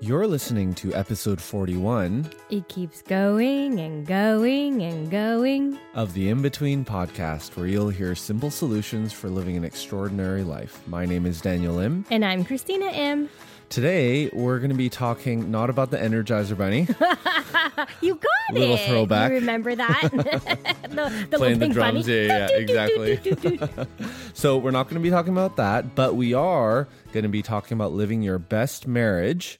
You're 0.00 0.26
listening 0.28 0.74
to 0.74 0.94
episode 0.94 1.40
41 1.40 2.30
It 2.50 2.68
keeps 2.68 3.02
going 3.02 3.80
and 3.80 4.06
going 4.06 4.82
and 4.82 5.10
going. 5.10 5.76
of 5.94 6.14
the 6.14 6.28
In 6.28 6.40
Between 6.40 6.84
podcast, 6.84 7.56
where 7.56 7.66
you'll 7.66 7.88
hear 7.88 8.14
simple 8.14 8.50
solutions 8.50 9.12
for 9.12 9.28
living 9.28 9.56
an 9.56 9.64
extraordinary 9.64 10.44
life. 10.44 10.80
My 10.86 11.04
name 11.04 11.26
is 11.26 11.40
Daniel 11.40 11.78
Im. 11.80 12.04
And 12.10 12.24
I'm 12.24 12.44
Christina 12.44 12.86
Im. 12.86 13.28
Today, 13.70 14.30
we're 14.32 14.58
going 14.60 14.70
to 14.70 14.76
be 14.76 14.88
talking 14.88 15.50
not 15.50 15.68
about 15.68 15.90
the 15.90 15.98
Energizer 15.98 16.56
Bunny, 16.56 16.86
You 18.00 18.14
got 18.14 18.54
Little 18.54 18.76
it. 18.76 18.88
throwback. 18.88 19.30
You 19.30 19.38
remember 19.40 19.74
that? 19.74 20.00
the, 20.12 21.26
the 21.30 21.36
playing 21.36 21.58
the 21.58 21.66
little 21.66 21.74
drums. 21.74 22.06
bunny. 22.06 22.26
Yeah, 22.26 22.48
yeah, 22.50 22.56
exactly. 22.56 23.20
so, 24.32 24.56
we're 24.56 24.70
not 24.70 24.84
going 24.84 24.94
to 24.94 25.00
be 25.02 25.10
talking 25.10 25.32
about 25.32 25.56
that, 25.56 25.94
but 25.94 26.14
we 26.14 26.32
are 26.34 26.88
going 27.12 27.24
to 27.24 27.28
be 27.28 27.42
talking 27.42 27.76
about 27.76 27.92
living 27.92 28.22
your 28.22 28.38
best 28.38 28.86
marriage 28.86 29.58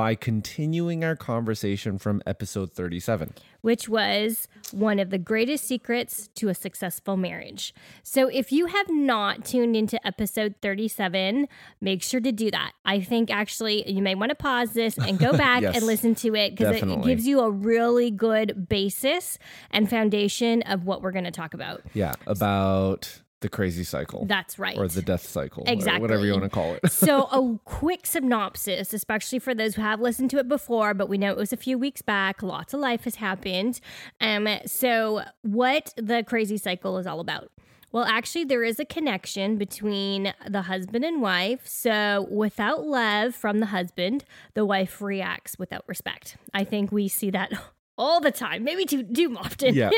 by 0.00 0.14
continuing 0.14 1.04
our 1.04 1.14
conversation 1.14 1.98
from 1.98 2.22
episode 2.24 2.72
37. 2.72 3.34
Which 3.60 3.86
was 3.86 4.48
one 4.72 4.98
of 4.98 5.10
the 5.10 5.18
greatest 5.18 5.64
secrets 5.64 6.30
to 6.36 6.48
a 6.48 6.54
successful 6.54 7.18
marriage. 7.18 7.74
So, 8.02 8.28
if 8.28 8.50
you 8.50 8.64
have 8.64 8.86
not 8.88 9.44
tuned 9.44 9.76
into 9.76 10.04
episode 10.06 10.54
37, 10.62 11.48
make 11.82 12.02
sure 12.02 12.20
to 12.20 12.32
do 12.32 12.50
that. 12.50 12.72
I 12.86 13.00
think 13.02 13.30
actually 13.30 13.92
you 13.92 14.00
may 14.00 14.14
want 14.14 14.30
to 14.30 14.36
pause 14.36 14.70
this 14.72 14.96
and 14.96 15.18
go 15.18 15.32
back 15.36 15.60
Yes, 15.60 15.76
and 15.76 15.84
listen 15.84 16.14
to 16.14 16.34
it 16.34 16.56
because 16.56 16.80
it 16.80 17.02
gives 17.02 17.26
you 17.26 17.40
a 17.40 17.50
really 17.50 18.10
good 18.10 18.70
basis 18.70 19.38
and 19.70 19.90
foundation 19.90 20.62
of 20.62 20.86
what 20.86 21.02
we're 21.02 21.12
going 21.12 21.24
to 21.24 21.30
talk 21.30 21.52
about. 21.52 21.82
Yeah, 21.92 22.14
about 22.26 23.20
the 23.40 23.48
crazy 23.48 23.84
cycle. 23.84 24.26
That's 24.26 24.58
right. 24.58 24.76
Or 24.76 24.86
the 24.88 25.02
death 25.02 25.26
cycle. 25.26 25.64
Exactly. 25.66 26.00
whatever 26.00 26.24
you 26.24 26.32
want 26.32 26.44
to 26.44 26.50
call 26.50 26.74
it. 26.74 26.90
so 26.92 27.22
a 27.32 27.58
quick 27.64 28.06
synopsis 28.06 28.92
especially 28.92 29.38
for 29.38 29.54
those 29.54 29.74
who 29.74 29.82
have 29.82 30.00
listened 30.00 30.30
to 30.30 30.38
it 30.38 30.48
before 30.48 30.94
but 30.94 31.08
we 31.08 31.18
know 31.18 31.30
it 31.30 31.36
was 31.36 31.52
a 31.52 31.56
few 31.56 31.78
weeks 31.78 32.02
back 32.02 32.42
lots 32.42 32.74
of 32.74 32.80
life 32.80 33.04
has 33.04 33.16
happened 33.16 33.80
um 34.20 34.48
so 34.66 35.22
what 35.42 35.92
the 35.96 36.22
crazy 36.24 36.56
cycle 36.56 36.98
is 36.98 37.06
all 37.06 37.20
about 37.20 37.50
well, 37.92 38.04
actually, 38.04 38.44
there 38.44 38.62
is 38.62 38.78
a 38.78 38.84
connection 38.84 39.56
between 39.56 40.32
the 40.48 40.62
husband 40.62 41.04
and 41.04 41.20
wife. 41.20 41.66
So, 41.66 42.28
without 42.30 42.86
love 42.86 43.34
from 43.34 43.58
the 43.58 43.66
husband, 43.66 44.24
the 44.54 44.64
wife 44.64 45.02
reacts 45.02 45.58
without 45.58 45.82
respect. 45.88 46.36
I 46.54 46.62
think 46.62 46.92
we 46.92 47.08
see 47.08 47.30
that 47.30 47.52
all 48.00 48.18
the 48.20 48.30
time, 48.32 48.64
maybe 48.64 48.84
too, 48.86 49.02
too 49.04 49.36
often. 49.38 49.74
Yeah. 49.74 49.90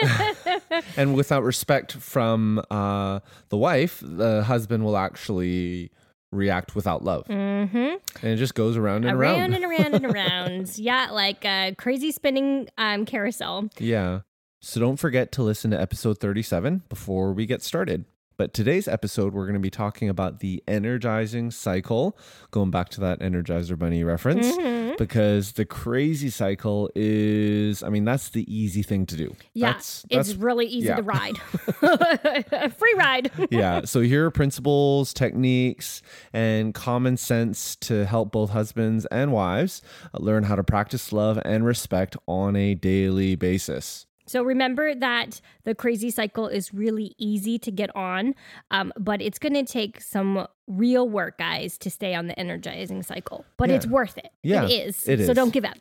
and 0.97 1.15
without 1.15 1.43
respect 1.45 1.93
from 1.93 2.61
uh, 2.71 3.21
the 3.49 3.57
wife, 3.57 4.01
the 4.05 4.43
husband 4.43 4.85
will 4.85 4.97
actually 4.97 5.91
react 6.33 6.75
without 6.75 7.05
love. 7.05 7.27
mm-hmm. 7.29 7.77
And 7.77 7.99
it 8.33 8.37
just 8.37 8.55
goes 8.55 8.77
around 8.77 9.05
and 9.05 9.17
Around 9.17 9.41
around. 9.41 9.55
and 9.55 9.65
around 9.65 9.95
and 9.95 10.07
around. 10.07 10.73
Yeah, 10.79 11.09
like 11.13 11.45
a 11.45 11.75
crazy 11.79 12.11
spinning 12.11 12.69
um, 12.77 13.05
carousel. 13.07 13.69
yeah. 13.79 14.21
So 14.65 14.79
don't 14.81 14.97
forget 14.97 15.33
to 15.33 15.43
listen 15.43 15.71
to 15.73 15.81
episode 15.81 16.19
37 16.19 16.83
before 16.89 17.33
we 17.33 17.47
get 17.47 17.63
started. 17.63 18.05
But 18.39 18.55
today's 18.55 18.89
episode, 18.89 19.35
we're 19.35 19.45
going 19.45 19.55
to 19.55 19.61
be 19.61 19.71
talking 19.71 20.09
about 20.09 20.39
the 20.41 20.63
energizing 20.67 21.51
cycle, 21.51 22.17
going 22.51 22.71
back 22.71 22.89
to 22.91 23.01
that 23.01 23.21
Energizer 23.21 23.79
Bunny 23.79 24.03
reference, 24.05 24.47
Mm-hmm. 24.47 24.82
Because 24.99 25.53
the 25.53 25.65
crazy 25.65 26.31
cycle 26.31 26.91
is, 26.95 27.83
I 27.83 27.89
mean, 27.89 28.05
that's 28.05 28.31
the 28.31 28.45
easy 28.53 28.83
thing 28.83 29.07
to 29.07 29.17
do. 29.17 29.35
Yeah, 29.55 29.73
That's, 29.73 30.05
it's 30.11 30.35
really 30.35 30.67
easy 30.67 30.89
yeah. 30.89 30.97
to 30.97 31.03
ride. 31.03 31.39
A 31.83 32.71
free 32.79 32.95
ride. 32.97 33.31
yeah. 33.51 33.83
So 33.85 34.01
here 34.01 34.27
are 34.27 34.31
principles, 34.31 35.13
techniques, 35.13 36.03
and 36.33 36.75
common 36.75 37.17
sense 37.17 37.77
to 37.77 38.07
help 38.07 38.33
both 38.33 38.51
husbands 38.51 39.07
and 39.07 39.33
wives 39.33 39.83
learn 40.19 40.45
how 40.45 40.57
to 40.57 40.65
practice 40.65 41.13
love 41.13 41.41
and 41.45 41.65
respect 41.65 42.17
on 42.27 42.57
a 42.57 42.75
daily 42.75 43.35
basis. 43.35 44.07
So 44.27 44.43
remember 44.43 44.95
that 44.95 45.41
the 45.65 45.75
crazy 45.75 46.11
cycle 46.11 46.47
is 46.47 46.73
really 46.73 47.15
easy 47.19 47.59
to 47.59 47.71
get 47.71 47.95
on, 47.97 48.35
um, 48.71 48.93
but 48.99 49.21
it's 49.21 49.39
going 49.39 49.55
to 49.55 49.65
take 49.65 50.01
some 50.01 50.47
real 50.67 51.09
work, 51.09 51.39
guys, 51.39 51.77
to 51.79 51.91
stay 51.91 52.15
on 52.15 52.27
the 52.29 52.39
energizing 52.39 53.03
cycle. 53.03 53.45
But 53.57 53.69
Yeah. 53.69 53.77
it's 53.77 53.87
worth 53.87 54.17
it. 54.19 54.31
Yeah, 54.43 54.65
it 54.65 54.71
is. 54.71 55.09
it 55.09 55.19
So 55.25 55.31
is. 55.31 55.35
don't 55.35 55.53
give 55.53 55.65
up. 55.65 55.77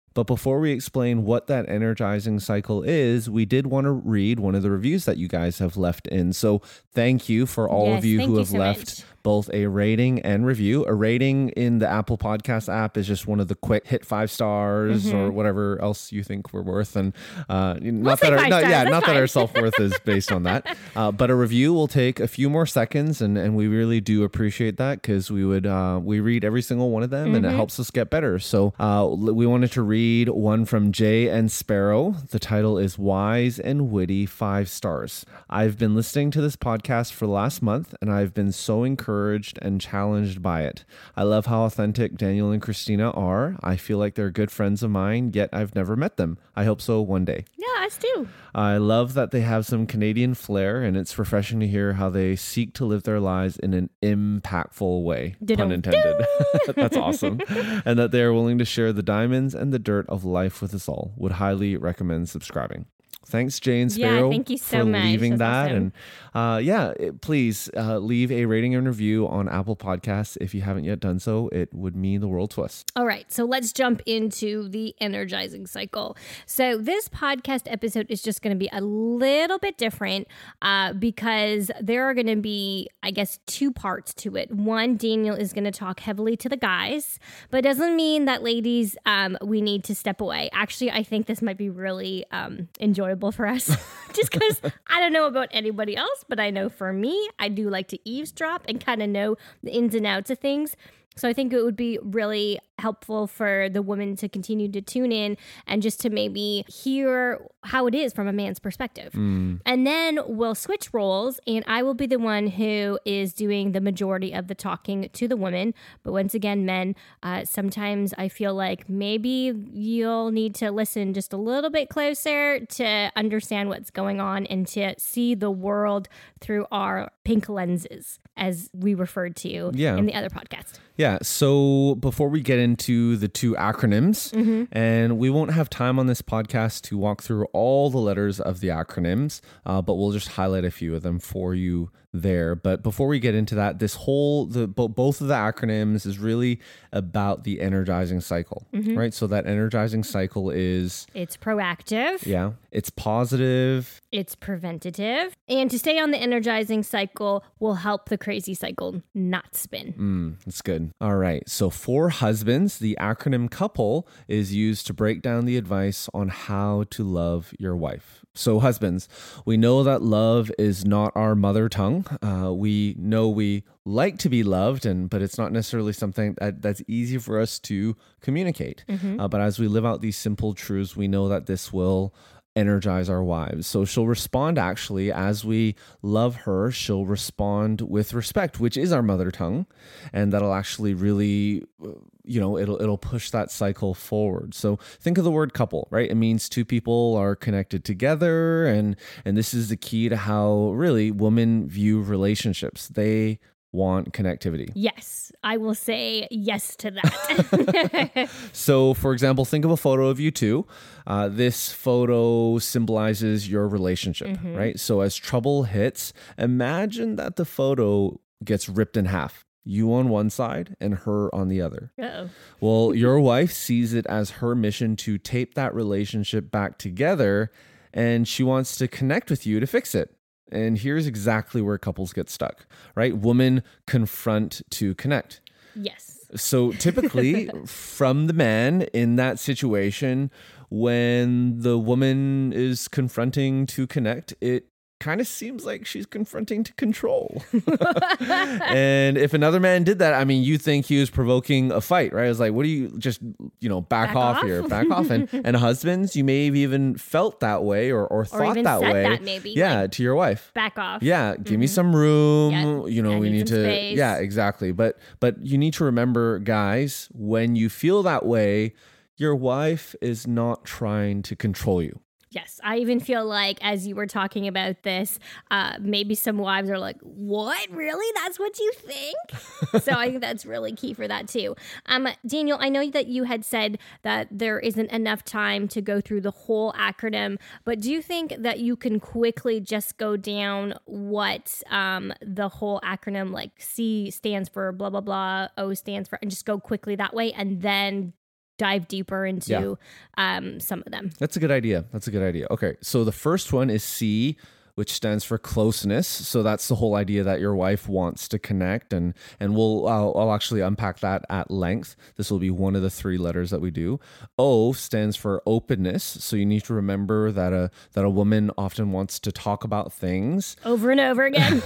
but 0.14 0.24
before 0.26 0.60
we 0.60 0.72
explain 0.72 1.24
what 1.24 1.46
that 1.48 1.68
energizing 1.68 2.40
cycle 2.40 2.82
is, 2.82 3.28
we 3.30 3.44
did 3.44 3.66
want 3.66 3.84
to 3.86 3.92
read 3.92 4.40
one 4.40 4.54
of 4.54 4.62
the 4.62 4.70
reviews 4.70 5.04
that 5.04 5.16
you 5.16 5.28
guys 5.28 5.58
have 5.58 5.76
left 5.76 6.06
in. 6.08 6.32
So 6.32 6.60
thank 6.92 7.28
you 7.28 7.46
for 7.46 7.68
all 7.68 7.86
Yes, 7.88 7.98
of 7.98 8.04
you 8.04 8.20
who 8.22 8.32
you 8.32 8.38
have 8.38 8.48
so 8.48 8.58
left 8.58 8.78
much. 8.80 9.04
both 9.22 9.48
a 9.52 9.66
rating 9.66 10.18
and 10.22 10.44
review. 10.44 10.84
A 10.86 10.94
rating 10.94 11.50
in 11.50 11.78
the 11.78 11.88
Apple 11.88 12.18
Podcast 12.18 12.68
app 12.72 12.96
is 12.96 13.06
just 13.06 13.28
one 13.28 13.38
of 13.38 13.46
the 13.46 13.54
quick 13.54 13.86
hit 13.86 14.04
five 14.04 14.28
stars 14.30 15.12
or 15.12 15.30
whatever 15.30 15.80
else 15.80 16.10
you 16.10 16.24
think 16.24 16.52
we're 16.52 16.62
worth. 16.62 16.96
And 16.96 17.12
uh, 17.48 17.74
not 17.74 17.80
Mm-hmm. 17.82 18.08
say 18.26 18.30
that 18.30 18.38
our, 18.40 18.48
no, 18.48 18.58
yeah, 18.58 18.68
that's 18.84 18.90
not 18.90 19.06
that 19.06 19.16
our 19.16 19.26
self 19.28 19.54
worth 19.54 19.78
is 19.78 19.94
based 20.04 20.32
on 20.32 20.42
that. 20.44 20.76
Uh, 20.96 21.12
but 21.12 21.30
a 21.30 21.34
review 21.34 21.72
will 21.72 21.86
take 21.86 22.18
a 22.18 22.26
few 22.26 22.50
more 22.50 22.66
seconds, 22.66 23.20
and, 23.22 23.38
and 23.38 23.54
we 23.54 23.68
really 23.68 23.87
do 24.00 24.22
appreciate 24.24 24.76
that 24.76 25.00
because 25.02 25.30
we 25.30 25.44
would 25.44 25.66
uh, 25.66 25.98
we 26.02 26.20
read 26.20 26.44
every 26.44 26.62
single 26.62 26.90
one 26.90 27.02
of 27.02 27.10
them, 27.10 27.34
and 27.34 27.44
it 27.46 27.52
helps 27.52 27.80
us 27.80 27.90
get 27.90 28.10
better. 28.10 28.38
So 28.38 28.74
uh, 28.78 29.08
we 29.10 29.46
wanted 29.46 29.72
to 29.72 29.82
read 29.82 30.28
one 30.28 30.64
from 30.64 30.92
Jay 30.92 31.28
and 31.28 31.50
Sparrow. 31.50 32.14
The 32.30 32.38
title 32.38 32.78
is 32.78 32.98
"Wise 32.98 33.58
and 33.58 33.90
Witty," 33.90 34.26
five 34.26 34.68
stars. 34.68 35.24
I've 35.50 35.78
been 35.78 35.94
listening 35.94 36.30
to 36.32 36.40
this 36.40 36.56
podcast 36.56 37.12
for 37.12 37.26
the 37.26 37.32
last 37.32 37.62
month, 37.62 37.94
and 38.00 38.12
I've 38.12 38.34
been 38.34 38.52
so 38.52 38.84
encouraged 38.84 39.58
and 39.62 39.80
challenged 39.80 40.42
by 40.42 40.62
it. 40.62 40.84
I 41.16 41.22
love 41.22 41.46
how 41.46 41.62
authentic 41.64 42.16
Daniel 42.16 42.50
and 42.50 42.62
Christina 42.62 43.10
are. 43.10 43.56
I 43.62 43.76
feel 43.76 43.98
like 43.98 44.14
they're 44.14 44.30
good 44.30 44.50
friends 44.50 44.82
of 44.82 44.90
mine, 44.90 45.32
yet 45.34 45.48
I've 45.52 45.74
never 45.74 45.96
met 45.96 46.16
them. 46.18 46.38
I 46.54 46.64
hope 46.64 46.80
so 46.80 47.00
one 47.00 47.24
day. 47.24 47.44
yeah, 47.56 47.86
us 47.86 47.96
too. 47.96 48.28
I 48.54 48.76
love 48.78 49.14
that 49.14 49.30
they 49.30 49.42
have 49.42 49.66
some 49.66 49.86
Canadian 49.86 50.34
flair, 50.34 50.82
and 50.82 50.96
it's 50.96 51.18
refreshing 51.18 51.60
to 51.60 51.66
hear 51.68 51.92
how 51.94 52.10
they 52.10 52.34
seek 52.34 52.74
to 52.74 52.84
live 52.84 53.04
their 53.04 53.20
lives 53.20 53.56
in 53.56 53.72
an 53.78 53.90
impactful 54.02 55.04
way. 55.04 55.36
Ditto. 55.42 55.62
Pun 55.62 55.72
intended. 55.72 56.26
That's 56.76 56.96
awesome. 56.96 57.40
And 57.84 57.98
that 57.98 58.10
they 58.10 58.22
are 58.22 58.34
willing 58.34 58.58
to 58.58 58.64
share 58.64 58.92
the 58.92 59.02
diamonds 59.02 59.54
and 59.54 59.72
the 59.72 59.78
dirt 59.78 60.06
of 60.08 60.24
life 60.24 60.60
with 60.60 60.74
us 60.74 60.88
all. 60.88 61.12
Would 61.16 61.32
highly 61.32 61.76
recommend 61.76 62.28
subscribing. 62.28 62.86
Thanks, 63.28 63.60
Jay 63.60 63.80
and 63.80 63.94
Yeah, 63.94 64.08
Sparrow, 64.08 64.30
thank 64.30 64.50
you 64.50 64.58
so 64.58 64.80
for 64.80 64.84
much. 64.86 65.04
leaving 65.04 65.36
That's 65.36 65.40
that. 65.40 65.64
awesome. 65.72 65.92
And 66.34 66.54
uh, 66.54 66.58
yeah, 66.58 66.92
it- 66.98 67.20
please 67.20 67.68
uh, 67.76 67.98
leave 67.98 68.30
a 68.32 68.44
rating 68.46 68.74
and 68.74 68.86
review 68.86 69.26
on 69.28 69.48
Apple 69.48 69.76
Podcasts 69.76 70.36
if 70.40 70.54
you 70.54 70.62
haven't 70.62 70.84
yet 70.84 71.00
done 71.00 71.18
so. 71.18 71.48
It 71.48 71.72
would 71.74 71.94
mean 71.96 72.20
the 72.20 72.28
world 72.28 72.50
to 72.52 72.62
us. 72.62 72.84
All 72.96 73.06
right, 73.06 73.30
so 73.30 73.44
let's 73.44 73.72
jump 73.72 74.00
into 74.06 74.68
the 74.68 74.94
energizing 75.00 75.66
cycle. 75.66 76.16
So, 76.46 76.78
this 76.78 77.08
podcast 77.08 77.62
episode 77.66 78.06
is 78.08 78.22
just 78.22 78.40
going 78.40 78.54
to 78.54 78.58
be 78.58 78.68
a 78.72 78.80
little 78.80 79.58
bit 79.58 79.76
different 79.78 80.28
uh, 80.62 80.92
because 80.94 81.70
there 81.80 82.04
are 82.08 82.14
going 82.14 82.26
to 82.28 82.36
be, 82.36 82.88
I 83.02 83.10
guess, 83.10 83.38
two 83.46 83.72
parts 83.72 84.14
to 84.14 84.36
it. 84.36 84.50
One, 84.50 84.96
Daniel 84.96 85.34
is 85.36 85.52
going 85.52 85.64
to 85.64 85.70
talk 85.70 86.00
heavily 86.00 86.36
to 86.38 86.48
the 86.48 86.56
guys, 86.56 87.18
but 87.50 87.58
it 87.58 87.62
doesn't 87.62 87.94
mean 87.96 88.24
that, 88.26 88.42
ladies, 88.42 88.96
um, 89.06 89.36
we 89.42 89.60
need 89.60 89.84
to 89.84 89.94
step 89.94 90.20
away. 90.20 90.48
Actually, 90.52 90.90
I 90.92 91.02
think 91.02 91.26
this 91.26 91.42
might 91.42 91.58
be 91.58 91.68
really 91.68 92.24
um, 92.30 92.68
enjoyable 92.80 93.17
for 93.32 93.46
us 93.46 93.66
just 94.12 94.30
because 94.30 94.60
I 94.86 95.00
don't 95.00 95.12
know 95.12 95.26
about 95.26 95.48
anybody 95.50 95.96
else, 95.96 96.24
but 96.28 96.40
I 96.40 96.50
know 96.50 96.68
for 96.68 96.92
me, 96.92 97.28
I 97.38 97.48
do 97.48 97.68
like 97.68 97.88
to 97.88 97.98
eavesdrop 98.08 98.64
and 98.68 98.84
kind 98.84 99.02
of 99.02 99.08
know 99.08 99.36
the 99.62 99.70
ins 99.72 99.94
and 99.94 100.06
outs 100.06 100.30
of 100.30 100.38
things. 100.38 100.76
So 101.16 101.28
I 101.28 101.32
think 101.32 101.52
it 101.52 101.62
would 101.62 101.76
be 101.76 101.98
really 102.02 102.60
helpful 102.78 103.26
for 103.26 103.68
the 103.68 103.82
woman 103.82 104.16
to 104.16 104.28
continue 104.28 104.68
to 104.70 104.80
tune 104.80 105.12
in 105.12 105.36
and 105.66 105.82
just 105.82 106.00
to 106.00 106.10
maybe 106.10 106.64
hear 106.68 107.40
how 107.64 107.86
it 107.86 107.94
is 107.94 108.12
from 108.12 108.26
a 108.28 108.32
man's 108.32 108.58
perspective. 108.58 109.12
And 109.14 109.86
then 109.86 110.20
we'll 110.26 110.54
switch 110.54 110.92
roles, 110.94 111.40
and 111.46 111.64
I 111.66 111.82
will 111.82 111.94
be 111.94 112.06
the 112.06 112.18
one 112.18 112.46
who 112.46 112.98
is 113.04 113.32
doing 113.34 113.72
the 113.72 113.80
majority 113.80 114.32
of 114.32 114.46
the 114.48 114.54
talking 114.54 115.08
to 115.12 115.28
the 115.28 115.36
woman. 115.36 115.74
But 116.02 116.12
once 116.12 116.34
again, 116.34 116.64
men, 116.64 116.94
uh, 117.22 117.44
sometimes 117.44 118.14
I 118.16 118.28
feel 118.28 118.54
like 118.54 118.88
maybe 118.88 119.52
you'll 119.72 120.30
need 120.30 120.54
to 120.56 120.70
listen 120.70 121.14
just 121.14 121.32
a 121.32 121.36
little 121.36 121.70
bit 121.70 121.88
closer 121.88 122.60
to 122.64 123.10
understand 123.16 123.68
what's 123.68 123.90
going 123.90 124.20
on 124.20 124.46
and 124.46 124.66
to 124.68 124.94
see 124.98 125.34
the 125.34 125.50
world 125.50 126.08
through 126.40 126.66
our 126.70 127.10
pink 127.24 127.48
lenses, 127.48 128.18
as 128.36 128.70
we 128.72 128.94
referred 128.94 129.34
to 129.36 129.72
Yeah. 129.74 129.96
in 129.96 130.06
the 130.06 130.14
other 130.14 130.28
podcast. 130.30 130.78
Yeah. 130.96 131.18
So 131.22 131.96
before 131.96 132.28
we 132.28 132.40
get 132.40 132.58
into 132.58 132.67
the 133.16 133.28
two 133.28 133.54
acronyms. 133.54 134.32
And 134.72 135.18
we 135.18 135.30
won't 135.30 135.52
have 135.52 135.70
time 135.70 135.98
on 135.98 136.06
this 136.06 136.22
podcast 136.22 136.82
to 136.82 136.98
walk 136.98 137.22
through 137.22 137.46
all 137.52 137.90
the 137.90 137.98
letters 137.98 138.40
of 138.40 138.60
the 138.60 138.68
acronyms, 138.68 139.40
uh, 139.66 139.82
but 139.82 139.94
we'll 139.94 140.12
just 140.12 140.28
highlight 140.28 140.64
a 140.64 140.70
few 140.70 140.94
of 140.94 141.02
them 141.02 141.18
for 141.18 141.54
you 141.54 141.90
there. 142.12 142.54
But 142.54 142.82
before 142.82 143.06
we 143.08 143.20
get 143.20 143.34
into 143.34 143.54
that, 143.56 143.78
this 143.78 143.94
whole 143.94 144.46
the 144.46 144.66
both 144.66 145.20
of 145.20 145.28
the 145.28 145.34
acronyms 145.34 146.06
is 146.06 146.18
really 146.18 146.60
about 146.92 147.44
the 147.44 147.60
energizing 147.60 148.20
cycle, 148.20 148.66
right? 148.72 149.12
So 149.12 149.26
that 149.26 149.46
energizing 149.46 150.02
cycle 150.04 150.50
is 150.50 151.06
It's 151.14 151.36
proactive. 151.36 152.24
yeah, 152.26 152.52
it's 152.72 152.90
positive. 152.90 154.00
It's 154.10 154.34
preventative. 154.34 155.36
And 155.48 155.70
to 155.70 155.78
stay 155.78 155.98
on 155.98 156.10
the 156.10 156.18
energizing 156.18 156.82
cycle 156.82 157.44
will 157.58 157.74
help 157.74 158.08
the 158.08 158.16
crazy 158.18 158.54
cycle 158.54 159.02
not 159.14 159.54
spin. 159.54 159.92
Mm, 159.98 160.44
that's 160.44 160.62
good. 160.62 160.92
All 161.00 161.16
right. 161.16 161.46
So 161.48 161.68
for 161.70 162.08
husbands, 162.08 162.78
the 162.78 162.96
acronym 163.00 163.50
couple 163.50 164.08
is 164.26 164.54
used 164.54 164.86
to 164.86 164.94
break 164.94 165.20
down 165.20 165.44
the 165.44 165.56
advice 165.58 166.08
on 166.14 166.28
how 166.28 166.84
to 166.90 167.04
love 167.04 167.52
your 167.58 167.76
wife. 167.76 168.24
So 168.34 168.60
husbands, 168.60 169.08
we 169.44 169.56
know 169.56 169.82
that 169.82 170.00
love 170.00 170.50
is 170.58 170.84
not 170.86 171.12
our 171.14 171.34
mother 171.34 171.68
tongue. 171.68 171.97
Uh, 172.22 172.52
we 172.52 172.94
know 172.98 173.28
we 173.28 173.64
like 173.84 174.18
to 174.18 174.28
be 174.28 174.42
loved, 174.42 174.84
and 174.86 175.08
but 175.10 175.22
it's 175.22 175.38
not 175.38 175.52
necessarily 175.52 175.92
something 175.92 176.34
that, 176.40 176.62
that's 176.62 176.82
easy 176.86 177.18
for 177.18 177.40
us 177.40 177.58
to 177.60 177.96
communicate. 178.20 178.84
Uh, 179.20 179.28
but 179.28 179.40
as 179.40 179.58
we 179.58 179.68
live 179.68 179.84
out 179.86 180.00
these 180.00 180.16
simple 180.16 180.54
truths, 180.54 180.96
we 180.96 181.08
know 181.08 181.28
that 181.28 181.46
this 181.46 181.72
will 181.72 182.14
energize 182.58 183.08
our 183.08 183.22
wives. 183.22 183.66
So 183.66 183.84
she'll 183.84 184.06
respond 184.06 184.58
actually 184.58 185.12
as 185.12 185.44
we 185.44 185.76
love 186.02 186.36
her, 186.36 186.70
she'll 186.70 187.06
respond 187.06 187.80
with 187.82 188.12
respect, 188.12 188.60
which 188.60 188.76
is 188.76 188.92
our 188.92 189.02
mother 189.02 189.30
tongue, 189.30 189.66
and 190.12 190.32
that'll 190.32 190.54
actually 190.54 190.94
really 190.94 191.64
uh, 191.84 191.90
you 192.28 192.38
know, 192.38 192.58
it'll 192.58 192.80
it'll 192.80 192.98
push 192.98 193.30
that 193.30 193.50
cycle 193.50 193.94
forward. 193.94 194.54
So 194.54 194.76
think 195.00 195.16
of 195.16 195.24
the 195.24 195.30
word 195.30 195.54
couple, 195.54 195.88
right? 195.90 196.10
It 196.10 196.14
means 196.14 196.48
two 196.48 196.64
people 196.64 197.16
are 197.16 197.34
connected 197.34 197.84
together 197.84 198.66
and 198.66 198.96
and 199.24 199.36
this 199.36 199.54
is 199.54 199.70
the 199.70 199.76
key 199.76 200.10
to 200.10 200.16
how 200.16 200.72
really 200.72 201.10
women 201.10 201.66
view 201.66 202.02
relationships. 202.02 202.88
They 202.88 203.38
want 203.72 204.12
connectivity. 204.12 204.70
Yes, 204.74 205.30
I 205.42 205.56
will 205.56 205.74
say 205.74 206.26
yes 206.30 206.76
to 206.76 206.90
that. 206.92 208.28
So, 208.52 208.94
for 208.94 209.12
example, 209.12 209.44
think 209.44 209.64
of 209.64 209.70
a 209.70 209.76
photo 209.76 210.08
of 210.08 210.18
you 210.18 210.30
two. 210.30 210.66
Uh, 211.06 211.28
this 211.28 211.72
photo 211.72 212.58
symbolizes 212.58 213.48
your 213.48 213.68
relationship, 213.68 214.38
right? 214.42 214.78
So, 214.78 215.00
as 215.00 215.16
trouble 215.16 215.64
hits, 215.64 216.12
imagine 216.36 217.16
that 217.16 217.36
the 217.36 217.44
photo 217.44 218.20
gets 218.44 218.68
ripped 218.68 218.96
in 218.96 219.06
half. 219.06 219.44
You 219.64 219.92
on 219.92 220.08
one 220.08 220.30
side 220.30 220.76
and 220.80 220.94
her 220.94 221.34
on 221.34 221.48
the 221.48 221.60
other. 221.60 221.92
Uh-oh. 222.00 222.30
Well, 222.60 222.94
your 222.94 223.20
wife 223.20 223.52
sees 223.52 223.92
it 223.92 224.06
as 224.06 224.30
her 224.30 224.54
mission 224.54 224.96
to 224.96 225.18
tape 225.18 225.54
that 225.54 225.74
relationship 225.74 226.50
back 226.50 226.78
together 226.78 227.52
and 227.92 228.26
she 228.26 228.42
wants 228.42 228.76
to 228.76 228.88
connect 228.88 229.30
with 229.30 229.46
you 229.46 229.60
to 229.60 229.66
fix 229.66 229.94
it. 229.94 230.14
And 230.50 230.78
here's 230.78 231.06
exactly 231.06 231.60
where 231.60 231.78
couples 231.78 232.12
get 232.12 232.30
stuck, 232.30 232.66
right? 232.94 233.16
Women 233.16 233.62
confront 233.86 234.62
to 234.70 234.94
connect. 234.94 235.40
Yes. 235.74 236.26
So 236.34 236.72
typically, 236.72 237.50
from 237.66 238.26
the 238.26 238.32
man 238.32 238.82
in 238.92 239.16
that 239.16 239.38
situation, 239.38 240.30
when 240.70 241.60
the 241.60 241.78
woman 241.78 242.52
is 242.52 242.88
confronting 242.88 243.66
to 243.66 243.86
connect, 243.86 244.34
it 244.40 244.67
kind 245.00 245.20
of 245.20 245.26
seems 245.26 245.64
like 245.64 245.86
she's 245.86 246.06
confronting 246.06 246.64
to 246.64 246.72
control. 246.74 247.42
and 248.20 249.16
if 249.16 249.34
another 249.34 249.60
man 249.60 249.84
did 249.84 249.98
that, 250.00 250.14
I 250.14 250.24
mean, 250.24 250.42
you 250.42 250.58
think 250.58 250.86
he 250.86 250.98
was 250.98 251.10
provoking 251.10 251.70
a 251.70 251.80
fight, 251.80 252.12
right? 252.12 252.28
It's 252.28 252.40
like, 252.40 252.52
what 252.52 252.64
do 252.64 252.68
you 252.68 252.88
just, 252.98 253.20
you 253.60 253.68
know, 253.68 253.80
back, 253.80 254.08
Back 254.08 254.16
off, 254.16 254.36
off? 254.38 254.44
here, 254.44 254.62
back 254.62 254.90
off. 254.90 255.10
And 255.10 255.28
and 255.44 255.56
husbands, 255.56 256.16
you 256.16 256.24
may 256.24 256.46
have 256.46 256.56
even 256.56 256.96
felt 256.96 257.40
that 257.40 257.62
way 257.64 257.90
or, 257.90 258.06
or 258.06 258.24
thought 258.24 258.50
even 258.50 258.64
that 258.64 258.80
way. 258.80 259.02
that 259.04 259.22
maybe, 259.22 259.50
Yeah, 259.50 259.86
to 259.86 260.02
your 260.02 260.14
wife. 260.14 260.50
Back 260.54 260.78
off. 260.78 261.02
Yeah, 261.02 261.36
give 261.36 261.58
me 261.58 261.66
mm-hmm. 261.66 261.74
some 261.74 261.94
room. 261.94 262.52
Yeah, 262.52 262.86
You 262.86 263.02
know, 263.02 263.12
I 263.12 263.18
we 263.18 263.30
need 263.30 263.38
need 263.38 263.46
to. 263.48 263.62
space. 263.64 263.98
Yeah, 263.98 264.16
exactly. 264.16 264.72
But 264.72 264.98
but 265.20 265.44
you 265.44 265.58
need 265.58 265.74
to 265.74 265.84
remember, 265.84 266.38
guys, 266.38 267.08
when 267.12 267.56
you 267.56 267.68
feel 267.68 268.02
that 268.02 268.24
way, 268.26 268.74
your 269.16 269.34
wife 269.34 269.94
is 270.00 270.26
not 270.26 270.64
trying 270.64 271.22
to 271.22 271.36
control 271.36 271.82
you. 271.82 272.00
Yes, 272.30 272.60
I 272.62 272.76
even 272.76 273.00
feel 273.00 273.24
like 273.24 273.58
as 273.62 273.86
you 273.86 273.94
were 273.94 274.06
talking 274.06 274.46
about 274.46 274.82
this, 274.82 275.18
uh, 275.50 275.76
maybe 275.80 276.14
some 276.14 276.36
wives 276.36 276.68
are 276.68 276.78
like, 276.78 276.98
"What? 277.00 277.70
Really? 277.70 278.06
That's 278.16 278.38
what 278.38 278.58
you 278.58 278.70
think?" 278.72 279.16
so 279.82 279.92
I 279.92 280.10
think 280.10 280.20
that's 280.20 280.44
really 280.44 280.72
key 280.72 280.92
for 280.92 281.08
that 281.08 281.26
too. 281.26 281.56
Um, 281.86 282.06
Daniel, 282.26 282.58
I 282.60 282.68
know 282.68 282.90
that 282.90 283.06
you 283.06 283.24
had 283.24 283.46
said 283.46 283.78
that 284.02 284.28
there 284.30 284.58
isn't 284.60 284.90
enough 284.90 285.24
time 285.24 285.68
to 285.68 285.80
go 285.80 286.02
through 286.02 286.20
the 286.20 286.30
whole 286.30 286.72
acronym, 286.74 287.38
but 287.64 287.80
do 287.80 287.90
you 287.90 288.02
think 288.02 288.34
that 288.38 288.60
you 288.60 288.76
can 288.76 289.00
quickly 289.00 289.58
just 289.58 289.96
go 289.96 290.16
down 290.16 290.74
what 290.84 291.62
um, 291.70 292.12
the 292.20 292.48
whole 292.50 292.80
acronym, 292.80 293.32
like 293.32 293.52
C 293.58 294.10
stands 294.10 294.50
for 294.50 294.70
blah 294.72 294.90
blah 294.90 295.00
blah, 295.00 295.48
O 295.56 295.72
stands 295.72 296.10
for, 296.10 296.18
and 296.20 296.30
just 296.30 296.44
go 296.44 296.60
quickly 296.60 296.94
that 296.96 297.14
way, 297.14 297.32
and 297.32 297.62
then 297.62 298.12
dive 298.58 298.86
deeper 298.88 299.24
into 299.24 299.78
um, 300.18 300.60
some 300.60 300.82
of 300.84 300.92
them. 300.92 301.10
That's 301.18 301.36
a 301.36 301.40
good 301.40 301.50
idea. 301.50 301.84
That's 301.92 302.06
a 302.06 302.10
good 302.10 302.22
idea. 302.22 302.46
Okay, 302.50 302.76
so 302.82 303.04
the 303.04 303.12
first 303.12 303.52
one 303.52 303.70
is 303.70 303.82
C, 303.82 304.36
which 304.74 304.92
stands 304.92 305.24
for 305.24 305.38
closeness. 305.38 306.06
So 306.06 306.44
that's 306.44 306.68
the 306.68 306.76
whole 306.76 306.94
idea 306.94 307.24
that 307.24 307.40
your 307.40 307.54
wife 307.56 307.88
wants 307.88 308.28
to 308.28 308.38
connect, 308.38 308.92
and 308.92 309.12
and 309.40 309.56
we'll 309.56 309.88
I'll, 309.88 310.12
I'll 310.16 310.32
actually 310.32 310.60
unpack 310.60 311.00
that 311.00 311.24
at 311.28 311.50
length. 311.50 311.96
This 312.16 312.30
will 312.30 312.38
be 312.38 312.50
one 312.50 312.76
of 312.76 312.82
the 312.82 312.90
three 312.90 313.18
letters 313.18 313.50
that 313.50 313.60
we 313.60 313.72
do. 313.72 313.98
O 314.38 314.72
stands 314.72 315.16
for 315.16 315.42
openness. 315.46 316.04
So 316.04 316.36
you 316.36 316.46
need 316.46 316.62
to 316.64 316.74
remember 316.74 317.32
that 317.32 317.52
a 317.52 317.70
that 317.94 318.04
a 318.04 318.10
woman 318.10 318.52
often 318.56 318.92
wants 318.92 319.18
to 319.20 319.32
talk 319.32 319.64
about 319.64 319.92
things. 319.92 320.54
over 320.64 320.92
and 320.92 321.00
over 321.00 321.24
again. 321.26 321.60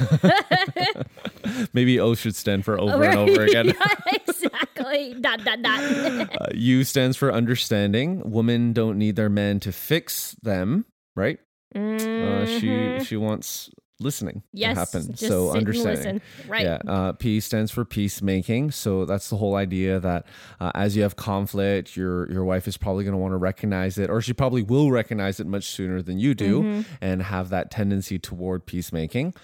Maybe 1.74 1.98
O 2.00 2.14
should 2.14 2.34
stand 2.34 2.64
for 2.64 2.80
over 2.80 3.02
and 3.04 3.18
over 3.18 3.42
again. 3.46 3.66
Yeah, 3.66 3.94
exactly. 4.26 4.71
Dot 5.20 5.44
dot 5.44 5.62
dot. 5.62 5.80
Uh, 6.40 6.46
U 6.54 6.84
stands 6.84 7.16
for 7.16 7.32
understanding. 7.32 8.22
Women 8.24 8.72
don't 8.72 8.98
need 8.98 9.16
their 9.16 9.28
men 9.30 9.60
to 9.60 9.72
fix 9.72 10.34
them, 10.42 10.84
right? 11.16 11.38
Uh, 11.74 12.44
she 12.46 12.98
she 13.04 13.16
wants 13.16 13.70
listening 14.00 14.42
Mm-hmm. 14.54 14.58
yes. 14.58 14.74
to 14.74 14.78
happen. 14.80 15.14
Just 15.14 15.28
so 15.28 15.50
understanding. 15.52 16.20
Right. 16.48 16.62
Yeah. 16.64 16.78
Uh, 16.86 17.12
P 17.12 17.38
stands 17.40 17.70
for 17.70 17.84
peacemaking. 17.84 18.72
So 18.72 19.04
that's 19.04 19.30
the 19.30 19.36
whole 19.36 19.54
idea 19.54 20.00
that 20.00 20.26
uh, 20.60 20.72
as 20.74 20.96
you 20.96 21.02
have 21.02 21.14
conflict, 21.16 21.96
your 21.96 22.30
your 22.30 22.44
wife 22.44 22.66
is 22.68 22.76
probably 22.76 23.04
going 23.04 23.12
to 23.14 23.18
want 23.18 23.32
to 23.32 23.36
recognize 23.38 23.98
it, 23.98 24.10
or 24.10 24.20
she 24.20 24.32
probably 24.32 24.62
will 24.62 24.90
recognize 24.90 25.38
it 25.40 25.46
much 25.46 25.64
sooner 25.64 26.02
than 26.02 26.18
you 26.18 26.34
do, 26.34 26.62
Mm-hmm. 26.62 26.80
and 27.00 27.22
have 27.22 27.48
that 27.50 27.70
tendency 27.70 28.18
toward 28.18 28.66
peacemaking. 28.66 29.34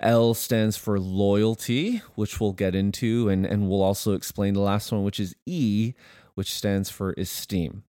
L 0.00 0.34
stands 0.34 0.76
for 0.76 0.98
loyalty, 0.98 2.02
which 2.14 2.40
we'll 2.40 2.52
get 2.52 2.74
into, 2.74 3.28
and 3.28 3.44
and 3.44 3.68
we'll 3.68 3.82
also 3.82 4.12
explain 4.12 4.54
the 4.54 4.60
last 4.60 4.92
one, 4.92 5.04
which 5.04 5.18
is 5.20 5.34
E, 5.46 5.94
which 6.34 6.52
stands 6.54 6.90
for 6.90 7.14
esteem. 7.18 7.82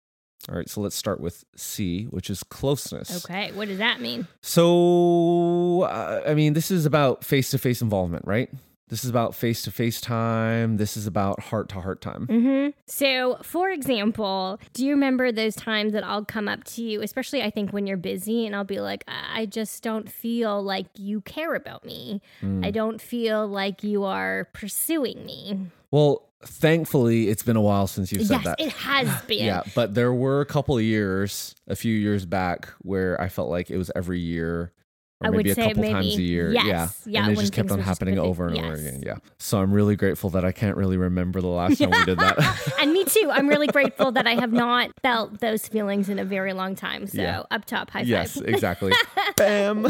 All 0.47 0.55
right, 0.55 0.69
so 0.69 0.81
let's 0.81 0.95
start 0.95 1.19
with 1.19 1.43
C, 1.55 2.05
which 2.05 2.29
is 2.29 2.43
closeness. 2.43 3.25
Okay. 3.25 3.51
What 3.51 3.67
does 3.67 3.77
that 3.77 3.99
mean? 3.99 4.25
So, 4.41 5.81
uh, 5.81 6.23
I 6.25 6.33
mean, 6.33 6.53
this 6.53 6.71
is 6.71 6.85
about 6.85 7.23
face 7.25 7.51
to 7.51 7.57
face 7.57 7.81
involvement, 7.81 8.25
right? 8.25 8.49
This 8.89 9.03
is 9.03 9.09
about 9.09 9.35
face 9.35 9.61
to 9.63 9.71
face 9.71 10.01
time. 10.01 10.77
This 10.77 10.97
is 10.97 11.05
about 11.05 11.39
heart 11.39 11.69
to 11.69 11.81
heart 11.81 12.01
time. 12.01 12.27
Mm-hmm. 12.27 12.69
So, 12.87 13.37
for 13.43 13.69
example, 13.69 14.59
do 14.73 14.83
you 14.83 14.91
remember 14.93 15.31
those 15.31 15.55
times 15.55 15.93
that 15.93 16.03
I'll 16.03 16.25
come 16.25 16.47
up 16.47 16.63
to 16.65 16.81
you, 16.81 17.01
especially 17.01 17.43
I 17.43 17.51
think 17.51 17.71
when 17.71 17.85
you're 17.85 17.97
busy, 17.97 18.47
and 18.47 18.55
I'll 18.55 18.63
be 18.63 18.79
like, 18.79 19.03
I 19.07 19.45
just 19.45 19.83
don't 19.83 20.09
feel 20.11 20.61
like 20.63 20.87
you 20.95 21.21
care 21.21 21.53
about 21.53 21.85
me. 21.85 22.21
Mm. 22.41 22.65
I 22.65 22.71
don't 22.71 22.99
feel 22.99 23.47
like 23.47 23.83
you 23.83 24.03
are 24.03 24.47
pursuing 24.53 25.23
me. 25.23 25.67
Well, 25.91 26.29
thankfully, 26.43 27.29
it's 27.29 27.43
been 27.43 27.55
a 27.55 27.61
while 27.61 27.87
since 27.87 28.11
you've 28.11 28.25
said 28.25 28.41
yes, 28.43 28.45
that. 28.45 28.59
it 28.59 28.71
has 28.73 29.21
been. 29.27 29.45
Yeah, 29.45 29.63
but 29.75 29.93
there 29.93 30.13
were 30.13 30.41
a 30.41 30.45
couple 30.45 30.77
of 30.77 30.83
years, 30.83 31.55
a 31.67 31.75
few 31.75 31.93
years 31.93 32.25
back, 32.25 32.69
where 32.79 33.19
I 33.21 33.29
felt 33.29 33.49
like 33.49 33.69
it 33.69 33.77
was 33.77 33.91
every 33.95 34.19
year. 34.19 34.73
Or 35.21 35.27
I 35.27 35.29
would 35.31 35.37
maybe 35.37 35.49
a 35.49 35.55
say 35.55 35.67
couple 35.73 35.83
times 35.83 36.15
a 36.15 36.21
year. 36.21 36.51
yes, 36.53 36.65
yeah. 36.65 36.89
yeah, 37.05 37.23
And 37.27 37.37
it 37.37 37.41
just 37.41 37.51
kept 37.51 37.71
on 37.71 37.79
happening 37.79 38.17
over 38.17 38.47
and 38.47 38.57
over 38.57 38.73
again. 38.73 39.03
Yeah. 39.05 39.17
So 39.37 39.59
I'm 39.59 39.73
really 39.73 39.97
grateful 39.97 40.29
that 40.29 40.45
I 40.45 40.53
can't 40.53 40.77
really 40.77 40.95
remember 40.95 41.41
the 41.41 41.47
last 41.47 41.77
time 41.77 41.89
we 41.91 42.05
did 42.05 42.19
that. 42.19 42.37
and 42.81 42.93
me 42.93 43.03
too. 43.03 43.29
I'm 43.29 43.49
really 43.49 43.67
grateful 43.67 44.13
that 44.13 44.25
I 44.27 44.35
have 44.35 44.53
not 44.53 44.91
felt 45.03 45.41
those 45.41 45.67
feelings 45.67 46.07
in 46.07 46.19
a 46.19 46.23
very 46.25 46.53
long 46.53 46.73
time. 46.73 47.05
So 47.05 47.21
Yeah. 47.21 47.43
up 47.51 47.65
top, 47.65 47.89
high 47.91 48.01
Yes, 48.03 48.35
five. 48.35 48.45
exactly. 48.47 48.93
Bam. 49.35 49.87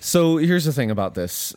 so 0.00 0.36
here's 0.36 0.64
the 0.64 0.72
thing 0.72 0.90
about 0.90 1.14
this. 1.14 1.54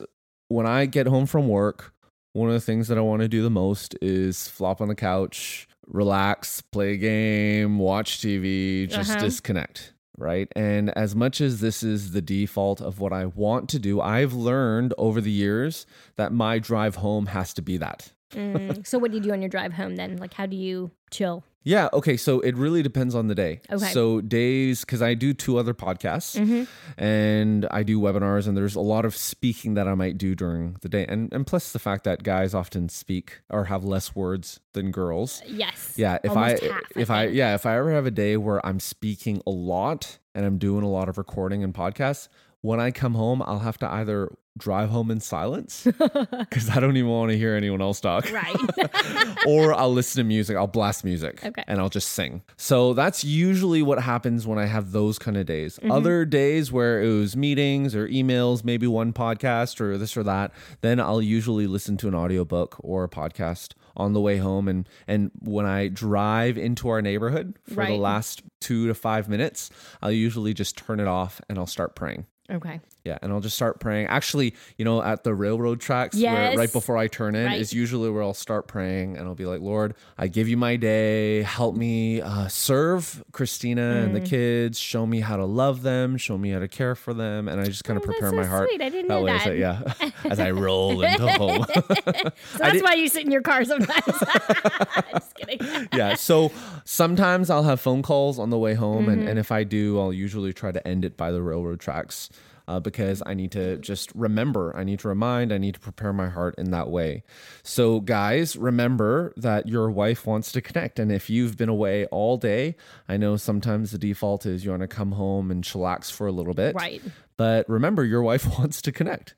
When 0.47 0.65
I 0.65 0.85
get 0.85 1.07
home 1.07 1.25
from 1.25 1.47
work, 1.47 1.93
one 2.33 2.47
of 2.47 2.53
the 2.53 2.61
things 2.61 2.87
that 2.87 2.97
I 2.97 3.01
want 3.01 3.21
to 3.21 3.27
do 3.27 3.41
the 3.43 3.49
most 3.49 3.95
is 4.01 4.47
flop 4.47 4.81
on 4.81 4.87
the 4.87 4.95
couch, 4.95 5.67
relax, 5.87 6.61
play 6.61 6.93
a 6.93 6.97
game, 6.97 7.77
watch 7.77 8.19
TV, 8.19 8.87
just 8.89 9.11
Uh-huh. 9.11 9.19
disconnect. 9.19 9.92
Right. 10.17 10.47
And 10.55 10.91
as 10.91 11.15
much 11.15 11.41
as 11.41 11.59
this 11.59 11.81
is 11.81 12.11
the 12.11 12.21
default 12.21 12.81
of 12.81 12.99
what 12.99 13.11
I 13.11 13.25
want 13.25 13.67
to 13.69 13.79
do, 13.79 13.99
I've 13.99 14.33
learned 14.33 14.93
over 14.97 15.19
the 15.19 15.31
years 15.31 15.87
that 16.17 16.31
my 16.31 16.59
drive 16.59 16.97
home 16.97 17.27
has 17.27 17.53
to 17.55 17.63
be 17.63 17.77
that 17.77 18.11
Mm, 18.33 18.85
so 18.85 18.97
what 18.99 19.11
do 19.11 19.17
you 19.17 19.23
do 19.23 19.31
on 19.31 19.41
your 19.41 19.49
drive 19.49 19.73
home 19.73 19.95
then? 19.95 20.17
Like 20.17 20.33
how 20.33 20.45
do 20.45 20.55
you 20.55 20.91
chill? 21.11 21.43
Yeah. 21.65 21.87
Okay. 21.93 22.17
So 22.17 22.41
it 22.41 22.57
really 22.57 22.83
depends 22.83 23.15
on 23.15 23.27
the 23.27 23.35
day. 23.35 23.61
Okay. 23.71 23.91
So 23.93 24.19
days, 24.19 24.81
because 24.81 25.01
I 25.01 25.13
do 25.13 25.33
two 25.33 25.57
other 25.57 25.73
podcasts 25.73 26.37
Mm-hmm. 26.37 26.63
and 27.01 27.65
I 27.71 27.83
do 27.83 28.01
webinars, 28.01 28.47
and 28.47 28.57
there's 28.57 28.75
a 28.75 28.81
lot 28.81 29.05
of 29.05 29.15
speaking 29.15 29.75
that 29.75 29.87
I 29.87 29.95
might 29.95 30.17
do 30.17 30.35
during 30.35 30.75
the 30.81 30.89
day, 30.89 31.05
and 31.07 31.31
and 31.33 31.47
plus 31.47 31.71
the 31.71 31.79
fact 31.79 32.03
that 32.03 32.23
guys 32.23 32.53
often 32.53 32.89
speak 32.89 33.41
or 33.49 33.65
have 33.65 33.85
less 33.85 34.13
words 34.13 34.59
than 34.73 34.91
girls. 34.91 35.41
Yes. 35.45 35.93
Yeah. 35.95 36.17
If 36.23 36.35
I 36.35 36.49
half, 36.49 36.59
if 36.97 37.09
I, 37.09 37.25
think. 37.27 37.37
yeah 37.37 37.53
if 37.55 37.65
I 37.65 37.77
ever 37.77 37.91
have 37.93 38.05
a 38.05 38.11
day 38.11 38.35
where 38.35 38.65
I'm 38.65 38.81
speaking 38.81 39.41
a 39.47 39.51
lot 39.51 40.19
and 40.35 40.45
I'm 40.45 40.57
doing 40.57 40.83
a 40.83 40.89
lot 40.89 41.07
of 41.07 41.17
recording 41.17 41.63
and 41.63 41.73
podcasts, 41.73 42.27
when 42.59 42.81
I 42.81 42.91
come 42.91 43.13
home, 43.13 43.41
I'll 43.41 43.59
have 43.59 43.77
to 43.79 43.89
either 43.89 44.29
drive 44.57 44.89
home 44.89 45.09
in 45.09 45.19
silence 45.19 45.83
because 46.39 46.69
I 46.69 46.79
don't 46.79 46.95
even 46.95 47.09
want 47.09 47.31
to 47.31 47.37
hear 47.37 47.55
anyone 47.55 47.81
else 47.81 47.99
talk 47.99 48.31
Right. 48.31 48.55
or 49.47 49.73
I'll 49.73 49.91
listen 49.91 50.19
to 50.19 50.23
music. 50.27 50.55
I'll 50.55 50.67
blast 50.67 51.03
music 51.03 51.43
Okay. 51.43 51.63
and 51.67 51.79
I'll 51.79 51.89
just 51.89 52.09
sing. 52.11 52.43
So 52.55 52.93
that's 52.93 53.23
usually 53.23 53.81
what 53.81 53.99
happens 54.01 54.45
when 54.45 54.59
I 54.59 54.65
have 54.65 54.91
those 54.91 55.17
kind 55.17 55.37
of 55.37 55.45
days. 55.47 55.77
Mm-hmm. 55.79 55.91
Other 55.91 56.23
days 56.25 56.71
where 56.71 57.01
it 57.01 57.07
was 57.09 57.35
meetings 57.35 57.95
or 57.95 58.07
emails, 58.07 58.63
maybe 58.63 58.85
one 58.87 59.11
podcast 59.11 59.81
or 59.81 59.97
this 59.97 60.15
or 60.15 60.23
that, 60.23 60.51
then 60.81 60.99
I'll 60.99 61.21
usually 61.21 61.65
listen 61.67 61.97
to 61.97 62.07
an 62.07 62.15
audiobook 62.15 62.75
or 62.79 63.03
a 63.05 63.09
podcast 63.09 63.73
on 63.95 64.13
the 64.13 64.21
way 64.21 64.37
home 64.37 64.67
and 64.67 64.87
and 65.07 65.29
when 65.39 65.65
I 65.65 65.87
drive 65.87 66.57
into 66.57 66.89
our 66.89 67.01
neighborhood 67.01 67.57
for 67.71 67.85
the 67.85 67.93
last 67.95 68.41
2 68.61 68.87
to 68.87 68.93
5 68.93 69.29
minutes, 69.29 69.69
I'll 70.01 70.11
usually 70.11 70.53
just 70.53 70.77
turn 70.77 70.99
it 70.99 71.07
off 71.07 71.41
and 71.49 71.57
I'll 71.59 71.67
start 71.67 71.95
praying. 71.95 72.25
okay. 72.51 72.79
Yeah, 73.05 73.17
and 73.21 73.33
I'll 73.33 73.41
just 73.41 73.57
start 73.57 73.81
praying. 73.81 74.07
Actually, 74.07 74.55
you 74.77 74.85
know, 74.85 75.01
at 75.03 75.25
the 75.25 75.35
railroad 75.35 75.81
tracks, 75.81 76.15
where 76.17 76.55
right 76.55 76.71
before 76.71 76.95
I 76.95 77.07
turn 77.07 77.35
in, 77.35 77.47
Right. 77.47 77.59
is 77.59 77.73
usually 77.73 78.09
where 78.09 78.23
I'll 78.23 78.33
start 78.33 78.65
praying, 78.65 79.17
and 79.17 79.27
I'll 79.27 79.35
be 79.35 79.45
like, 79.45 79.59
"Lord, 79.59 79.93
I 80.17 80.27
give 80.29 80.47
you 80.47 80.55
my 80.55 80.77
day. 80.77 81.41
Help 81.43 81.75
me 81.75 82.21
uh, 82.21 82.47
serve 82.47 83.21
Christina 83.33 83.81
and 84.05 84.15
the 84.15 84.21
Mm. 84.21 84.25
kids. 84.25 84.79
Show 84.79 85.05
me 85.05 85.19
how 85.19 85.35
to 85.35 85.43
love 85.43 85.81
them. 85.81 86.15
Show 86.15 86.37
me 86.37 86.51
how 86.51 86.59
to 86.59 86.69
care 86.69 86.95
for 86.95 87.13
them." 87.13 87.49
And 87.49 87.59
I 87.59 87.65
just 87.65 87.83
kind 87.83 87.97
of 87.97 88.03
Oh, 88.03 88.05
prepare 88.05 88.29
so 88.29 88.37
my 88.37 88.45
heart 88.45 88.69
sweet. 88.69 88.81
I 88.81 88.87
didn't 88.87 89.09
that 89.09 89.13
know 89.15 89.23
way. 89.23 89.37
that. 89.37 89.57
Yeah, 89.57 89.81
as 90.31 90.39
I 90.39 90.51
roll 90.51 91.01
into 91.01 91.27
home. 91.27 91.65
So 91.73 91.81
that's 92.57 92.81
why 92.81 92.93
you 92.93 93.09
sit 93.09 93.25
in 93.25 93.31
your 93.31 93.41
car 93.41 93.65
sometimes. 93.65 94.05
Just 95.11 95.35
kidding. 95.35 95.59
yeah. 95.93 96.15
So 96.15 96.53
sometimes 96.85 97.49
I'll 97.49 97.63
have 97.63 97.81
phone 97.81 98.01
calls 98.01 98.39
on 98.39 98.49
the 98.49 98.57
way 98.57 98.75
home, 98.75 99.09
and, 99.09 99.19
Mm-hmm. 99.23 99.27
and 99.27 99.39
if 99.39 99.51
I 99.51 99.63
do, 99.65 99.99
I'll 99.99 100.13
usually 100.13 100.53
try 100.53 100.71
to 100.71 100.85
end 100.87 101.03
it 101.05 101.17
by 101.17 101.31
the 101.31 101.41
railroad 101.41 101.79
tracks. 101.81 102.29
Uh, 102.67 102.79
because 102.79 103.21
I 103.25 103.33
need 103.33 103.51
to 103.51 103.77
just 103.77 104.11
remember, 104.15 104.75
I 104.75 104.83
need 104.83 104.99
to 104.99 105.09
remind, 105.09 105.51
I 105.51 105.57
need 105.57 105.73
to 105.73 105.79
prepare 105.79 106.13
my 106.13 106.29
heart 106.29 106.55
in 106.57 106.71
that 106.71 106.89
way. 106.89 107.23
So, 107.61 107.99
guys, 107.99 108.55
remember 108.55 109.33
that 109.35 109.67
your 109.67 109.91
wife 109.91 110.25
wants 110.25 110.51
to 110.53 110.61
connect. 110.61 110.97
And 110.97 111.11
if 111.11 111.29
you've 111.29 111.57
been 111.57 111.69
away 111.69 112.05
all 112.05 112.37
day, 112.37 112.75
I 113.09 113.17
know 113.17 113.35
sometimes 113.35 113.91
the 113.91 113.97
default 113.97 114.45
is 114.45 114.63
you 114.63 114.71
want 114.71 114.81
to 114.81 114.87
come 114.87 115.11
home 115.11 115.51
and 115.51 115.63
chillax 115.63 116.11
for 116.11 116.25
a 116.25 116.31
little 116.31 116.53
bit. 116.53 116.75
Right. 116.75 117.01
But 117.35 117.67
remember, 117.67 118.05
your 118.05 118.23
wife 118.23 118.47
wants 118.59 118.81
to 118.83 118.91
connect. 118.91 119.35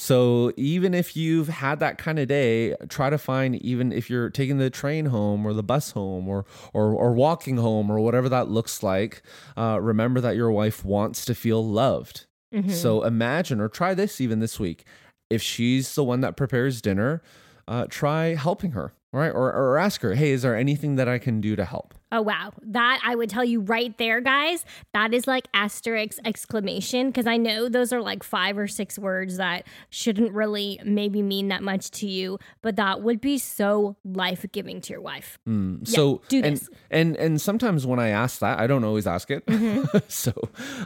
So 0.00 0.52
even 0.56 0.94
if 0.94 1.16
you've 1.16 1.48
had 1.48 1.80
that 1.80 1.98
kind 1.98 2.20
of 2.20 2.28
day, 2.28 2.76
try 2.88 3.10
to 3.10 3.18
find 3.18 3.56
even 3.56 3.90
if 3.90 4.08
you're 4.08 4.30
taking 4.30 4.58
the 4.58 4.70
train 4.70 5.06
home 5.06 5.44
or 5.44 5.52
the 5.52 5.64
bus 5.64 5.90
home 5.90 6.28
or 6.28 6.46
or, 6.72 6.92
or 6.92 7.12
walking 7.14 7.56
home 7.56 7.90
or 7.90 7.98
whatever 7.98 8.28
that 8.28 8.48
looks 8.48 8.84
like. 8.84 9.22
Uh, 9.56 9.80
remember 9.82 10.20
that 10.20 10.36
your 10.36 10.52
wife 10.52 10.84
wants 10.84 11.24
to 11.24 11.34
feel 11.34 11.66
loved. 11.66 12.26
So 12.70 13.02
imagine 13.04 13.60
or 13.60 13.68
try 13.68 13.94
this 13.94 14.20
even 14.20 14.40
this 14.40 14.58
week. 14.58 14.84
If 15.30 15.42
she's 15.42 15.94
the 15.94 16.04
one 16.04 16.20
that 16.22 16.36
prepares 16.36 16.80
dinner, 16.80 17.22
uh, 17.66 17.86
try 17.90 18.34
helping 18.34 18.70
her, 18.72 18.94
right? 19.12 19.30
Or 19.30 19.52
or 19.52 19.78
ask 19.78 20.00
her, 20.00 20.14
hey, 20.14 20.30
is 20.30 20.42
there 20.42 20.56
anything 20.56 20.96
that 20.96 21.08
I 21.08 21.18
can 21.18 21.40
do 21.40 21.56
to 21.56 21.64
help? 21.64 21.94
Oh 22.10 22.22
wow. 22.22 22.52
That 22.62 23.00
I 23.04 23.14
would 23.14 23.28
tell 23.28 23.44
you 23.44 23.60
right 23.60 23.96
there, 23.98 24.20
guys. 24.20 24.64
That 24.94 25.12
is 25.12 25.26
like 25.26 25.46
asterisk 25.52 26.18
exclamation 26.24 27.08
because 27.08 27.26
I 27.26 27.36
know 27.36 27.68
those 27.68 27.92
are 27.92 28.00
like 28.00 28.22
five 28.22 28.56
or 28.56 28.66
six 28.66 28.98
words 28.98 29.36
that 29.36 29.66
shouldn't 29.90 30.32
really 30.32 30.80
maybe 30.84 31.22
mean 31.22 31.48
that 31.48 31.62
much 31.62 31.90
to 31.92 32.06
you, 32.08 32.38
but 32.62 32.76
that 32.76 33.02
would 33.02 33.20
be 33.20 33.36
so 33.38 33.96
life 34.04 34.44
giving 34.52 34.80
to 34.82 34.92
your 34.92 35.02
wife. 35.02 35.38
Mm, 35.46 35.86
so 35.86 36.22
do 36.28 36.42
and, 36.42 36.56
this. 36.56 36.70
and 36.90 37.16
and 37.16 37.40
sometimes 37.40 37.86
when 37.86 37.98
I 37.98 38.08
ask 38.08 38.38
that, 38.40 38.58
I 38.58 38.66
don't 38.66 38.84
always 38.84 39.06
ask 39.06 39.30
it. 39.30 39.44
so 40.08 40.32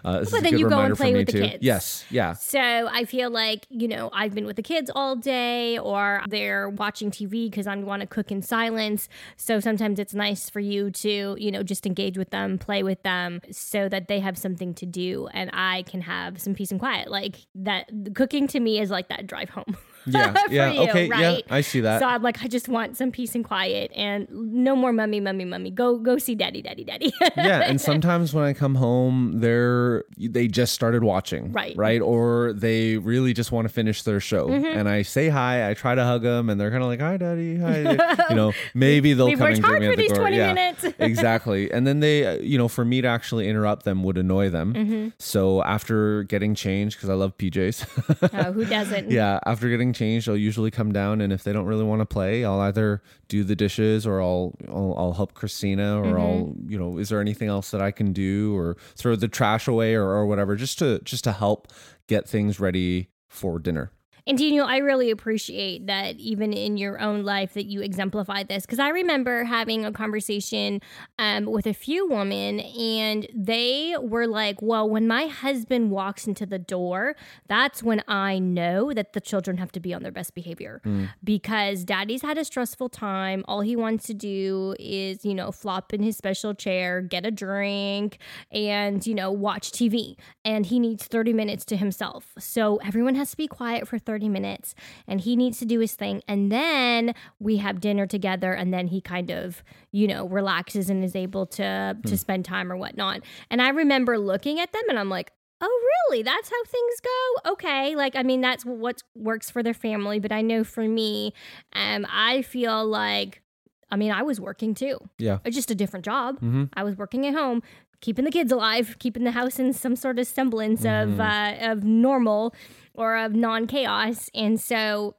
uh, 0.04 0.20
this 0.20 0.28
is 0.28 0.34
a 0.34 0.36
Mm-hmm. 0.36 0.42
then 0.42 0.50
good 0.52 0.60
you 0.60 0.68
go 0.68 0.78
and 0.80 0.96
play 0.96 1.14
with 1.14 1.26
the 1.28 1.32
kids. 1.40 1.58
Yes, 1.60 2.04
yeah. 2.10 2.32
So 2.32 2.58
I 2.60 3.04
feel 3.04 3.30
like, 3.30 3.66
you 3.70 3.86
know, 3.86 4.10
I've 4.12 4.34
been 4.34 4.44
with 4.46 4.56
the 4.56 4.62
kids 4.62 4.90
all 4.94 5.14
day 5.16 5.78
or 5.78 6.22
they're 6.28 6.68
watching 6.68 7.10
TV 7.12 7.48
because 7.48 7.66
I 7.68 7.76
want 7.76 8.00
to 8.00 8.06
cook 8.08 8.32
in 8.32 8.42
silence. 8.42 9.08
So 9.36 9.60
sometimes 9.60 9.98
it's 10.00 10.14
nice 10.14 10.50
for 10.50 10.60
you 10.60 10.90
to, 10.90 11.11
you 11.12 11.50
know, 11.50 11.62
just 11.62 11.86
engage 11.86 12.18
with 12.18 12.30
them, 12.30 12.58
play 12.58 12.82
with 12.82 13.02
them 13.02 13.40
so 13.50 13.88
that 13.88 14.08
they 14.08 14.20
have 14.20 14.36
something 14.36 14.74
to 14.74 14.86
do 14.86 15.28
and 15.32 15.50
I 15.52 15.82
can 15.82 16.00
have 16.02 16.40
some 16.40 16.54
peace 16.54 16.70
and 16.70 16.80
quiet. 16.80 17.10
Like 17.10 17.36
that 17.54 17.90
cooking 18.14 18.46
to 18.48 18.60
me 18.60 18.80
is 18.80 18.90
like 18.90 19.08
that 19.08 19.26
drive 19.26 19.50
home. 19.50 19.76
Yeah, 20.06 20.32
for 20.46 20.52
yeah, 20.52 20.70
you, 20.72 20.80
okay, 20.88 21.06
yeah, 21.06 21.14
right? 21.32 21.44
I 21.50 21.60
see 21.60 21.80
that. 21.80 22.00
So 22.00 22.06
I'm 22.06 22.22
like, 22.22 22.42
I 22.42 22.48
just 22.48 22.68
want 22.68 22.96
some 22.96 23.10
peace 23.12 23.34
and 23.34 23.44
quiet 23.44 23.90
and 23.94 24.26
no 24.30 24.74
more 24.76 24.92
mummy, 24.92 25.20
mummy, 25.20 25.44
mummy. 25.44 25.70
Go, 25.70 25.98
go 25.98 26.18
see 26.18 26.34
daddy, 26.34 26.62
daddy, 26.62 26.84
daddy. 26.84 27.12
yeah, 27.36 27.60
and 27.60 27.80
sometimes 27.90 28.34
when 28.34 28.44
I 28.44 28.52
come 28.52 28.74
home, 28.74 29.40
they're 29.40 30.04
they 30.18 30.48
just 30.48 30.72
started 30.72 31.04
watching, 31.04 31.52
Right. 31.52 31.76
right, 31.76 32.00
or 32.00 32.52
they 32.52 32.96
really 32.98 33.32
just 33.32 33.52
want 33.52 33.68
to 33.68 33.72
finish 33.72 34.02
their 34.02 34.20
show, 34.20 34.48
Mm-hmm. 34.48 34.78
and 34.78 34.88
I 34.88 35.02
say 35.02 35.28
hi, 35.28 35.70
I 35.70 35.74
try 35.74 35.94
to 35.94 36.04
hug 36.04 36.22
them, 36.22 36.50
and 36.50 36.60
they're 36.60 36.70
kind 36.70 36.82
of 36.82 36.88
like, 36.88 37.00
"Hi, 37.00 37.16
daddy, 37.16 37.58
hi," 37.58 38.26
you 38.30 38.34
know, 38.36 38.52
maybe 38.74 39.12
they'll 39.14 39.30
come 39.36 39.42
and 39.46 39.54
greet 39.62 39.64
hard 39.64 39.80
me 39.80 39.86
for 39.86 39.92
at 39.92 39.96
the 39.96 40.02
these 40.02 40.10
door. 40.12 40.20
20 40.20 40.36
yeah, 40.36 40.52
minutes. 40.52 40.84
exactly, 40.98 41.70
and 41.70 41.86
then 41.86 42.00
they, 42.00 42.26
uh, 42.26 42.34
you 42.40 42.58
know, 42.58 42.68
for 42.68 42.84
me 42.84 43.00
to 43.00 43.08
actually 43.08 43.48
interrupt 43.48 43.84
them 43.84 44.02
would 44.02 44.18
annoy 44.18 44.48
them. 44.50 44.74
Mm-hmm. 44.74 45.08
So 45.18 45.62
after 45.62 46.24
getting 46.24 46.54
changed, 46.54 46.96
because 46.96 47.08
I 47.10 47.14
love 47.14 47.36
PJs. 47.38 48.30
oh, 48.34 48.52
who 48.52 48.64
doesn't? 48.64 49.10
Yeah, 49.10 49.38
after 49.46 49.68
getting 49.68 49.91
changed, 49.92 50.28
I'll 50.28 50.36
usually 50.36 50.70
come 50.70 50.92
down, 50.92 51.20
and 51.20 51.32
if 51.32 51.42
they 51.44 51.52
don't 51.52 51.66
really 51.66 51.84
want 51.84 52.00
to 52.00 52.06
play, 52.06 52.44
I'll 52.44 52.60
either 52.60 53.02
do 53.28 53.44
the 53.44 53.56
dishes 53.56 54.06
or 54.06 54.20
I'll 54.20 54.54
I'll, 54.68 54.94
I'll 54.96 55.12
help 55.12 55.34
Christina, 55.34 56.00
or 56.00 56.04
mm-hmm. 56.04 56.20
I'll 56.20 56.54
you 56.66 56.78
know, 56.78 56.98
is 56.98 57.08
there 57.08 57.20
anything 57.20 57.48
else 57.48 57.70
that 57.70 57.80
I 57.82 57.90
can 57.90 58.12
do, 58.12 58.56
or 58.56 58.76
throw 58.96 59.16
the 59.16 59.28
trash 59.28 59.68
away, 59.68 59.94
or, 59.94 60.04
or 60.04 60.26
whatever, 60.26 60.56
just 60.56 60.78
to 60.80 61.00
just 61.00 61.24
to 61.24 61.32
help 61.32 61.68
get 62.06 62.28
things 62.28 62.60
ready 62.60 63.08
for 63.28 63.58
dinner. 63.58 63.90
And 64.26 64.38
Daniel, 64.38 64.66
I 64.66 64.76
really 64.76 65.10
appreciate 65.10 65.86
that 65.88 66.16
even 66.16 66.52
in 66.52 66.76
your 66.76 67.00
own 67.00 67.24
life 67.24 67.54
that 67.54 67.66
you 67.66 67.80
exemplify 67.82 68.44
this 68.44 68.64
because 68.64 68.78
I 68.78 68.90
remember 68.90 69.42
having 69.44 69.84
a 69.84 69.90
conversation 69.90 70.80
um, 71.18 71.46
with 71.46 71.66
a 71.66 71.74
few 71.74 72.06
women 72.08 72.60
and 72.60 73.26
they 73.34 73.96
were 74.00 74.28
like, 74.28 74.62
"Well, 74.62 74.88
when 74.88 75.08
my 75.08 75.26
husband 75.26 75.90
walks 75.90 76.28
into 76.28 76.46
the 76.46 76.58
door, 76.58 77.16
that's 77.48 77.82
when 77.82 78.02
I 78.06 78.38
know 78.38 78.92
that 78.92 79.12
the 79.12 79.20
children 79.20 79.56
have 79.56 79.72
to 79.72 79.80
be 79.80 79.92
on 79.92 80.02
their 80.02 80.12
best 80.12 80.34
behavior 80.34 80.80
because 81.24 81.84
Daddy's 81.84 82.22
had 82.22 82.38
a 82.38 82.44
stressful 82.44 82.90
time. 82.90 83.44
All 83.48 83.62
he 83.62 83.74
wants 83.74 84.06
to 84.06 84.14
do 84.14 84.76
is, 84.78 85.24
you 85.24 85.34
know, 85.34 85.50
flop 85.50 85.92
in 85.92 86.02
his 86.02 86.16
special 86.16 86.54
chair, 86.54 87.00
get 87.00 87.26
a 87.26 87.32
drink, 87.32 88.18
and 88.52 89.04
you 89.04 89.14
know, 89.14 89.32
watch 89.32 89.72
TV. 89.72 90.16
And 90.44 90.66
he 90.66 90.78
needs 90.78 91.06
thirty 91.06 91.32
minutes 91.32 91.64
to 91.66 91.76
himself. 91.76 92.34
So 92.38 92.76
everyone 92.76 93.16
has 93.16 93.32
to 93.32 93.36
be 93.36 93.48
quiet 93.48 93.88
for 93.88 93.98
30 93.98 94.11
minutes 94.18 94.74
and 95.06 95.20
he 95.20 95.36
needs 95.36 95.58
to 95.58 95.64
do 95.64 95.78
his 95.80 95.94
thing. 95.94 96.22
And 96.28 96.50
then 96.52 97.14
we 97.38 97.58
have 97.58 97.80
dinner 97.80 98.06
together 98.06 98.52
and 98.52 98.72
then 98.72 98.88
he 98.88 99.00
kind 99.00 99.30
of, 99.30 99.62
you 99.90 100.06
know, 100.06 100.26
relaxes 100.26 100.90
and 100.90 101.04
is 101.04 101.16
able 101.16 101.46
to 101.46 101.96
to 102.06 102.16
spend 102.18 102.44
time 102.44 102.70
or 102.72 102.76
whatnot. 102.76 103.20
And 103.50 103.62
I 103.62 103.68
remember 103.70 104.18
looking 104.18 104.60
at 104.60 104.72
them 104.72 104.82
and 104.88 104.98
I'm 104.98 105.08
like, 105.08 105.32
Oh, 105.64 105.80
really? 106.10 106.24
That's 106.24 106.50
how 106.50 106.64
things 106.64 106.94
go? 107.04 107.52
Okay. 107.52 107.94
Like, 107.94 108.16
I 108.16 108.24
mean, 108.24 108.40
that's 108.40 108.64
what 108.64 109.02
works 109.14 109.48
for 109.48 109.62
their 109.62 109.72
family. 109.74 110.18
But 110.18 110.32
I 110.32 110.42
know 110.42 110.64
for 110.64 110.88
me, 110.88 111.34
um, 111.72 112.04
I 112.10 112.42
feel 112.42 112.84
like, 112.84 113.42
I 113.88 113.94
mean, 113.94 114.10
I 114.10 114.22
was 114.22 114.40
working 114.40 114.74
too. 114.74 114.98
Yeah. 115.18 115.38
Just 115.48 115.70
a 115.70 115.76
different 115.76 116.04
job. 116.04 116.40
Mhm. 116.40 116.68
I 116.74 116.82
was 116.82 116.96
working 116.98 117.26
at 117.28 117.34
home, 117.34 117.62
keeping 118.00 118.24
the 118.24 118.32
kids 118.32 118.50
alive, 118.50 118.96
keeping 118.98 119.22
the 119.22 119.30
house 119.30 119.60
in 119.60 119.72
some 119.72 119.94
sort 119.94 120.18
of 120.18 120.26
semblance 120.26 120.84
of 120.84 121.20
uh, 121.20 121.54
of 121.60 121.84
normal 121.84 122.52
or 122.94 123.16
of 123.16 123.34
non 123.34 123.66
chaos. 123.66 124.30
And 124.34 124.60
so, 124.60 125.16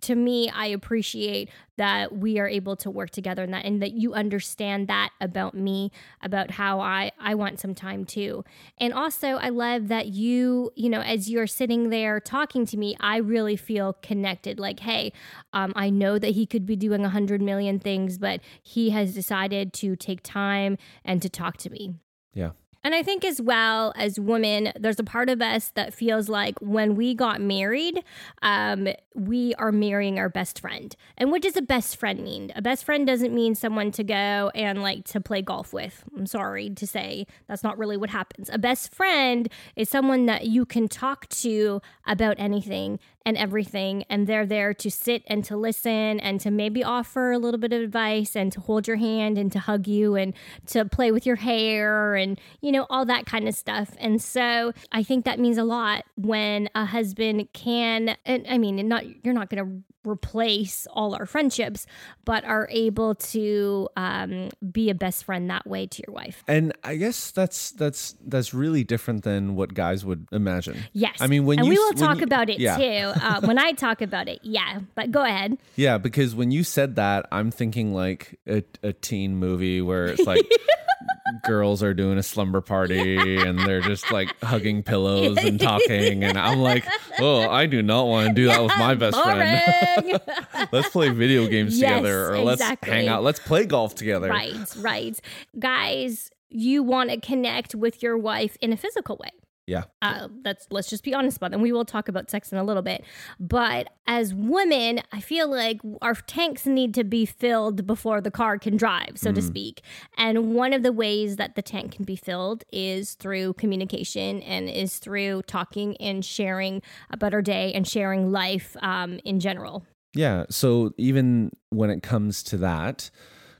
to 0.00 0.14
me, 0.14 0.48
I 0.48 0.66
appreciate 0.66 1.50
that 1.76 2.16
we 2.16 2.38
are 2.38 2.48
able 2.48 2.76
to 2.76 2.90
work 2.90 3.10
together 3.10 3.42
and 3.42 3.52
that, 3.52 3.64
and 3.64 3.82
that 3.82 3.92
you 3.92 4.14
understand 4.14 4.88
that 4.88 5.10
about 5.20 5.54
me, 5.54 5.90
about 6.22 6.52
how 6.52 6.80
I 6.80 7.12
I 7.18 7.34
want 7.34 7.60
some 7.60 7.74
time 7.74 8.04
too. 8.04 8.44
And 8.78 8.92
also, 8.92 9.28
I 9.28 9.48
love 9.48 9.88
that 9.88 10.08
you, 10.08 10.70
you 10.76 10.88
know, 10.88 11.00
as 11.00 11.28
you're 11.28 11.46
sitting 11.46 11.90
there 11.90 12.20
talking 12.20 12.64
to 12.66 12.76
me, 12.76 12.96
I 13.00 13.18
really 13.18 13.56
feel 13.56 13.94
connected. 13.94 14.58
Like, 14.58 14.80
hey, 14.80 15.12
um, 15.52 15.72
I 15.76 15.90
know 15.90 16.18
that 16.18 16.30
he 16.30 16.46
could 16.46 16.66
be 16.66 16.76
doing 16.76 17.04
a 17.04 17.10
hundred 17.10 17.42
million 17.42 17.78
things, 17.78 18.18
but 18.18 18.40
he 18.62 18.90
has 18.90 19.14
decided 19.14 19.72
to 19.74 19.96
take 19.96 20.22
time 20.22 20.78
and 21.04 21.20
to 21.22 21.28
talk 21.28 21.56
to 21.58 21.70
me. 21.70 21.94
Yeah. 22.32 22.50
And 22.84 22.94
I 22.94 23.02
think 23.02 23.24
as 23.24 23.40
well 23.40 23.94
as 23.96 24.20
women, 24.20 24.70
there's 24.78 25.00
a 25.00 25.04
part 25.04 25.30
of 25.30 25.40
us 25.40 25.70
that 25.74 25.94
feels 25.94 26.28
like 26.28 26.58
when 26.60 26.94
we 26.94 27.14
got 27.14 27.40
married, 27.40 28.04
um, 28.42 28.88
we 29.14 29.54
are 29.54 29.72
marrying 29.72 30.18
our 30.18 30.28
best 30.28 30.60
friend. 30.60 30.94
And 31.16 31.30
what 31.30 31.40
does 31.40 31.56
a 31.56 31.62
best 31.62 31.96
friend 31.96 32.22
mean? 32.22 32.52
A 32.54 32.60
best 32.60 32.84
friend 32.84 33.06
doesn't 33.06 33.34
mean 33.34 33.54
someone 33.54 33.90
to 33.92 34.04
go 34.04 34.50
and 34.54 34.82
like 34.82 35.04
to 35.06 35.20
play 35.20 35.40
golf 35.40 35.72
with. 35.72 36.04
I'm 36.14 36.26
sorry 36.26 36.68
to 36.68 36.86
say 36.86 37.26
that's 37.48 37.62
not 37.62 37.78
really 37.78 37.96
what 37.96 38.10
happens. 38.10 38.50
A 38.52 38.58
best 38.58 38.92
friend 38.92 39.48
is 39.76 39.88
someone 39.88 40.26
that 40.26 40.46
you 40.46 40.66
can 40.66 40.86
talk 40.86 41.26
to 41.28 41.80
about 42.06 42.36
anything 42.38 42.98
and 43.26 43.36
everything. 43.36 44.04
And 44.10 44.26
they're 44.26 44.46
there 44.46 44.74
to 44.74 44.90
sit 44.90 45.22
and 45.26 45.44
to 45.44 45.56
listen 45.56 46.20
and 46.20 46.40
to 46.40 46.50
maybe 46.50 46.84
offer 46.84 47.32
a 47.32 47.38
little 47.38 47.58
bit 47.58 47.72
of 47.72 47.82
advice 47.82 48.36
and 48.36 48.52
to 48.52 48.60
hold 48.60 48.86
your 48.86 48.96
hand 48.96 49.38
and 49.38 49.50
to 49.52 49.58
hug 49.58 49.86
you 49.86 50.14
and 50.14 50.34
to 50.66 50.84
play 50.84 51.10
with 51.10 51.26
your 51.26 51.36
hair 51.36 52.14
and, 52.14 52.40
you 52.60 52.72
know, 52.72 52.86
all 52.90 53.04
that 53.04 53.26
kind 53.26 53.48
of 53.48 53.54
stuff. 53.54 53.90
And 53.98 54.20
so 54.20 54.72
I 54.92 55.02
think 55.02 55.24
that 55.24 55.38
means 55.38 55.58
a 55.58 55.64
lot 55.64 56.04
when 56.16 56.68
a 56.74 56.84
husband 56.84 57.48
can, 57.52 58.16
and 58.24 58.46
I 58.48 58.58
mean, 58.58 58.86
not, 58.88 59.04
you're 59.24 59.34
not 59.34 59.50
going 59.50 59.64
to 59.64 59.93
replace 60.04 60.86
all 60.92 61.14
our 61.14 61.26
friendships, 61.26 61.86
but 62.24 62.44
are 62.44 62.68
able 62.70 63.14
to 63.14 63.88
um, 63.96 64.50
be 64.72 64.90
a 64.90 64.94
best 64.94 65.24
friend 65.24 65.48
that 65.50 65.66
way 65.66 65.86
to 65.86 66.02
your 66.06 66.14
wife. 66.14 66.44
And 66.48 66.72
I 66.84 66.96
guess 66.96 67.30
that's 67.30 67.70
that's 67.72 68.14
that's 68.26 68.54
really 68.54 68.84
different 68.84 69.24
than 69.24 69.56
what 69.56 69.74
guys 69.74 70.04
would 70.04 70.26
imagine. 70.32 70.84
Yes, 70.92 71.16
I 71.20 71.26
mean 71.26 71.44
when 71.44 71.58
and 71.58 71.66
you 71.66 71.72
we 71.72 71.78
will 71.78 71.92
talk 71.92 72.18
you- 72.18 72.24
about 72.24 72.50
it 72.50 72.60
yeah. 72.60 72.76
too 72.76 73.20
uh, 73.20 73.40
when 73.46 73.58
I 73.58 73.72
talk 73.72 74.02
about 74.02 74.28
it. 74.28 74.40
Yeah, 74.42 74.80
but 74.94 75.10
go 75.10 75.22
ahead. 75.24 75.58
Yeah, 75.76 75.98
because 75.98 76.34
when 76.34 76.50
you 76.50 76.64
said 76.64 76.96
that, 76.96 77.26
I'm 77.32 77.50
thinking 77.50 77.94
like 77.94 78.38
a, 78.46 78.62
a 78.82 78.92
teen 78.92 79.36
movie 79.36 79.80
where 79.82 80.06
it's 80.06 80.26
like 80.26 80.44
girls 81.42 81.82
are 81.82 81.94
doing 81.94 82.18
a 82.18 82.22
slumber 82.22 82.60
party 82.60 83.38
and 83.38 83.58
they're 83.58 83.80
just 83.80 84.10
like 84.12 84.28
hugging 84.42 84.82
pillows 84.84 85.38
and 85.38 85.58
talking, 85.58 86.22
and 86.24 86.38
I'm 86.38 86.58
like, 86.60 86.84
oh, 87.18 87.48
I 87.48 87.66
do 87.66 87.82
not 87.82 88.06
want 88.06 88.28
to 88.28 88.34
do 88.34 88.46
that 88.46 88.62
with 88.62 88.72
my 88.78 88.94
best 88.94 89.16
friend. 89.20 90.20
Let's 90.72 90.90
play 90.90 91.08
video 91.10 91.46
games 91.46 91.78
Yes, 91.78 91.90
together, 91.98 92.32
or 92.34 92.38
let's 92.40 92.62
hang 92.82 93.08
out, 93.08 93.22
let's 93.22 93.40
play 93.40 93.64
golf 93.66 93.94
together. 93.94 94.28
right, 94.28 94.76
right, 94.78 95.18
guys. 95.58 96.30
You 96.56 96.82
want 96.84 97.10
to 97.10 97.18
connect 97.20 97.74
with 97.74 98.00
your 98.02 98.16
wife 98.16 98.56
in 98.60 98.72
a 98.72 98.76
physical 98.76 99.16
way. 99.16 99.30
Yeah. 99.66 99.84
uh, 100.02 100.28
that's 100.42 100.66
let's 100.70 100.88
just 100.88 101.04
be 101.04 101.14
honest 101.14 101.38
about. 101.38 101.52
And 101.52 101.62
we 101.62 101.72
will 101.72 101.84
talk 101.84 102.08
about 102.08 102.30
sex 102.30 102.52
in 102.52 102.58
a 102.58 102.64
little 102.64 102.82
bit. 102.82 103.04
But 103.40 103.88
as 104.06 104.34
women, 104.34 105.00
I 105.12 105.20
feel 105.20 105.48
like 105.48 105.80
our 106.02 106.14
tanks 106.14 106.66
need 106.66 106.94
to 106.94 107.04
be 107.04 107.24
filled 107.24 107.86
before 107.86 108.20
the 108.20 108.30
car 108.30 108.58
can 108.58 108.76
drive, 108.76 109.12
so 109.16 109.32
to 109.32 109.40
speak. 109.40 109.80
And 110.18 110.54
one 110.54 110.72
of 110.72 110.82
the 110.82 110.92
ways 110.92 111.36
that 111.36 111.54
the 111.54 111.62
tank 111.62 111.92
can 111.92 112.04
be 112.04 112.16
filled 112.16 112.64
is 112.72 113.14
through 113.14 113.54
communication 113.54 114.42
and 114.42 114.68
is 114.68 114.98
through 114.98 115.42
talking 115.42 115.96
and 115.96 116.24
sharing 116.24 116.82
about 117.10 117.32
our 117.32 117.42
day 117.42 117.72
and 117.72 117.88
sharing 117.88 118.30
life 118.30 118.76
um, 118.82 119.18
in 119.24 119.40
general. 119.40 119.86
Yeah. 120.14 120.44
So 120.48 120.92
even 120.96 121.50
when 121.70 121.90
it 121.90 122.02
comes 122.02 122.42
to 122.44 122.56
that, 122.58 123.10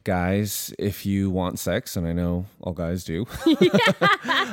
guys, 0.04 0.72
if 0.78 1.04
you 1.04 1.30
want 1.30 1.58
sex, 1.58 1.96
and 1.96 2.06
I 2.06 2.12
know 2.12 2.46
all 2.60 2.72
guys 2.72 3.04
do, 3.04 3.26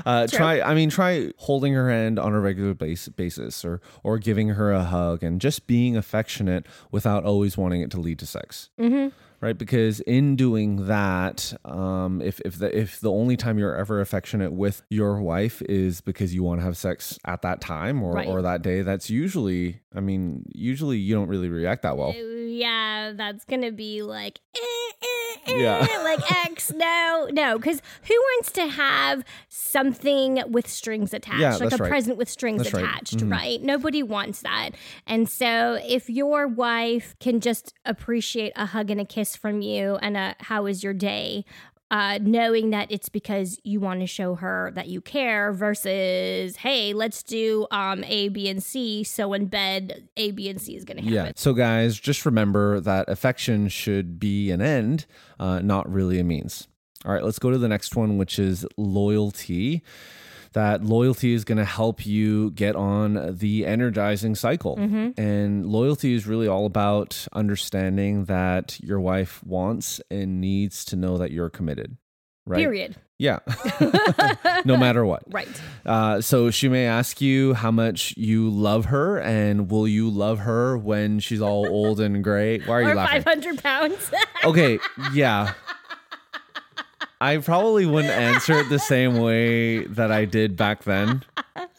uh, 0.05 0.27
try. 0.27 0.62
I 0.62 0.74
mean, 0.74 0.89
try 0.89 1.31
holding 1.38 1.74
her 1.74 1.89
hand 1.89 2.17
on 2.17 2.34
a 2.34 2.39
regular 2.39 2.74
base, 2.74 3.08
basis, 3.10 3.63
or 3.63 3.81
or 4.03 4.17
giving 4.17 4.50
her 4.50 4.72
a 4.72 4.84
hug, 4.84 5.24
and 5.24 5.39
just 5.39 5.67
being 5.67 5.96
affectionate 5.96 6.65
without 6.91 7.24
always 7.25 7.58
wanting 7.58 7.81
it 7.81 7.91
to 7.91 8.00
lead 8.00 8.20
to 8.20 8.25
sex. 8.25 8.70
Mm-hmm. 8.79 9.10
Right, 9.41 9.57
because 9.57 10.01
in 10.01 10.36
doing 10.36 10.86
that, 10.86 11.51
um, 11.65 12.21
if 12.21 12.39
if 12.41 12.60
the 12.60 12.77
if 12.77 13.00
the 13.00 13.10
only 13.12 13.36
time 13.36 13.57
you're 13.57 13.75
ever 13.75 14.00
affectionate 14.00 14.51
with 14.53 14.83
your 14.91 15.19
wife 15.19 15.63
is 15.63 16.00
because 16.00 16.31
you 16.36 16.43
want 16.43 16.60
to 16.60 16.63
have 16.63 16.77
sex 16.77 17.17
at 17.25 17.41
that 17.41 17.60
time 17.60 18.03
or 18.03 18.13
Right. 18.13 18.27
or 18.27 18.43
that 18.43 18.62
day, 18.62 18.83
that's 18.83 19.10
usually, 19.10 19.81
I 19.95 20.00
mean, 20.00 20.45
usually 20.53 21.00
you 21.00 21.15
don't 21.15 21.27
really 21.27 21.50
react 21.50 21.81
that 21.81 21.98
well. 21.98 22.13
Yeah, 22.13 23.13
that's 23.15 23.43
gonna 23.45 23.71
be 23.71 24.03
like, 24.03 24.39
eh, 24.55 24.60
eh, 25.01 25.53
eh, 25.53 25.57
Yeah. 25.57 25.79
like 26.03 26.45
X. 26.45 26.71
No, 26.75 27.27
no, 27.31 27.57
because 27.57 27.81
who 28.07 28.13
wants 28.13 28.51
to 28.51 28.67
have 28.67 29.24
something 29.50 30.43
with 30.50 30.67
strings 30.67 31.13
attached, 31.15 31.39
Yeah, 31.39 31.55
like 31.55 31.74
a 31.74 31.77
right. 31.77 31.89
present 31.89 32.17
with 32.17 32.29
strings 32.29 32.62
That's 32.63 32.74
right. 32.75 32.83
attached, 32.83 33.17
Mhm. 33.17 33.31
right? 33.31 33.62
Nobody 33.63 34.03
wants 34.03 34.42
that. 34.42 34.72
And 35.07 35.27
so, 35.27 35.79
if 35.87 36.09
your 36.11 36.48
wife 36.48 37.15
can 37.20 37.39
just 37.39 37.74
appreciate 37.85 38.53
a 38.55 38.68
hug 38.68 38.92
and 38.92 39.01
a 39.01 39.05
kiss 39.05 39.30
from 39.35 39.61
you, 39.61 39.96
and 40.01 40.17
a 40.17 40.35
"How 40.39 40.63
was 40.63 40.83
your 40.83 40.94
day?" 40.94 41.46
Uh, 41.89 42.20
knowing 42.22 42.70
that 42.70 42.89
it's 42.89 43.09
because 43.09 43.59
you 43.65 43.81
want 43.81 44.00
to 44.00 44.07
show 44.07 44.35
her 44.35 44.72
that 44.75 44.87
you 44.87 45.01
care 45.01 45.51
versus 45.51 46.55
hey 46.55 46.94
let's 46.94 47.22
do 47.22 47.67
um, 47.70 48.01
a 48.05 48.29
b 48.29 48.48
and 48.48 48.63
c 48.63 49.03
so 49.03 49.33
in 49.33 49.48
bed 49.48 50.07
a 50.15 50.31
b 50.31 50.48
and 50.48 50.61
c 50.61 50.74
is 50.77 50.85
going 50.85 50.96
to 50.96 51.03
happen 51.03 51.25
Yeah. 51.25 51.31
So, 51.35 51.51
guys, 51.51 52.00
just 52.00 52.25
remember 52.25 52.79
that 52.79 53.09
affection 53.09 53.67
should 53.67 54.20
be 54.22 54.51
an 54.51 54.61
end, 54.61 55.05
uh, 55.37 55.59
not 55.59 55.91
really 55.91 56.17
a 56.17 56.24
means. 56.24 56.70
All 57.03 57.11
right, 57.11 57.25
let's 57.25 57.39
go 57.39 57.51
to 57.51 57.57
the 57.57 57.67
next 57.67 57.94
one, 57.94 58.17
which 58.17 58.39
is 58.39 58.65
loyalty. 58.77 59.83
That 60.53 60.83
loyalty 60.83 61.33
is 61.33 61.46
going 61.46 61.59
to 61.59 61.66
help 61.66 62.05
you 62.05 62.51
get 62.51 62.75
on 62.75 63.37
the 63.37 63.66
energizing 63.66 64.35
cycle. 64.35 64.77
And 64.77 65.66
loyalty 65.66 66.14
is 66.14 66.27
really 66.27 66.48
all 66.48 66.66
about 66.66 67.27
understanding 67.33 68.25
that 68.25 68.79
your 68.81 69.00
wife 69.00 69.42
wants 69.46 70.01
and 70.11 70.42
needs 70.42 70.83
to 70.85 70.96
know 70.96 71.18
that 71.18 71.31
you're 71.31 71.50
committed. 71.50 71.98
Right. 72.48 72.57
period 72.57 72.96
Yeah. 73.20 73.37
no 74.66 74.75
matter 74.75 75.05
what. 75.05 75.22
Right. 75.31 75.48
Uh, 75.85 76.22
so 76.22 76.50
she 76.50 76.68
may 76.70 76.87
ask 76.87 77.22
you 77.22 77.53
how 77.53 77.70
much 77.72 78.16
you 78.18 78.50
love 78.50 78.85
her, 78.85 79.20
and 79.20 79.70
will 79.70 79.87
you 79.87 80.09
love 80.09 80.40
her 80.40 80.75
when 80.77 81.20
she's 81.20 81.40
all 81.42 81.68
old 81.68 82.00
and 82.01 82.24
gray? 82.24 82.57
Why 82.59 82.75
are 82.77 82.81
you 82.81 82.90
Or 82.90 82.96
laughing? 82.96 83.22
500 83.22 83.64
pounds. 83.64 84.11
Okay, 84.44 84.79
yeah. 85.14 85.53
I 87.22 87.38
probably 87.38 87.86
wouldn't 87.86 88.12
answer 88.14 88.53
it 88.60 88.70
the 88.70 88.79
same 88.79 89.18
way 89.20 89.86
that 89.86 90.12
I 90.12 90.25
did 90.25 90.57
back 90.57 90.84
then. 90.86 91.24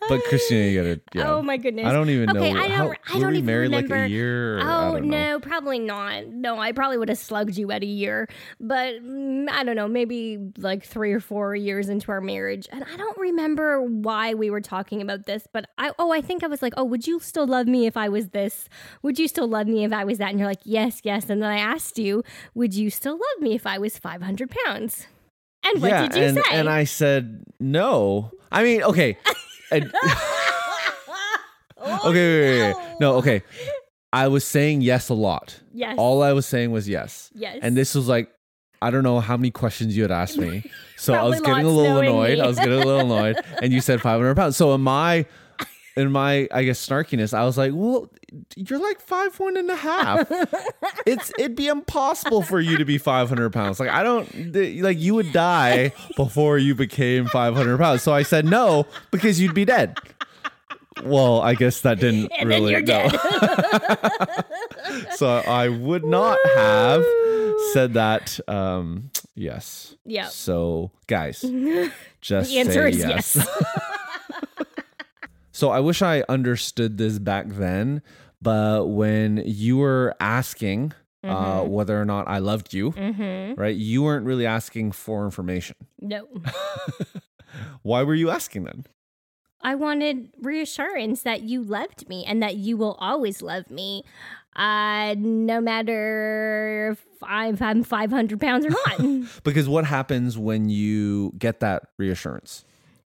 But 0.08 0.22
Christina, 0.24 0.66
you 0.68 0.80
gotta. 0.82 1.00
Yeah. 1.14 1.32
Oh 1.32 1.42
my 1.42 1.56
goodness. 1.56 1.86
I 1.86 1.92
don't 1.92 2.10
even 2.10 2.30
Okay, 2.30 2.52
know. 2.52 2.60
I 2.60 2.68
don't- 2.68 2.96
how, 3.02 3.16
I 3.16 3.20
don't 3.20 3.34
even 3.34 3.46
married 3.46 3.70
like 3.72 3.84
remember. 3.84 4.04
a 4.04 4.08
year? 4.08 4.60
Oh 4.60 4.98
no, 4.98 5.40
probably 5.40 5.78
not. 5.80 6.26
No, 6.28 6.58
I 6.58 6.70
probably 6.72 6.98
would 6.98 7.08
have 7.08 7.18
slugged 7.18 7.56
you 7.56 7.70
at 7.72 7.82
a 7.82 7.86
year, 7.86 8.28
but 8.60 9.02
mm, 9.02 9.48
I 9.50 9.64
don't 9.64 9.74
know, 9.76 9.88
maybe 9.88 10.38
like 10.58 10.84
three 10.84 11.12
or 11.12 11.20
four 11.20 11.56
years 11.56 11.88
into 11.88 12.12
our 12.12 12.20
marriage, 12.20 12.68
and 12.70 12.84
I 12.84 12.96
don't 12.96 13.16
remember 13.18 13.82
why 13.82 14.34
we 14.34 14.48
were 14.50 14.60
talking 14.60 15.02
about 15.02 15.26
this. 15.26 15.46
But 15.52 15.66
I, 15.78 15.92
oh, 15.98 16.12
I 16.12 16.20
think 16.20 16.44
I 16.44 16.46
was 16.48 16.62
like, 16.62 16.74
oh, 16.76 16.84
would 16.84 17.06
you 17.06 17.18
still 17.20 17.46
love 17.46 17.66
me 17.66 17.86
if 17.86 17.96
I 17.96 18.08
was 18.08 18.28
this? 18.28 18.68
Would 19.02 19.18
you 19.18 19.26
still 19.28 19.48
love 19.48 19.66
me 19.66 19.84
if 19.84 19.92
I 19.92 20.04
was 20.04 20.18
that? 20.18 20.30
And 20.30 20.38
you're 20.38 20.48
like, 20.48 20.62
yes, 20.64 21.00
yes. 21.04 21.30
And 21.30 21.42
then 21.42 21.50
I 21.50 21.58
asked 21.58 21.98
you, 21.98 22.22
would 22.54 22.74
you 22.74 22.90
still 22.90 23.14
love 23.14 23.40
me 23.40 23.54
if 23.54 23.66
I 23.66 23.78
was 23.78 23.98
500 23.98 24.50
pounds? 24.64 25.06
And 25.64 25.80
what 25.82 25.88
yeah, 25.90 26.08
did 26.08 26.16
you 26.16 26.22
and, 26.22 26.36
say? 26.36 26.42
and 26.52 26.68
I 26.68 26.84
said 26.84 27.44
no. 27.60 28.30
I 28.50 28.62
mean, 28.62 28.82
okay. 28.82 29.16
And- 29.70 29.92
Oh, 31.84 32.10
okay, 32.10 32.12
wait, 32.12 32.60
wait, 32.60 32.60
wait. 32.60 32.74
Oh, 32.76 32.96
no, 33.00 33.14
okay. 33.16 33.42
I 34.12 34.28
was 34.28 34.44
saying 34.44 34.82
yes 34.82 35.08
a 35.08 35.14
lot. 35.14 35.58
Yes. 35.72 35.96
All 35.98 36.22
I 36.22 36.32
was 36.32 36.46
saying 36.46 36.70
was 36.70 36.88
yes. 36.88 37.30
yes. 37.34 37.58
And 37.60 37.76
this 37.76 37.94
was 37.94 38.06
like, 38.06 38.30
I 38.80 38.90
don't 38.90 39.02
know 39.02 39.18
how 39.20 39.36
many 39.36 39.50
questions 39.50 39.96
you 39.96 40.02
had 40.02 40.12
asked 40.12 40.38
me. 40.38 40.64
So 40.96 41.14
I 41.14 41.24
was 41.24 41.40
getting 41.40 41.64
a 41.64 41.68
little 41.68 41.98
annoyed. 41.98 42.38
me. 42.38 42.40
I 42.40 42.46
was 42.46 42.56
getting 42.56 42.74
a 42.74 42.76
little 42.76 43.00
annoyed. 43.00 43.36
And 43.60 43.72
you 43.72 43.80
said 43.80 44.00
500 44.00 44.36
pounds. 44.36 44.56
So 44.56 44.72
in 44.72 44.82
my, 44.82 45.26
in 45.96 46.12
my, 46.12 46.48
I 46.52 46.64
guess, 46.64 46.86
snarkiness, 46.86 47.34
I 47.34 47.44
was 47.44 47.58
like, 47.58 47.72
well, 47.74 48.08
you're 48.56 48.78
like 48.78 49.00
five 49.00 49.38
one 49.38 49.56
and 49.56 49.70
a 49.70 49.76
half. 49.76 50.30
it's, 51.06 51.32
it'd 51.38 51.56
be 51.56 51.68
impossible 51.68 52.42
for 52.42 52.60
you 52.60 52.78
to 52.78 52.84
be 52.84 52.98
500 52.98 53.52
pounds. 53.52 53.78
Like, 53.78 53.90
I 53.90 54.02
don't, 54.02 54.26
like, 54.82 54.98
you 54.98 55.14
would 55.14 55.32
die 55.32 55.92
before 56.16 56.58
you 56.58 56.74
became 56.74 57.26
500 57.26 57.78
pounds. 57.78 58.02
So 58.02 58.12
I 58.12 58.22
said 58.22 58.46
no 58.46 58.86
because 59.10 59.40
you'd 59.40 59.54
be 59.54 59.64
dead. 59.64 59.96
Well, 61.04 61.40
I 61.40 61.54
guess 61.54 61.80
that 61.82 62.00
didn't 62.00 62.30
and 62.38 62.48
really 62.48 62.80
no. 62.82 63.08
so 65.16 65.42
I 65.46 65.68
would 65.68 66.04
not 66.04 66.38
have 66.54 67.04
said 67.72 67.94
that. 67.94 68.38
Um, 68.46 69.10
yes. 69.34 69.96
Yeah. 70.04 70.26
So, 70.26 70.90
guys, 71.06 71.40
just 72.20 72.50
The 72.50 72.58
answer 72.58 72.72
say 72.72 72.90
is 72.90 72.98
yes. 72.98 73.36
yes. 73.36 73.48
So 75.52 75.70
I 75.70 75.80
wish 75.80 76.02
I 76.02 76.24
understood 76.28 76.98
this 76.98 77.18
back 77.18 77.46
then, 77.48 78.02
but 78.40 78.88
when 78.88 79.42
you 79.44 79.76
were 79.76 80.14
asking 80.20 80.92
uh, 81.24 81.62
whether 81.62 82.00
or 82.00 82.04
not 82.04 82.26
I 82.26 82.38
loved 82.38 82.74
you, 82.74 82.90
mm-hmm. 82.90 83.60
right? 83.60 83.76
You 83.76 84.02
weren't 84.02 84.26
really 84.26 84.46
asking 84.46 84.92
for 84.92 85.24
information. 85.24 85.76
No. 86.00 86.26
Why 87.82 88.02
were 88.02 88.14
you 88.14 88.30
asking 88.30 88.64
then? 88.64 88.86
I 89.60 89.76
wanted 89.76 90.30
reassurance 90.40 91.22
that 91.22 91.42
you 91.42 91.62
loved 91.62 92.08
me 92.08 92.24
and 92.24 92.42
that 92.42 92.56
you 92.56 92.76
will 92.76 92.96
always 92.98 93.42
love 93.42 93.70
me, 93.70 94.02
uh, 94.56 95.14
no 95.16 95.60
matter 95.60 96.90
if 96.92 97.06
I'm, 97.22 97.56
I'm 97.60 97.84
500 97.84 98.40
pounds 98.40 98.66
or 98.66 98.70
not. 98.70 99.28
Because 99.44 99.68
what 99.68 99.84
happens 99.84 100.36
when 100.36 100.68
you 100.68 101.32
get 101.38 101.60
that 101.60 101.84
reassurance? 101.96 102.64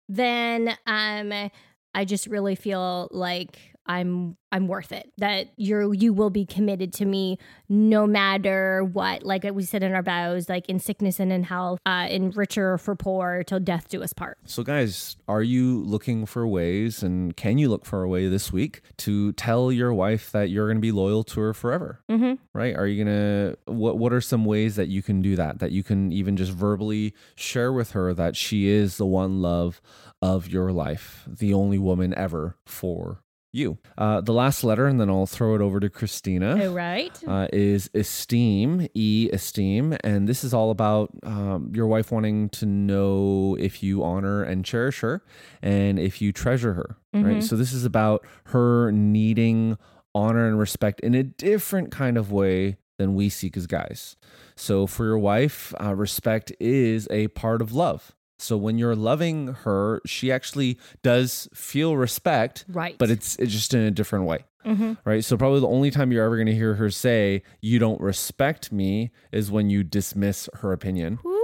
then 0.08 0.76
um 0.86 1.50
I 1.96 2.04
just 2.04 2.26
really 2.26 2.54
feel 2.54 3.08
like 3.10 3.58
I'm 3.86 4.36
I'm 4.52 4.68
worth 4.68 4.92
it. 4.92 5.12
That 5.18 5.48
you're 5.56 5.92
you 5.94 6.12
will 6.12 6.30
be 6.30 6.44
committed 6.44 6.92
to 6.94 7.04
me 7.04 7.38
no 7.68 8.06
matter 8.06 8.84
what. 8.84 9.22
Like 9.22 9.44
we 9.44 9.64
said 9.64 9.82
in 9.82 9.94
our 9.94 10.02
vows, 10.02 10.48
like 10.48 10.68
in 10.68 10.78
sickness 10.78 11.20
and 11.20 11.32
in 11.32 11.42
health, 11.42 11.80
uh, 11.86 12.06
in 12.10 12.30
richer 12.30 12.78
for 12.78 12.94
poor, 12.94 13.44
till 13.46 13.60
death 13.60 13.88
do 13.88 14.02
us 14.02 14.12
part. 14.12 14.38
So, 14.44 14.62
guys, 14.62 15.16
are 15.28 15.42
you 15.42 15.82
looking 15.84 16.26
for 16.26 16.46
ways, 16.46 17.02
and 17.02 17.36
can 17.36 17.58
you 17.58 17.68
look 17.68 17.84
for 17.84 18.02
a 18.02 18.08
way 18.08 18.28
this 18.28 18.52
week 18.52 18.82
to 18.98 19.32
tell 19.32 19.72
your 19.72 19.92
wife 19.92 20.30
that 20.32 20.50
you're 20.50 20.66
going 20.66 20.78
to 20.78 20.82
be 20.82 20.92
loyal 20.92 21.24
to 21.24 21.40
her 21.40 21.54
forever? 21.54 22.00
Mm-hmm. 22.10 22.34
Right? 22.52 22.76
Are 22.76 22.86
you 22.86 23.04
gonna? 23.04 23.56
What 23.66 23.98
What 23.98 24.12
are 24.12 24.20
some 24.20 24.44
ways 24.44 24.76
that 24.76 24.88
you 24.88 25.02
can 25.02 25.22
do 25.22 25.36
that? 25.36 25.60
That 25.60 25.72
you 25.72 25.82
can 25.82 26.12
even 26.12 26.36
just 26.36 26.52
verbally 26.52 27.14
share 27.34 27.72
with 27.72 27.92
her 27.92 28.12
that 28.14 28.36
she 28.36 28.68
is 28.68 28.96
the 28.96 29.06
one 29.06 29.42
love 29.42 29.80
of 30.22 30.48
your 30.48 30.72
life, 30.72 31.24
the 31.26 31.54
only 31.54 31.78
woman 31.78 32.14
ever 32.14 32.56
for 32.64 33.22
you. 33.52 33.78
Uh, 33.96 34.20
the 34.20 34.32
last 34.32 34.62
letter, 34.62 34.86
and 34.86 35.00
then 35.00 35.08
I'll 35.08 35.26
throw 35.26 35.54
it 35.54 35.60
over 35.60 35.80
to 35.80 35.88
Christina. 35.88 36.66
All 36.66 36.74
right. 36.74 37.18
Uh, 37.26 37.48
is 37.52 37.90
esteem, 37.94 38.86
E 38.94 39.30
esteem. 39.32 39.96
And 40.04 40.28
this 40.28 40.44
is 40.44 40.54
all 40.54 40.70
about 40.70 41.10
um, 41.22 41.72
your 41.74 41.86
wife 41.86 42.12
wanting 42.12 42.50
to 42.50 42.66
know 42.66 43.56
if 43.58 43.82
you 43.82 44.04
honor 44.04 44.42
and 44.42 44.64
cherish 44.64 45.00
her 45.00 45.22
and 45.62 45.98
if 45.98 46.20
you 46.20 46.32
treasure 46.32 46.74
her. 46.74 46.96
Mm-hmm. 47.14 47.26
Right. 47.26 47.42
So 47.42 47.56
this 47.56 47.72
is 47.72 47.84
about 47.84 48.24
her 48.46 48.92
needing 48.92 49.78
honor 50.14 50.46
and 50.46 50.58
respect 50.58 51.00
in 51.00 51.14
a 51.14 51.22
different 51.22 51.90
kind 51.90 52.16
of 52.16 52.30
way 52.30 52.76
than 52.98 53.14
we 53.14 53.28
seek 53.28 53.56
as 53.56 53.66
guys. 53.66 54.16
So 54.54 54.86
for 54.86 55.04
your 55.04 55.18
wife, 55.18 55.74
uh, 55.82 55.94
respect 55.94 56.52
is 56.58 57.06
a 57.10 57.28
part 57.28 57.60
of 57.60 57.72
love. 57.72 58.12
So 58.38 58.56
when 58.56 58.76
you're 58.78 58.94
loving 58.96 59.48
her, 59.64 60.00
she 60.04 60.30
actually 60.30 60.78
does 61.02 61.48
feel 61.54 61.96
respect, 61.96 62.64
Right. 62.68 62.96
But 62.98 63.10
it's 63.10 63.36
it's 63.36 63.52
just 63.52 63.72
in 63.74 63.80
a 63.80 63.90
different 63.90 64.26
way, 64.26 64.44
Mm-hmm. 64.64 64.92
right? 65.04 65.24
So 65.24 65.36
probably 65.36 65.60
the 65.60 65.68
only 65.68 65.90
time 65.90 66.12
you're 66.12 66.24
ever 66.24 66.36
going 66.36 66.46
to 66.46 66.54
hear 66.54 66.74
her 66.74 66.90
say 66.90 67.42
"you 67.60 67.78
don't 67.78 68.00
respect 68.00 68.70
me" 68.72 69.10
is 69.32 69.50
when 69.50 69.70
you 69.70 69.82
dismiss 69.84 70.48
her 70.54 70.72
opinion. 70.72 71.18
Woo, 71.24 71.40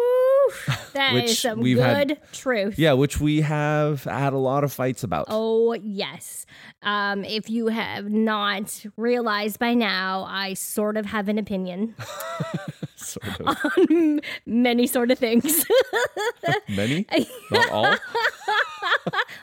that 0.93 1.15
is 1.15 1.23
Which 1.23 1.41
some 1.41 1.61
we've 1.61 1.77
good 1.77 1.85
had- 2.11 2.33
truth. 2.33 2.79
Yeah, 2.79 2.93
which 2.95 3.21
we 3.21 3.41
have 3.43 4.05
had 4.05 4.33
a 4.33 4.39
lot 4.39 4.65
of 4.65 4.73
fights 4.73 5.03
about. 5.05 5.27
Oh, 5.29 5.75
yes. 5.75 6.47
Um, 6.83 7.25
if 7.25 7.49
you 7.51 7.69
have 7.69 8.11
not 8.11 8.85
realized 8.97 9.59
by 9.59 9.75
now, 9.75 10.25
I 10.29 10.55
sort 10.55 10.97
of 10.97 11.07
have 11.07 11.29
an 11.29 11.39
opinion 11.39 11.95
Sort 12.97 13.41
of. 13.41 13.59
on 13.89 14.21
many 14.47 14.87
sort 14.87 15.11
of 15.11 15.19
things. 15.19 15.65
Many, 16.69 17.07
not 17.51 17.71
all. 17.71 17.83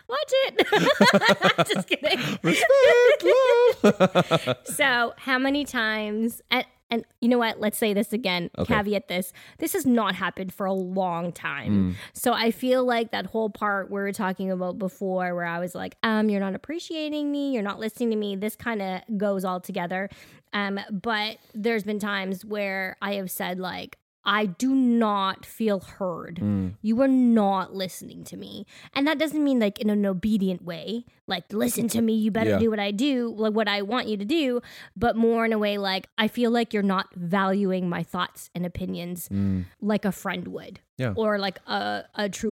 Watch 0.08 0.32
it. 0.48 1.68
Just 1.68 1.88
kidding. 1.88 2.20
so, 4.66 5.14
how 5.18 5.38
many 5.40 5.66
times? 5.66 6.42
And, 6.52 6.66
and 6.92 7.06
you 7.22 7.30
know 7.30 7.38
what? 7.38 7.60
Let's 7.60 7.78
say 7.78 7.94
this 7.94 8.14
again. 8.14 8.50
Okay. 8.58 8.74
Caveat 8.74 9.08
this. 9.08 9.32
This 9.60 9.74
has 9.74 9.86
not 9.86 10.16
happened 10.16 10.54
for 10.54 10.66
a 10.66 10.74
long 10.74 11.32
time. 11.32 11.96
So 12.14 12.34
I 12.34 12.52
feel 12.52 12.84
like 12.84 13.12
that 13.12 13.28
whole 13.28 13.50
part 13.50 13.90
we 13.90 14.00
were 14.00 14.12
talking 14.12 14.52
about 14.52 14.80
before, 14.80 15.36
where 15.36 15.46
I 15.46 15.60
was 15.60 15.76
like, 15.76 15.96
um, 16.04 16.30
you're 16.30 16.40
not 16.40 16.56
appreciating 16.56 17.32
me, 17.32 17.54
you're 17.54 17.64
not 17.64 17.80
listening 17.80 18.10
to 18.12 18.16
me. 18.16 18.36
This 18.36 18.56
kind 18.56 18.82
of 18.82 19.02
goes 19.18 19.46
all 19.46 19.60
together. 19.60 20.10
Um, 20.54 20.80
but 20.90 21.38
there's 21.54 21.84
been 21.84 22.00
times 22.00 22.44
where 22.44 22.98
I 23.02 23.14
have 23.16 23.30
said 23.30 23.60
like, 23.60 23.98
I 24.30 24.46
do 24.46 24.76
not 24.76 25.44
feel 25.44 25.80
heard. 25.80 26.36
Mm. 26.36 26.76
You 26.84 27.02
are 27.02 27.08
not 27.08 27.74
listening 27.74 28.24
to 28.26 28.38
me. 28.38 28.68
And 28.94 29.08
that 29.08 29.18
doesn't 29.18 29.44
mean 29.44 29.60
like 29.60 29.80
in 29.80 29.90
an 29.90 30.06
obedient 30.06 30.64
way, 30.64 31.06
like 31.26 31.52
listen 31.52 31.88
to 31.88 32.02
me, 32.02 32.14
you 32.14 32.30
better 32.30 32.52
Yeah. 32.52 32.60
do 32.60 32.70
what 32.70 32.80
I 32.80 32.92
do, 32.92 33.34
like 33.36 33.54
what 33.54 33.68
I 33.68 33.82
want 33.82 34.08
you 34.08 34.18
to 34.18 34.26
do, 34.26 34.62
but 34.96 35.16
more 35.16 35.46
in 35.46 35.52
a 35.52 35.58
way 35.58 35.80
like 35.80 36.10
I 36.20 36.28
feel 36.28 36.52
like 36.52 36.76
you're 36.76 36.84
not 36.84 37.08
valuing 37.16 37.90
my 37.90 38.04
thoughts 38.04 38.52
and 38.54 38.68
opinions 38.68 39.30
mm. 39.30 39.66
like 39.82 40.06
a 40.06 40.12
friend 40.12 40.48
would. 40.50 40.80
Yeah. 41.00 41.14
Or 41.18 41.40
like 41.40 41.58
a, 41.66 42.04
a 42.14 42.30
true 42.30 42.52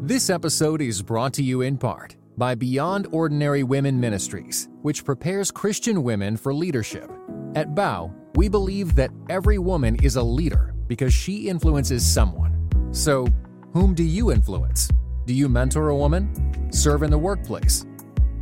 This 0.00 0.30
episode 0.30 0.80
is 0.80 1.02
brought 1.02 1.32
to 1.34 1.42
you 1.42 1.62
in 1.62 1.76
part 1.76 2.14
by 2.38 2.54
Beyond 2.54 3.08
Ordinary 3.10 3.64
Women 3.64 3.98
Ministries, 3.98 4.68
which 4.82 5.04
prepares 5.04 5.50
Christian 5.50 6.04
women 6.04 6.36
for 6.36 6.54
leadership. 6.54 7.10
At 7.56 7.74
Bow, 7.74 8.14
we 8.36 8.48
believe 8.48 8.94
that 8.94 9.10
every 9.30 9.58
woman 9.58 9.96
is 10.02 10.16
a 10.16 10.22
leader 10.22 10.74
because 10.88 11.12
she 11.12 11.48
influences 11.48 12.04
someone. 12.04 12.52
So, 12.92 13.26
whom 13.72 13.94
do 13.94 14.04
you 14.04 14.30
influence? 14.30 14.90
Do 15.24 15.32
you 15.32 15.48
mentor 15.48 15.88
a 15.88 15.96
woman? 15.96 16.70
Serve 16.70 17.02
in 17.02 17.10
the 17.10 17.18
workplace? 17.18 17.86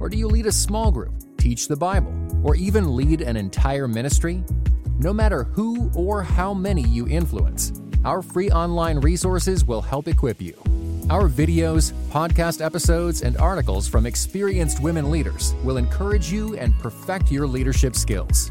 Or 0.01 0.09
do 0.09 0.17
you 0.17 0.27
lead 0.27 0.47
a 0.47 0.53
small 0.53 0.91
group, 0.91 1.15
teach 1.39 1.69
the 1.69 1.77
Bible, 1.77 2.13
or 2.43 2.57
even 2.57 2.97
lead 2.97 3.21
an 3.21 3.37
entire 3.37 3.87
ministry? 3.87 4.43
No 4.99 5.13
matter 5.13 5.45
who 5.45 5.91
or 5.95 6.25
how 6.25 6.53
many 6.53 6.83
you 6.83 7.07
influence, 7.07 7.73
our 8.05 8.21
free 8.21 8.51
online 8.51 8.99
resources 8.99 9.65
will 9.65 9.81
help 9.81 10.09
equip 10.09 10.43
you. 10.43 10.55
Our 11.09 11.29
videos, 11.29 11.93
podcast 12.11 12.65
episodes, 12.65 13.23
and 13.23 13.37
articles 13.37 13.87
from 13.87 14.07
experienced 14.07 14.83
women 14.83 15.11
leaders 15.11 15.55
will 15.63 15.77
encourage 15.77 16.33
you 16.33 16.57
and 16.57 16.77
perfect 16.81 17.31
your 17.31 17.47
leadership 17.47 17.95
skills. 17.95 18.51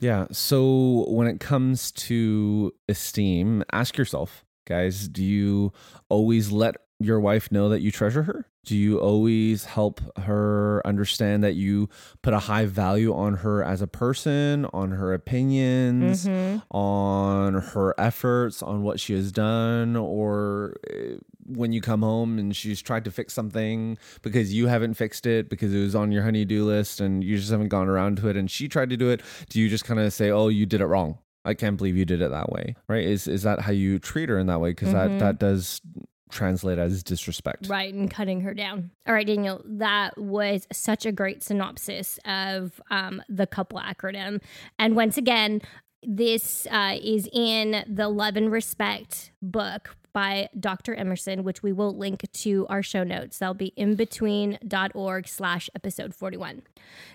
Yeah. 0.00 0.26
So 0.30 1.06
when 1.08 1.26
it 1.26 1.40
comes 1.40 1.90
to 1.92 2.72
esteem, 2.88 3.64
ask 3.72 3.96
yourself, 3.96 4.44
guys, 4.66 5.08
do 5.08 5.24
you 5.24 5.72
always 6.08 6.52
let 6.52 6.76
your 6.98 7.20
wife 7.20 7.50
know 7.50 7.68
that 7.70 7.80
you 7.80 7.90
treasure 7.90 8.24
her? 8.24 8.46
Do 8.66 8.76
you 8.76 8.98
always 8.98 9.64
help 9.64 10.00
her 10.18 10.82
understand 10.84 11.44
that 11.44 11.54
you 11.54 11.88
put 12.22 12.34
a 12.34 12.40
high 12.40 12.66
value 12.66 13.14
on 13.14 13.34
her 13.36 13.62
as 13.62 13.80
a 13.80 13.86
person, 13.86 14.66
on 14.72 14.90
her 14.90 15.14
opinions, 15.14 16.26
on 16.72 17.54
her 17.54 17.94
efforts, 17.96 18.62
on 18.62 18.82
what 18.82 18.98
she 18.98 19.14
has 19.14 19.30
done? 19.32 19.94
Or 19.96 20.74
eh, 20.90 21.14
when 21.46 21.72
you 21.72 21.80
come 21.80 22.02
home 22.02 22.40
and 22.40 22.56
she's 22.56 22.82
tried 22.82 23.04
to 23.04 23.10
fix 23.12 23.32
something 23.32 23.96
because 24.22 24.52
you 24.52 24.66
haven't 24.66 24.94
fixed 24.94 25.26
it 25.26 25.48
because 25.48 25.72
it 25.72 25.78
was 25.78 25.94
on 25.94 26.10
your 26.10 26.24
honey-do 26.24 26.64
list 26.64 27.00
and 27.00 27.22
you 27.22 27.36
just 27.36 27.52
haven't 27.52 27.68
gone 27.68 27.88
around 27.88 28.16
to 28.18 28.28
it 28.28 28.36
and 28.36 28.50
she 28.50 28.66
tried 28.66 28.90
to 28.90 28.96
do 28.96 29.10
it, 29.10 29.22
do 29.48 29.60
you 29.60 29.68
just 29.68 29.84
kind 29.84 30.00
of 30.00 30.12
say, 30.12 30.28
oh, 30.30 30.48
you 30.48 30.66
did 30.66 30.80
it 30.80 30.86
wrong? 30.86 31.18
I 31.44 31.54
can't 31.54 31.76
believe 31.76 31.96
you 31.96 32.04
did 32.04 32.20
it 32.20 32.32
that 32.32 32.50
way, 32.50 32.74
right? 32.88 33.04
Is 33.04 33.28
is 33.28 33.44
that 33.44 33.60
how 33.60 33.70
you 33.70 34.00
treat 34.00 34.28
her 34.28 34.36
in 34.36 34.48
that 34.48 34.60
way? 34.60 34.70
Because 34.70 34.92
that 34.92 35.20
that 35.20 35.38
does 35.38 35.80
translate 36.30 36.78
as 36.78 37.02
disrespect. 37.02 37.68
Right, 37.68 37.92
and 37.92 38.10
cutting 38.10 38.40
her 38.42 38.54
down. 38.54 38.90
All 39.06 39.14
right, 39.14 39.26
Daniel, 39.26 39.62
that 39.64 40.18
was 40.18 40.66
such 40.72 41.06
a 41.06 41.12
great 41.12 41.42
synopsis 41.42 42.18
of 42.24 42.80
um, 42.90 43.22
the 43.28 43.46
couple 43.46 43.78
acronym. 43.78 44.42
And 44.78 44.96
once 44.96 45.16
again, 45.16 45.62
this 46.02 46.66
uh, 46.70 46.96
is 47.02 47.28
in 47.32 47.84
the 47.88 48.08
Love 48.08 48.36
and 48.36 48.50
Respect 48.50 49.32
book 49.42 49.96
by 50.16 50.48
Dr. 50.58 50.94
Emerson, 50.94 51.44
which 51.44 51.62
we 51.62 51.74
will 51.74 51.94
link 51.94 52.24
to 52.32 52.66
our 52.70 52.82
show 52.82 53.04
notes. 53.04 53.36
They'll 53.36 53.52
be 53.52 53.74
in 53.76 53.96
between.org 53.96 55.28
slash 55.28 55.68
episode 55.74 56.14
41. 56.14 56.62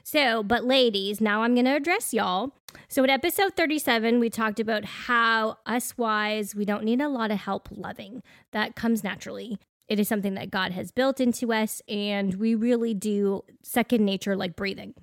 So, 0.04 0.44
but 0.44 0.66
ladies, 0.66 1.20
now 1.20 1.42
I'm 1.42 1.56
going 1.56 1.66
to 1.66 1.76
address 1.76 2.14
y'all. 2.14 2.52
So, 2.90 3.04
in 3.04 3.10
episode 3.10 3.56
37, 3.58 4.20
we 4.20 4.30
talked 4.30 4.60
about 4.60 4.86
how 4.86 5.58
us 5.66 5.98
wise, 5.98 6.54
we 6.54 6.64
don't 6.64 6.84
need 6.84 7.02
a 7.02 7.10
lot 7.10 7.32
of 7.32 7.40
help 7.40 7.70
loving. 7.72 8.22
That 8.52 8.76
comes 8.76 9.04
naturally. 9.04 9.58
It 9.88 10.00
is 10.00 10.08
something 10.08 10.36
that 10.36 10.52
God 10.52 10.72
has 10.74 10.92
built 10.92 11.20
into 11.20 11.52
us, 11.52 11.82
and 11.90 12.36
we 12.36 12.54
really 12.54 12.94
do 12.94 13.42
second 13.64 14.06
nature 14.06 14.36
like 14.36 14.56
breathing. 14.56 14.94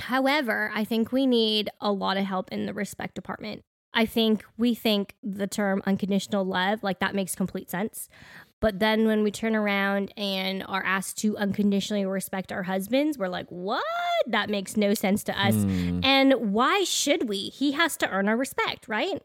However, 0.00 0.70
I 0.74 0.84
think 0.84 1.10
we 1.10 1.26
need 1.26 1.70
a 1.80 1.90
lot 1.90 2.18
of 2.18 2.26
help 2.26 2.52
in 2.52 2.66
the 2.66 2.74
respect 2.74 3.14
department. 3.14 3.62
I 3.96 4.04
think 4.04 4.44
we 4.58 4.74
think 4.74 5.14
the 5.22 5.46
term 5.46 5.82
unconditional 5.86 6.44
love, 6.44 6.82
like 6.82 7.00
that 7.00 7.14
makes 7.14 7.34
complete 7.34 7.70
sense. 7.70 8.10
But 8.60 8.78
then 8.78 9.06
when 9.06 9.22
we 9.22 9.30
turn 9.30 9.56
around 9.56 10.12
and 10.18 10.64
are 10.68 10.84
asked 10.84 11.18
to 11.18 11.36
unconditionally 11.38 12.04
respect 12.04 12.52
our 12.52 12.62
husbands, 12.62 13.16
we're 13.16 13.28
like, 13.28 13.46
what? 13.48 13.82
That 14.26 14.50
makes 14.50 14.76
no 14.76 14.92
sense 14.92 15.24
to 15.24 15.38
us. 15.38 15.54
Hmm. 15.54 16.00
And 16.02 16.34
why 16.52 16.84
should 16.84 17.26
we? 17.26 17.48
He 17.48 17.72
has 17.72 17.96
to 17.98 18.10
earn 18.10 18.28
our 18.28 18.36
respect, 18.36 18.86
right? 18.86 19.22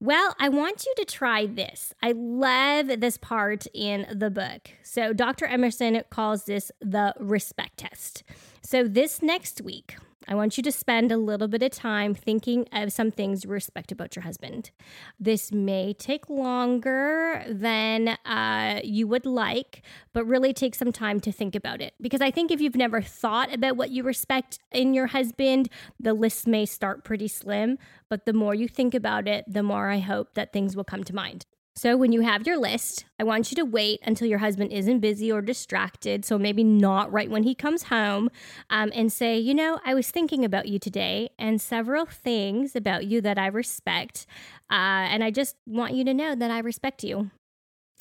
Well, 0.00 0.36
I 0.38 0.48
want 0.48 0.86
you 0.86 0.94
to 0.98 1.04
try 1.04 1.46
this. 1.46 1.92
I 2.00 2.12
love 2.12 3.00
this 3.00 3.16
part 3.16 3.66
in 3.74 4.06
the 4.12 4.30
book. 4.30 4.70
So, 4.84 5.12
Dr. 5.12 5.46
Emerson 5.46 6.02
calls 6.08 6.44
this 6.44 6.70
the 6.80 7.14
respect 7.18 7.78
test. 7.78 8.22
So, 8.62 8.84
this 8.84 9.22
next 9.22 9.60
week, 9.60 9.96
I 10.30 10.34
want 10.34 10.58
you 10.58 10.62
to 10.64 10.70
spend 10.70 11.10
a 11.10 11.16
little 11.16 11.48
bit 11.48 11.62
of 11.62 11.70
time 11.70 12.14
thinking 12.14 12.68
of 12.70 12.92
some 12.92 13.10
things 13.10 13.44
you 13.44 13.50
respect 13.50 13.90
about 13.90 14.14
your 14.14 14.24
husband. 14.24 14.70
This 15.18 15.50
may 15.50 15.94
take 15.94 16.28
longer 16.28 17.42
than 17.48 18.08
uh, 18.26 18.80
you 18.84 19.08
would 19.08 19.24
like, 19.24 19.80
but 20.12 20.26
really 20.26 20.52
take 20.52 20.74
some 20.74 20.92
time 20.92 21.18
to 21.20 21.32
think 21.32 21.54
about 21.54 21.80
it. 21.80 21.94
Because 21.98 22.20
I 22.20 22.30
think 22.30 22.50
if 22.50 22.60
you've 22.60 22.76
never 22.76 23.00
thought 23.00 23.54
about 23.54 23.78
what 23.78 23.88
you 23.88 24.02
respect 24.02 24.58
in 24.70 24.92
your 24.92 25.06
husband, 25.06 25.70
the 25.98 26.12
list 26.12 26.46
may 26.46 26.66
start 26.66 27.04
pretty 27.04 27.28
slim. 27.28 27.78
But 28.10 28.26
the 28.26 28.34
more 28.34 28.54
you 28.54 28.68
think 28.68 28.94
about 28.94 29.26
it, 29.26 29.46
the 29.48 29.62
more 29.62 29.88
I 29.88 30.00
hope 30.00 30.34
that 30.34 30.52
things 30.52 30.76
will 30.76 30.84
come 30.84 31.04
to 31.04 31.14
mind. 31.14 31.46
So, 31.78 31.96
when 31.96 32.10
you 32.10 32.22
have 32.22 32.44
your 32.44 32.58
list, 32.58 33.04
I 33.20 33.22
want 33.22 33.52
you 33.52 33.54
to 33.54 33.64
wait 33.64 34.00
until 34.02 34.26
your 34.26 34.40
husband 34.40 34.72
isn't 34.72 34.98
busy 34.98 35.30
or 35.30 35.40
distracted. 35.40 36.24
So, 36.24 36.36
maybe 36.36 36.64
not 36.64 37.12
right 37.12 37.30
when 37.30 37.44
he 37.44 37.54
comes 37.54 37.84
home, 37.84 38.30
um, 38.68 38.90
and 38.92 39.12
say, 39.12 39.38
You 39.38 39.54
know, 39.54 39.78
I 39.84 39.94
was 39.94 40.10
thinking 40.10 40.44
about 40.44 40.66
you 40.66 40.80
today 40.80 41.30
and 41.38 41.60
several 41.60 42.04
things 42.04 42.74
about 42.74 43.06
you 43.06 43.20
that 43.20 43.38
I 43.38 43.46
respect. 43.46 44.26
Uh, 44.68 45.06
and 45.06 45.22
I 45.22 45.30
just 45.30 45.54
want 45.68 45.94
you 45.94 46.04
to 46.06 46.12
know 46.12 46.34
that 46.34 46.50
I 46.50 46.58
respect 46.58 47.04
you. 47.04 47.30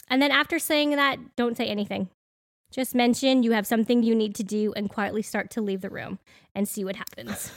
And 0.09 0.23
then, 0.23 0.31
after 0.31 0.57
saying 0.57 0.89
that, 0.95 1.35
don't 1.35 1.55
say 1.55 1.67
anything. 1.67 2.09
Just 2.71 2.95
mention 2.95 3.43
you 3.43 3.51
have 3.51 3.67
something 3.67 4.01
you 4.01 4.15
need 4.15 4.33
to 4.37 4.43
do 4.43 4.73
and 4.75 4.89
quietly 4.89 5.21
start 5.21 5.51
to 5.51 5.61
leave 5.61 5.81
the 5.81 5.91
room 5.91 6.17
and 6.55 6.67
see 6.67 6.83
what 6.83 6.95
happens. 6.95 7.51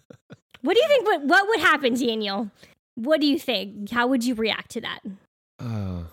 what 0.62 0.74
do 0.74 0.80
you 0.80 0.88
think? 0.88 1.04
What, 1.04 1.24
what 1.24 1.48
would 1.48 1.60
happen, 1.60 1.92
Daniel? 1.92 2.50
What 2.94 3.20
do 3.20 3.26
you 3.26 3.38
think? 3.38 3.90
How 3.90 4.06
would 4.06 4.24
you 4.24 4.34
react 4.34 4.70
to 4.70 4.80
that? 4.80 5.00
Uh, 5.60 6.04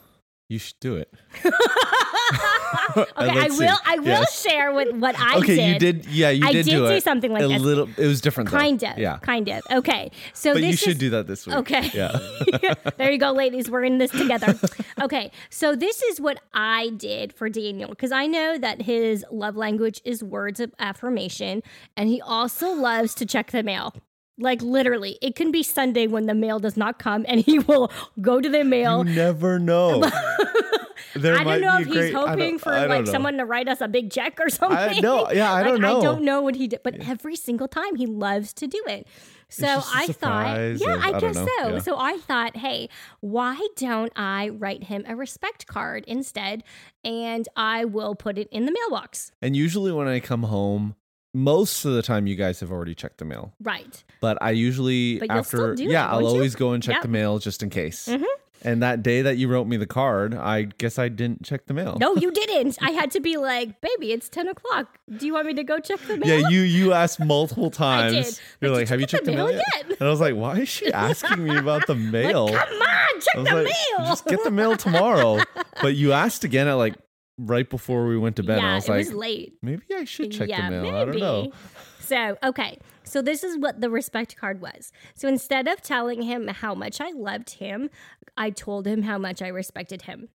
you 0.49 0.59
should 0.59 0.79
do 0.79 0.95
it. 0.95 1.13
okay, 2.97 3.05
I 3.15 3.25
Let's 3.33 3.57
see. 3.57 3.65
will. 3.65 3.77
I 3.85 3.97
will 3.99 4.05
Yes. 4.07 4.41
share 4.41 4.73
with 4.73 4.95
what 4.95 5.17
I 5.19 5.37
okay, 5.37 5.55
did. 5.55 5.67
you 5.73 5.79
did. 5.79 6.05
Yeah, 6.07 6.29
you 6.29 6.45
I 6.45 6.51
did, 6.51 6.65
did 6.65 6.71
do 6.71 6.87
do 6.87 6.99
something 6.99 7.31
like 7.31 7.43
a 7.43 7.47
this. 7.47 7.61
little. 7.61 7.89
It 7.97 8.07
was 8.07 8.21
different. 8.21 8.49
though. 8.49 8.57
Kind 8.57 8.83
of. 8.83 8.97
Yeah. 8.97 9.17
Kind 9.19 9.49
of. 9.49 9.61
Okay. 9.71 10.11
So 10.33 10.53
But 10.53 10.61
this 10.61 10.71
you 10.71 10.77
should 10.77 10.89
is, 10.93 10.97
do 10.99 11.09
that 11.11 11.27
this 11.27 11.45
week. 11.45 11.55
Okay. 11.57 11.89
Yeah. 11.93 12.17
there 12.97 13.11
you 13.11 13.17
go, 13.17 13.31
ladies. 13.31 13.69
We're 13.69 13.83
in 13.83 13.97
this 13.97 14.11
together. 14.11 14.57
okay. 15.01 15.31
So 15.49 15.75
this 15.75 16.01
is 16.03 16.19
what 16.19 16.39
I 16.53 16.89
did 16.97 17.33
for 17.33 17.49
Daniel 17.49 17.89
because 17.89 18.11
I 18.11 18.25
know 18.27 18.57
that 18.57 18.81
his 18.83 19.25
love 19.31 19.55
language 19.55 20.01
is 20.05 20.23
words 20.23 20.59
of 20.59 20.73
affirmation, 20.79 21.63
and 21.95 22.09
he 22.09 22.21
also 22.21 22.71
loves 22.71 23.13
to 23.15 23.25
check 23.25 23.51
the 23.51 23.63
mail. 23.63 23.93
Like 24.39 24.61
literally, 24.61 25.17
it 25.21 25.35
can 25.35 25.51
be 25.51 25.63
Sunday 25.63 26.05
when 26.07 26.27
the 26.27 26.35
mail 26.35 26.59
does 26.59 26.77
not 26.77 26.99
come, 26.99 27.25
and 27.27 27.39
he 27.41 27.59
will 27.59 27.91
go 28.21 28.39
to 28.39 28.47
the 28.49 28.63
mail. 28.63 29.05
You 29.07 29.15
never 29.15 29.57
know. 29.59 30.03
I 31.15 31.43
don't 31.43 31.61
know 31.61 31.79
if 31.79 31.87
great- 31.87 32.05
he's 32.05 32.13
hoping 32.13 32.59
for 32.59 32.71
like 32.87 33.05
know. 33.05 33.11
someone 33.11 33.37
to 33.37 33.45
write 33.45 33.67
us 33.67 33.81
a 33.81 33.87
big 33.87 34.11
check 34.11 34.39
or 34.39 34.49
something. 34.49 34.77
I 34.77 34.99
know. 34.99 35.31
Yeah, 35.31 35.51
I 35.51 35.61
Like, 35.61 35.65
don't 35.65 35.81
know. 35.81 35.99
I 35.99 36.03
don't 36.03 36.21
know 36.23 36.41
what 36.41 36.55
he 36.55 36.67
did, 36.67 36.81
but 36.83 36.95
every 37.07 37.35
single 37.35 37.67
time 37.67 37.95
he 37.95 38.05
loves 38.05 38.53
to 38.53 38.67
do 38.67 38.81
it. 38.87 39.07
So 39.49 39.65
I 39.65 40.07
thought, 40.07 40.57
yeah, 40.77 40.95
of- 40.95 41.01
I, 41.03 41.11
I 41.15 41.19
guess 41.19 41.35
so. 41.35 41.45
Yeah. 41.69 41.79
So 41.79 41.97
I 41.97 42.17
thought, 42.17 42.57
hey, 42.57 42.89
why 43.21 43.65
don't 43.77 44.11
I 44.15 44.49
write 44.49 44.83
him 44.83 45.03
a 45.07 45.15
respect 45.15 45.65
card 45.67 46.03
instead, 46.05 46.63
and 47.03 47.47
I 47.55 47.85
will 47.85 48.13
put 48.13 48.37
it 48.37 48.49
in 48.51 48.65
the 48.65 48.71
mailbox. 48.73 49.31
And 49.41 49.55
usually 49.55 49.91
when 49.91 50.07
I 50.07 50.19
come 50.19 50.43
home, 50.43 50.95
most 51.37 51.85
of 51.85 51.93
the 51.93 52.01
time 52.01 52.25
you 52.27 52.35
guys 52.35 52.59
have 52.59 52.71
already 52.71 52.95
checked 52.95 53.17
the 53.19 53.25
mail. 53.25 53.53
Right. 53.61 54.03
But 54.21 54.37
I 54.41 54.51
usually 54.51 55.19
But 55.19 55.29
after 55.31 55.75
do 55.75 55.83
it, 55.83 55.89
yeah, 55.91 56.07
I'll 56.07 56.15
won't 56.21 56.23
you? 56.25 56.29
always 56.39 56.55
go 56.55 56.71
and 56.73 56.81
check 56.81 56.95
Yep. 56.95 57.01
the 57.03 57.07
mail 57.09 57.39
just 57.39 57.61
in 57.63 57.69
case. 57.69 58.07
Mhm. 58.07 58.23
And 58.63 58.81
that 58.81 59.03
day 59.03 59.21
that 59.21 59.37
you 59.37 59.47
wrote 59.47 59.67
me 59.67 59.77
the 59.77 59.85
card, 59.85 60.33
I 60.33 60.63
guess 60.63 60.97
I 60.97 61.09
didn't 61.09 61.43
check 61.45 61.67
the 61.67 61.75
mail. 61.75 61.97
No, 62.01 62.15
you 62.15 62.31
didn't. 62.41 62.79
I 62.81 62.89
had 62.89 63.11
to 63.11 63.19
be 63.19 63.37
like, 63.37 63.79
baby, 63.81 64.11
it's 64.11 64.29
ten 64.29 64.47
o'clock. 64.47 64.97
Do 65.15 65.27
you 65.27 65.33
want 65.33 65.45
me 65.45 65.53
to 65.53 65.63
go 65.63 65.77
check 65.79 65.99
the 66.07 66.17
mail? 66.17 66.41
Yeah, 66.41 66.49
you 66.49 66.61
you 66.61 66.91
asked 66.93 67.19
multiple 67.19 67.69
times. 67.85 68.13
did. 68.13 68.39
You're 68.61 68.71
Like, 68.71 68.79
like, 68.81 68.87
have 68.89 68.99
you 68.99 69.05
checked 69.05 69.25
the 69.25 69.31
the 69.31 69.37
mail, 69.37 69.47
mail 69.47 69.57
yet? 69.57 69.85
yet? 69.89 69.97
And 69.99 70.07
I 70.07 70.09
was 70.09 70.19
like, 70.19 70.33
why 70.35 70.57
is 70.57 70.69
she 70.69 70.91
asking 71.09 71.43
me 71.43 71.55
about 71.55 71.85
the 71.85 71.93
mail? 71.95 72.47
Like, 72.47 72.67
come 72.67 72.81
on, 72.81 73.19
check 73.21 73.35
I 73.35 73.39
was 73.41 73.47
the 73.49 73.55
like, 73.55 73.65
mail. 73.65 74.07
just 74.07 74.25
get 74.25 74.43
the 74.43 74.51
mail 74.51 74.75
tomorrow. 74.75 75.39
but 75.83 75.93
you 75.95 76.11
asked 76.13 76.43
again 76.43 76.67
at 76.67 76.73
like 76.73 76.95
right 77.37 77.69
before 77.69 78.07
we 78.07 78.17
went 78.17 78.35
to 78.37 78.43
bed. 78.43 78.59
yeah, 78.59 78.71
I 78.71 78.75
was 78.75 78.85
it 78.85 78.91
like, 78.91 79.05
was 79.05 79.13
late. 79.13 79.57
maybe 79.61 79.83
I 79.95 80.03
should 80.03 80.31
check 80.31 80.49
yeah, 80.49 80.69
the 80.69 80.71
mail. 80.71 80.83
Maybe. 80.83 80.95
I 80.95 81.05
don't 81.05 81.19
know. 81.19 81.51
So, 81.99 82.37
okay. 82.41 82.79
So, 83.03 83.21
this 83.21 83.43
is 83.43 83.57
what 83.57 83.81
the 83.81 83.89
respect 83.89 84.37
card 84.37 84.61
was. 84.61 84.93
So, 85.13 85.27
instead 85.27 85.67
of 85.67 85.81
telling 85.81 86.21
him 86.21 86.47
how 86.47 86.73
much 86.73 87.01
I 87.01 87.11
loved 87.11 87.49
him, 87.55 87.89
I 88.37 88.49
told 88.49 88.87
him 88.87 89.01
how 89.01 89.17
much 89.17 89.41
I 89.41 89.49
respected 89.49 90.03
him. 90.03 90.29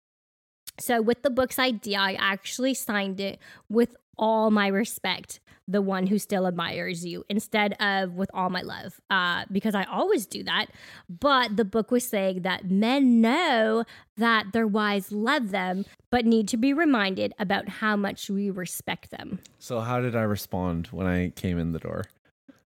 So, 0.80 1.00
with 1.00 1.22
the 1.22 1.30
book's 1.30 1.60
idea, 1.60 2.00
I 2.00 2.14
actually 2.14 2.74
signed 2.74 3.20
it 3.20 3.38
with 3.70 3.96
all 4.18 4.50
my 4.50 4.66
respect, 4.66 5.40
the 5.70 5.82
one 5.82 6.08
who 6.08 6.18
still 6.18 6.48
admires 6.48 7.06
you, 7.06 7.24
instead 7.30 7.74
of 7.82 8.16
with 8.16 8.30
all 8.34 8.50
my 8.50 8.62
love, 8.62 9.00
uh, 9.10 9.46
because 9.52 9.76
I 9.76 9.84
always 9.84 10.26
do 10.26 10.44
that. 10.44 10.68
But 11.10 11.58
the 11.58 11.66
book 11.66 11.92
was 11.92 12.04
saying 12.04 12.42
that 12.42 12.70
men 12.70 13.22
know 13.22 13.84
that 14.18 14.48
their 14.52 14.68
wives 14.68 15.12
love 15.12 15.52
them, 15.52 15.86
but 16.10 16.26
need 16.26 16.48
to 16.50 16.58
be 16.58 16.74
reminded 16.74 17.34
about 17.40 17.70
how 17.70 17.96
much 17.96 18.30
we 18.30 18.50
respect 18.50 19.12
them. 19.12 19.40
So 19.60 19.80
how 19.82 20.00
did 20.02 20.16
I 20.16 20.24
respond 20.24 20.88
when 20.88 21.06
I 21.08 21.30
came 21.30 21.60
in 21.60 21.72
the 21.72 21.80
door? 21.80 22.04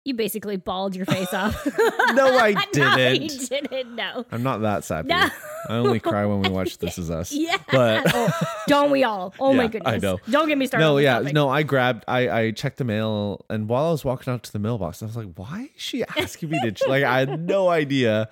You 0.05 0.13
basically 0.15 0.57
bawled 0.57 0.95
your 0.95 1.05
face 1.05 1.33
off. 1.33 1.65
No, 2.13 2.37
I 2.37 2.51
no, 2.75 2.95
you 2.97 3.27
didn't. 3.29 3.49
didn't. 3.69 3.95
No. 3.95 4.25
I'm 4.31 4.43
not 4.43 4.61
that 4.61 4.83
sappy. 4.83 5.07
No. 5.07 5.29
I 5.69 5.75
only 5.75 5.99
cry 5.99 6.25
when 6.25 6.41
we 6.41 6.49
watch 6.49 6.77
This 6.77 6.97
Is 6.97 7.09
Us. 7.09 7.31
Yeah. 7.43 7.57
But 7.71 8.03
oh, 8.13 8.31
don't 8.67 8.91
we 8.91 9.03
all? 9.03 9.33
Oh 9.39 9.53
my 9.53 9.63
Yeah, 9.63 9.69
goodness. 9.69 9.93
I 9.93 9.97
know. 9.97 10.19
Don't 10.29 10.47
get 10.47 10.57
me 10.57 10.65
started. 10.67 10.85
no, 10.85 10.97
yeah, 10.97 11.19
topic. 11.19 11.33
no. 11.33 11.49
I 11.49 11.63
grabbed, 11.63 12.03
I, 12.07 12.29
I 12.29 12.51
checked 12.51 12.77
the 12.77 12.83
mail, 12.83 13.45
and 13.49 13.67
while 13.69 13.85
I 13.87 13.91
was 13.91 14.03
walking 14.05 14.33
out 14.33 14.43
to 14.43 14.51
the 14.51 14.59
mailbox, 14.59 15.01
I 15.01 15.05
was 15.07 15.15
like, 15.17 15.33
"Why 15.35 15.69
is 15.75 15.81
she 15.81 16.03
asking 16.17 16.49
me 16.49 16.59
to?" 16.61 16.71
ch-" 16.71 16.87
like, 16.87 17.03
I 17.03 17.19
had 17.19 17.39
no 17.41 17.69
idea. 17.69 18.29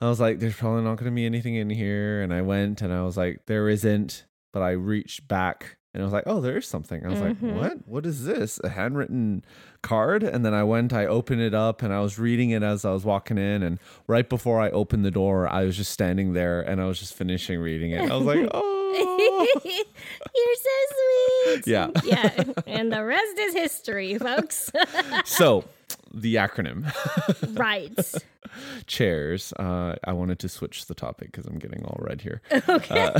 I 0.00 0.08
was 0.08 0.20
like, 0.20 0.40
"There's 0.40 0.54
probably 0.56 0.82
not 0.82 0.96
going 0.96 1.10
to 1.10 1.14
be 1.14 1.24
anything 1.26 1.54
in 1.54 1.70
here," 1.70 2.22
and 2.22 2.32
I 2.34 2.42
went, 2.42 2.82
and 2.82 2.92
I 2.92 3.02
was 3.02 3.16
like, 3.16 3.46
"There 3.46 3.68
isn't." 3.68 4.24
But 4.52 4.62
I 4.62 4.72
reached 4.72 5.26
back, 5.26 5.78
and 5.94 6.02
I 6.02 6.04
was 6.04 6.12
like, 6.12 6.24
"Oh, 6.26 6.40
there 6.40 6.58
is 6.58 6.66
something." 6.66 7.06
I 7.06 7.08
was 7.08 7.20
Mhm. 7.20 7.22
like, 7.22 7.60
"What? 7.60 7.78
What 7.88 8.06
is 8.06 8.24
this? 8.26 8.60
A 8.62 8.68
handwritten 8.70 9.44
card?" 9.82 10.22
And 10.22 10.44
then 10.44 10.52
I 10.52 10.64
went, 10.64 10.92
I 10.92 11.06
opened 11.06 11.40
it 11.40 11.54
up, 11.54 11.82
and 11.82 11.92
I 11.92 12.00
was 12.00 12.18
reading 12.18 12.50
it 12.50 12.62
as 12.62 12.84
I 12.84 12.90
was 12.92 13.04
walking 13.04 13.38
in, 13.38 13.62
and 13.62 13.78
right 14.06 14.28
before 14.28 14.60
I 14.60 14.70
opened 14.70 15.04
the 15.04 15.10
door, 15.10 15.48
I 15.48 15.64
was 15.64 15.76
just 15.76 15.92
standing 15.92 16.32
there, 16.34 16.60
and 16.60 16.80
I 16.80 16.86
was 16.86 16.98
just 16.98 17.14
finishing 17.14 17.58
reading 17.60 17.92
it. 17.92 18.10
I 18.10 18.16
was 18.16 18.26
like, 18.26 18.48
"Oh." 18.54 18.70
You're 19.64 20.54
so 20.56 21.54
sweet. 21.54 21.66
Yeah. 21.66 21.88
yeah. 22.04 22.44
And 22.66 22.92
the 22.92 23.04
rest 23.04 23.38
is 23.38 23.54
history, 23.54 24.18
folks. 24.18 24.70
so 25.24 25.64
the 26.14 26.36
acronym 26.36 26.84
right. 27.58 27.98
chairs 28.86 29.52
uh, 29.58 29.94
i 30.04 30.12
wanted 30.12 30.38
to 30.38 30.48
switch 30.48 30.86
the 30.86 30.94
topic 30.94 31.30
because 31.32 31.46
i'm 31.46 31.58
getting 31.58 31.84
all 31.84 31.98
red 32.00 32.20
here 32.20 32.40
Okay. 32.68 33.12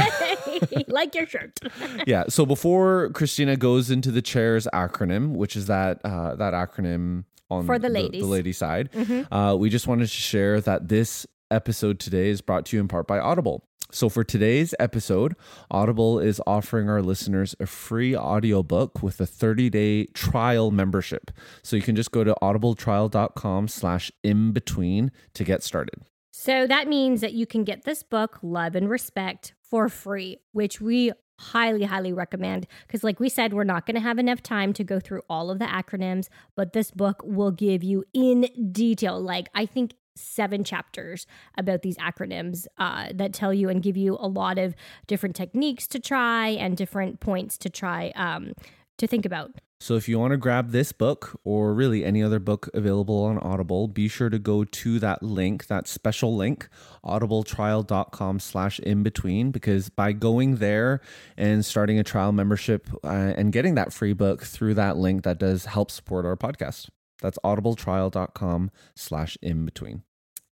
like 0.88 1.14
your 1.14 1.26
shirt. 1.26 1.58
yeah 2.06 2.24
so 2.28 2.46
before 2.46 3.10
christina 3.10 3.56
goes 3.56 3.90
into 3.90 4.10
the 4.10 4.22
chairs 4.22 4.66
acronym 4.72 5.32
which 5.36 5.56
is 5.56 5.66
that 5.66 6.00
uh, 6.04 6.34
that 6.36 6.52
acronym 6.54 7.24
on 7.50 7.66
For 7.66 7.78
the 7.78 7.88
the, 7.88 7.94
ladies. 7.94 8.22
Mm-hmm. 8.22 8.30
lady 8.32 8.52
side 8.52 8.90
uh, 9.30 9.56
we 9.58 9.68
just 9.70 9.86
wanted 9.86 10.04
to 10.06 10.10
share 10.10 10.60
that 10.62 10.88
this 10.88 11.26
episode 11.50 12.00
today 12.00 12.30
is 12.30 12.40
brought 12.40 12.66
to 12.66 12.76
you 12.76 12.80
in 12.80 12.88
part 12.88 13.06
by 13.06 13.18
audible 13.18 13.66
so 13.94 14.08
for 14.08 14.24
today's 14.24 14.74
episode 14.80 15.34
audible 15.70 16.18
is 16.18 16.40
offering 16.46 16.88
our 16.90 17.00
listeners 17.00 17.54
a 17.60 17.66
free 17.66 18.16
audiobook 18.16 19.02
with 19.02 19.20
a 19.20 19.24
30-day 19.24 20.06
trial 20.06 20.70
membership 20.70 21.30
so 21.62 21.76
you 21.76 21.82
can 21.82 21.94
just 21.96 22.10
go 22.10 22.24
to 22.24 22.34
audibletrial.com 22.42 23.68
slash 23.68 24.10
in 24.22 24.52
between 24.52 25.10
to 25.32 25.44
get 25.44 25.62
started 25.62 26.02
So 26.32 26.66
that 26.66 26.88
means 26.88 27.20
that 27.20 27.32
you 27.32 27.46
can 27.46 27.62
get 27.62 27.84
this 27.84 28.02
book, 28.02 28.38
Love 28.42 28.74
and 28.74 28.90
Respect, 28.90 29.54
for 29.62 29.88
free, 29.88 30.38
which 30.52 30.80
we 30.80 31.12
highly, 31.38 31.84
highly 31.84 32.12
recommend. 32.12 32.66
Because, 32.86 33.04
like 33.04 33.20
we 33.20 33.28
said, 33.28 33.52
we're 33.52 33.62
not 33.64 33.86
going 33.86 33.94
to 33.94 34.00
have 34.00 34.18
enough 34.18 34.42
time 34.42 34.72
to 34.74 34.82
go 34.84 34.98
through 34.98 35.22
all 35.28 35.48
of 35.50 35.58
the 35.60 35.66
acronyms, 35.66 36.28
but 36.56 36.72
this 36.72 36.90
book 36.90 37.22
will 37.24 37.52
give 37.52 37.84
you 37.84 38.04
in 38.12 38.48
detail, 38.72 39.20
like, 39.20 39.48
I 39.54 39.64
think. 39.66 39.94
Seven 40.16 40.64
chapters 40.64 41.26
about 41.58 41.82
these 41.82 41.96
acronyms 41.98 42.66
uh, 42.78 43.08
that 43.14 43.32
tell 43.32 43.52
you 43.52 43.68
and 43.68 43.82
give 43.82 43.96
you 43.96 44.16
a 44.20 44.28
lot 44.28 44.58
of 44.58 44.74
different 45.06 45.34
techniques 45.36 45.86
to 45.88 45.98
try 45.98 46.48
and 46.48 46.76
different 46.76 47.20
points 47.20 47.58
to 47.58 47.70
try 47.70 48.12
um, 48.14 48.52
to 48.98 49.06
think 49.06 49.26
about. 49.26 49.50
So 49.80 49.96
if 49.96 50.08
you 50.08 50.18
want 50.18 50.30
to 50.30 50.38
grab 50.38 50.70
this 50.70 50.92
book 50.92 51.38
or 51.44 51.74
really 51.74 52.06
any 52.06 52.22
other 52.22 52.38
book 52.38 52.70
available 52.72 53.24
on 53.24 53.38
Audible, 53.38 53.86
be 53.86 54.08
sure 54.08 54.30
to 54.30 54.38
go 54.38 54.64
to 54.64 54.98
that 55.00 55.22
link, 55.22 55.66
that 55.66 55.86
special 55.86 56.34
link, 56.34 56.68
audibletrial.com 57.04 58.40
slash 58.40 58.78
in 58.78 59.02
between, 59.02 59.50
because 59.50 59.90
by 59.90 60.12
going 60.12 60.56
there 60.56 61.02
and 61.36 61.66
starting 61.66 61.98
a 61.98 62.04
trial 62.04 62.32
membership 62.32 62.88
uh, 63.04 63.34
and 63.36 63.52
getting 63.52 63.74
that 63.74 63.92
free 63.92 64.14
book 64.14 64.42
through 64.42 64.72
that 64.72 64.96
link, 64.96 65.22
that 65.24 65.38
does 65.38 65.66
help 65.66 65.90
support 65.90 66.24
our 66.24 66.36
podcast. 66.36 66.88
That's 67.20 67.38
audibletrial.com 67.44 68.70
slash 68.94 69.36
in 69.42 69.64
between. 69.64 70.02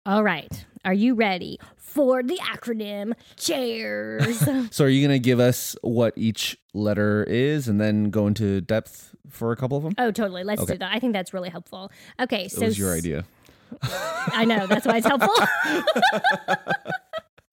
All 0.05 0.23
right. 0.23 0.65
Are 0.83 0.93
you 0.93 1.15
ready 1.15 1.59
for 1.77 2.21
the 2.21 2.37
acronym? 2.37 3.13
chairs? 3.37 4.37
So, 4.71 4.85
are 4.85 4.89
you 4.89 5.01
going 5.05 5.15
to 5.19 5.23
give 5.23 5.39
us 5.39 5.75
what 5.81 6.13
each 6.15 6.57
letter 6.73 7.23
is 7.27 7.67
and 7.67 7.81
then 7.81 8.11
go 8.11 8.27
into 8.27 8.61
depth 8.61 9.15
for 9.29 9.51
a 9.51 9.55
couple 9.55 9.77
of 9.77 9.83
them? 9.83 9.93
oh, 9.97 10.11
totally. 10.11 10.43
Let's 10.43 10.61
Okay. 10.61 10.73
do 10.73 10.77
that. 10.79 10.91
I 10.93 10.99
think 10.99 11.13
that's 11.13 11.33
really 11.33 11.49
helpful. 11.49 11.91
Okay. 12.19 12.45
it 12.45 12.51
So 12.51 12.65
was 12.65 12.77
your 12.77 12.93
idea. 12.93 13.25
I 14.27 14.45
know. 14.45 14.67
That's 14.67 14.85
why 14.85 14.97
it's 14.97 15.07
helpful. 15.07 15.33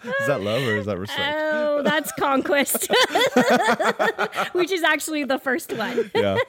Is 0.04 0.26
that 0.26 0.40
love 0.42 0.62
or 0.62 0.76
is 0.76 0.86
that 0.86 0.98
respect? 0.98 1.36
oh, 1.40 1.82
that's 1.82 2.12
conquest, 2.18 2.90
which 4.52 4.70
is 4.72 4.82
actually 4.82 5.24
the 5.24 5.38
first 5.38 5.72
one. 5.72 6.10
yeah. 6.14 6.36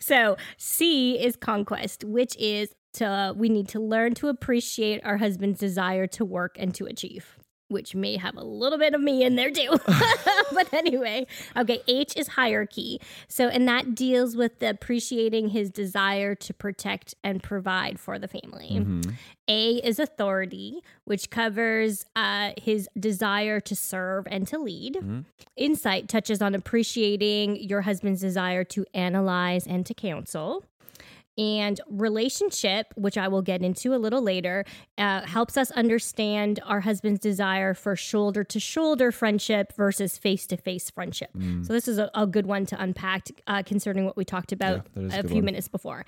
So 0.00 0.36
C 0.56 1.22
is 1.22 1.36
conquest, 1.36 2.04
which 2.04 2.36
is 2.38 2.70
to 2.94 3.34
we 3.36 3.48
need 3.48 3.68
to 3.70 3.80
learn 3.80 4.14
to 4.14 4.28
appreciate 4.28 5.04
our 5.04 5.16
husband's 5.16 5.58
desire 5.58 6.06
to 6.08 6.24
work 6.24 6.56
and 6.58 6.74
to 6.76 6.86
achieve. 6.86 7.37
Which 7.68 7.94
may 7.94 8.16
have 8.16 8.36
a 8.36 8.42
little 8.44 8.78
bit 8.78 8.94
of 8.94 9.00
me 9.02 9.22
in 9.22 9.36
there 9.36 9.50
too. 9.50 9.76
but 10.52 10.72
anyway, 10.72 11.26
okay, 11.56 11.80
H 11.86 12.14
is 12.16 12.28
hierarchy. 12.28 12.98
So, 13.28 13.48
and 13.48 13.68
that 13.68 13.94
deals 13.94 14.36
with 14.36 14.58
the 14.58 14.70
appreciating 14.70 15.50
his 15.50 15.68
desire 15.70 16.34
to 16.34 16.54
protect 16.54 17.14
and 17.22 17.42
provide 17.42 18.00
for 18.00 18.18
the 18.18 18.26
family. 18.28 18.70
Mhm. 18.80 19.12
A 19.48 19.74
is 19.86 19.98
authority, 19.98 20.80
which 21.04 21.28
covers 21.30 22.06
uh, 22.16 22.52
his 22.60 22.88
desire 22.98 23.60
to 23.60 23.76
serve 23.76 24.26
and 24.30 24.46
to 24.48 24.58
lead. 24.58 24.94
Mhm. 24.94 25.24
Insight 25.56 26.08
touches 26.08 26.40
on 26.40 26.54
appreciating 26.54 27.56
your 27.56 27.82
husband's 27.82 28.20
desire 28.22 28.64
to 28.64 28.86
analyze 28.94 29.66
and 29.66 29.84
to 29.86 29.92
counsel. 29.94 30.64
And 31.38 31.80
relationship, 31.88 32.88
which 32.96 33.16
I 33.16 33.28
will 33.28 33.42
get 33.42 33.62
into 33.62 33.94
a 33.94 33.96
little 33.96 34.20
later, 34.20 34.64
uh, 34.98 35.22
helps 35.22 35.56
us 35.56 35.70
understand 35.70 36.58
our 36.66 36.80
husband's 36.80 37.20
desire 37.20 37.74
for 37.74 37.94
shoulder 37.94 38.42
to 38.44 38.58
shoulder 38.58 39.12
friendship 39.12 39.72
versus 39.76 40.18
face 40.18 40.46
to 40.48 40.56
face 40.56 40.90
friendship. 40.90 41.30
So, 41.62 41.72
this 41.72 41.86
is 41.86 41.98
a, 41.98 42.10
a 42.14 42.26
good 42.26 42.46
one 42.46 42.66
to 42.66 42.82
unpack 42.82 43.28
uh, 43.46 43.62
concerning 43.62 44.04
what 44.04 44.16
we 44.16 44.24
talked 44.24 44.50
about 44.52 44.86
Yeah, 44.96 45.02
a 45.16 45.20
a 45.20 45.22
few 45.22 45.36
one. 45.36 45.44
minutes 45.44 45.68
before. 45.68 46.04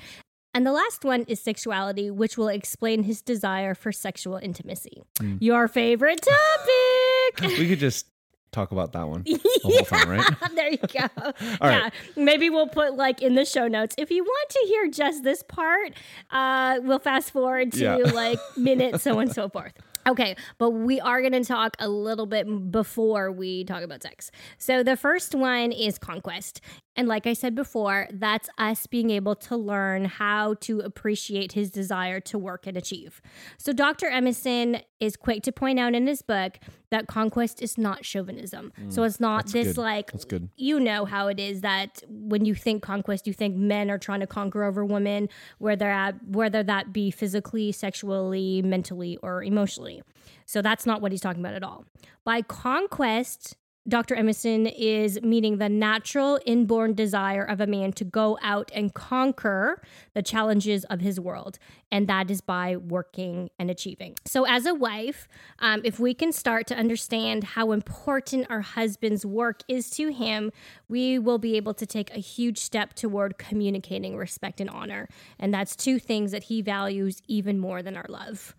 And 0.52 0.66
the 0.66 0.72
last 0.72 1.04
one 1.04 1.22
is 1.28 1.40
sexuality, 1.40 2.10
which 2.10 2.36
will 2.36 2.48
explain 2.48 3.04
his 3.04 3.22
desire 3.22 3.72
for 3.76 3.92
sexual 3.92 4.36
intimacy. 4.36 5.00
Hmm. 5.20 5.36
Your 5.40 5.68
favorite 5.68 6.20
topic. 6.22 7.56
We 7.58 7.68
could 7.68 7.78
just 7.78 8.06
talk 8.52 8.72
about 8.72 8.92
that 8.92 9.08
one 9.08 9.22
the 9.26 9.40
whole 9.62 9.84
time, 9.84 10.08
right? 10.08 10.26
there 10.54 10.70
you 10.70 10.78
go. 10.78 11.06
All 11.60 11.70
yeah. 11.70 11.80
right. 11.82 11.92
Maybe 12.16 12.50
we'll 12.50 12.68
put 12.68 12.94
like 12.96 13.22
in 13.22 13.34
the 13.34 13.44
show 13.44 13.68
notes. 13.68 13.94
If 13.98 14.10
you 14.10 14.24
want 14.24 14.48
to 14.50 14.64
hear 14.66 14.88
just 14.90 15.22
this 15.22 15.42
part, 15.42 15.92
uh, 16.30 16.78
we'll 16.82 16.98
fast 16.98 17.30
forward 17.30 17.72
to 17.72 17.78
Yeah. 17.80 17.96
like 17.96 18.38
minute 18.56 19.00
so 19.00 19.12
on 19.16 19.22
and 19.22 19.32
so 19.32 19.48
forth. 19.48 19.72
Okay, 20.10 20.34
but 20.58 20.70
we 20.70 20.98
are 20.98 21.20
going 21.20 21.32
to 21.32 21.44
talk 21.44 21.76
a 21.78 21.88
little 21.88 22.26
bit 22.26 22.72
before 22.72 23.30
we 23.30 23.62
talk 23.62 23.84
about 23.84 24.02
sex. 24.02 24.32
So 24.58 24.82
the 24.82 24.96
first 24.96 25.36
one 25.36 25.70
is 25.70 25.98
conquest. 25.98 26.60
And 26.96 27.06
like 27.06 27.28
I 27.28 27.32
said 27.32 27.54
before, 27.54 28.08
that's 28.12 28.50
us 28.58 28.88
being 28.88 29.10
able 29.10 29.36
to 29.36 29.56
learn 29.56 30.06
how 30.06 30.54
to 30.62 30.80
appreciate 30.80 31.52
his 31.52 31.70
desire 31.70 32.18
to 32.22 32.38
work 32.38 32.66
and 32.66 32.76
achieve. 32.76 33.22
So 33.56 33.72
Dr. 33.72 34.08
Emerson 34.08 34.82
is 34.98 35.16
quick 35.16 35.44
to 35.44 35.52
point 35.52 35.78
out 35.78 35.94
in 35.94 36.08
his 36.08 36.22
book 36.22 36.58
that 36.90 37.06
conquest 37.06 37.62
is 37.62 37.78
not 37.78 38.04
chauvinism. 38.04 38.72
Mm, 38.78 38.92
so 38.92 39.04
it's 39.04 39.20
not 39.20 39.46
this 39.46 39.68
good. 39.68 39.78
like 39.78 40.12
That's 40.12 40.24
good. 40.24 40.48
you 40.56 40.80
know 40.80 41.04
how 41.04 41.28
it 41.28 41.38
is 41.38 41.60
that 41.60 42.02
when 42.08 42.44
you 42.44 42.54
think 42.54 42.82
conquest, 42.82 43.26
you 43.26 43.32
think 43.32 43.56
men 43.56 43.90
are 43.90 43.98
trying 43.98 44.20
to 44.20 44.26
conquer 44.26 44.64
over 44.64 44.84
women, 44.84 45.28
whether 45.58 45.88
at, 45.88 46.22
whether 46.26 46.62
that 46.64 46.92
be 46.92 47.10
physically, 47.10 47.70
sexually, 47.72 48.60
mentally, 48.62 49.16
or 49.22 49.42
emotionally. 49.42 49.99
So 50.46 50.62
that's 50.62 50.86
not 50.86 51.00
what 51.00 51.12
he's 51.12 51.20
talking 51.20 51.40
about 51.40 51.54
at 51.54 51.62
all. 51.62 51.84
By 52.24 52.42
conquest, 52.42 53.56
Dr. 53.88 54.14
Emerson 54.14 54.66
is 54.66 55.20
meaning 55.22 55.56
the 55.56 55.68
natural 55.68 56.38
inborn 56.44 56.92
desire 56.92 57.42
of 57.42 57.60
a 57.60 57.66
man 57.66 57.92
to 57.94 58.04
go 58.04 58.38
out 58.42 58.70
and 58.74 58.92
conquer 58.92 59.80
the 60.12 60.22
challenges 60.22 60.84
of 60.84 61.00
his 61.00 61.18
world. 61.18 61.58
And 61.90 62.06
that 62.06 62.30
is 62.30 62.42
by 62.42 62.76
working 62.76 63.48
and 63.58 63.70
achieving. 63.70 64.16
So, 64.26 64.44
as 64.44 64.66
a 64.66 64.74
wife, 64.74 65.26
um, 65.60 65.80
if 65.82 65.98
we 65.98 66.12
can 66.12 66.30
start 66.30 66.66
to 66.68 66.76
understand 66.76 67.42
how 67.42 67.72
important 67.72 68.46
our 68.50 68.60
husband's 68.60 69.24
work 69.24 69.62
is 69.66 69.88
to 69.90 70.12
him, 70.12 70.52
we 70.88 71.18
will 71.18 71.38
be 71.38 71.56
able 71.56 71.74
to 71.74 71.86
take 71.86 72.14
a 72.14 72.20
huge 72.20 72.58
step 72.58 72.92
toward 72.94 73.38
communicating 73.38 74.16
respect 74.16 74.60
and 74.60 74.68
honor. 74.68 75.08
And 75.38 75.54
that's 75.54 75.74
two 75.74 75.98
things 75.98 76.32
that 76.32 76.44
he 76.44 76.60
values 76.60 77.22
even 77.28 77.58
more 77.58 77.82
than 77.82 77.96
our 77.96 78.06
love. 78.08 78.54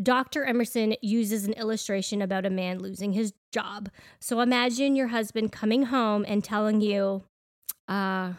Dr. 0.00 0.44
Emerson 0.44 0.94
uses 1.00 1.46
an 1.46 1.54
illustration 1.54 2.20
about 2.20 2.44
a 2.44 2.50
man 2.50 2.78
losing 2.78 3.12
his 3.12 3.32
job. 3.52 3.88
So 4.20 4.40
imagine 4.40 4.94
your 4.94 5.08
husband 5.08 5.52
coming 5.52 5.84
home 5.84 6.24
and 6.28 6.44
telling 6.44 6.80
you, 6.82 7.22
uh, 7.88 8.34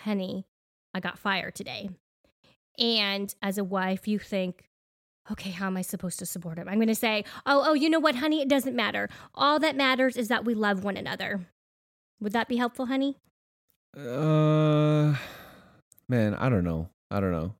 honey, 0.00 0.46
I 0.94 1.00
got 1.00 1.18
fired 1.18 1.54
today. 1.54 1.90
And 2.78 3.34
as 3.42 3.58
a 3.58 3.64
wife, 3.64 4.08
you 4.08 4.18
think, 4.18 4.64
okay, 5.30 5.50
how 5.50 5.66
am 5.66 5.76
I 5.76 5.82
supposed 5.82 6.18
to 6.20 6.26
support 6.26 6.56
him? 6.56 6.68
I'm 6.68 6.76
going 6.76 6.88
to 6.88 6.94
say, 6.94 7.24
oh, 7.44 7.62
oh, 7.66 7.74
you 7.74 7.90
know 7.90 8.00
what, 8.00 8.14
honey? 8.16 8.40
It 8.40 8.48
doesn't 8.48 8.74
matter. 8.74 9.10
All 9.34 9.58
that 9.58 9.76
matters 9.76 10.16
is 10.16 10.28
that 10.28 10.46
we 10.46 10.54
love 10.54 10.82
one 10.82 10.96
another. 10.96 11.40
Would 12.20 12.32
that 12.32 12.48
be 12.48 12.56
helpful, 12.56 12.86
honey? 12.86 13.18
Uh, 13.94 15.14
man, 16.08 16.34
I 16.34 16.48
don't 16.48 16.64
know. 16.64 16.88
I 17.10 17.20
don't 17.20 17.32
know 17.32 17.54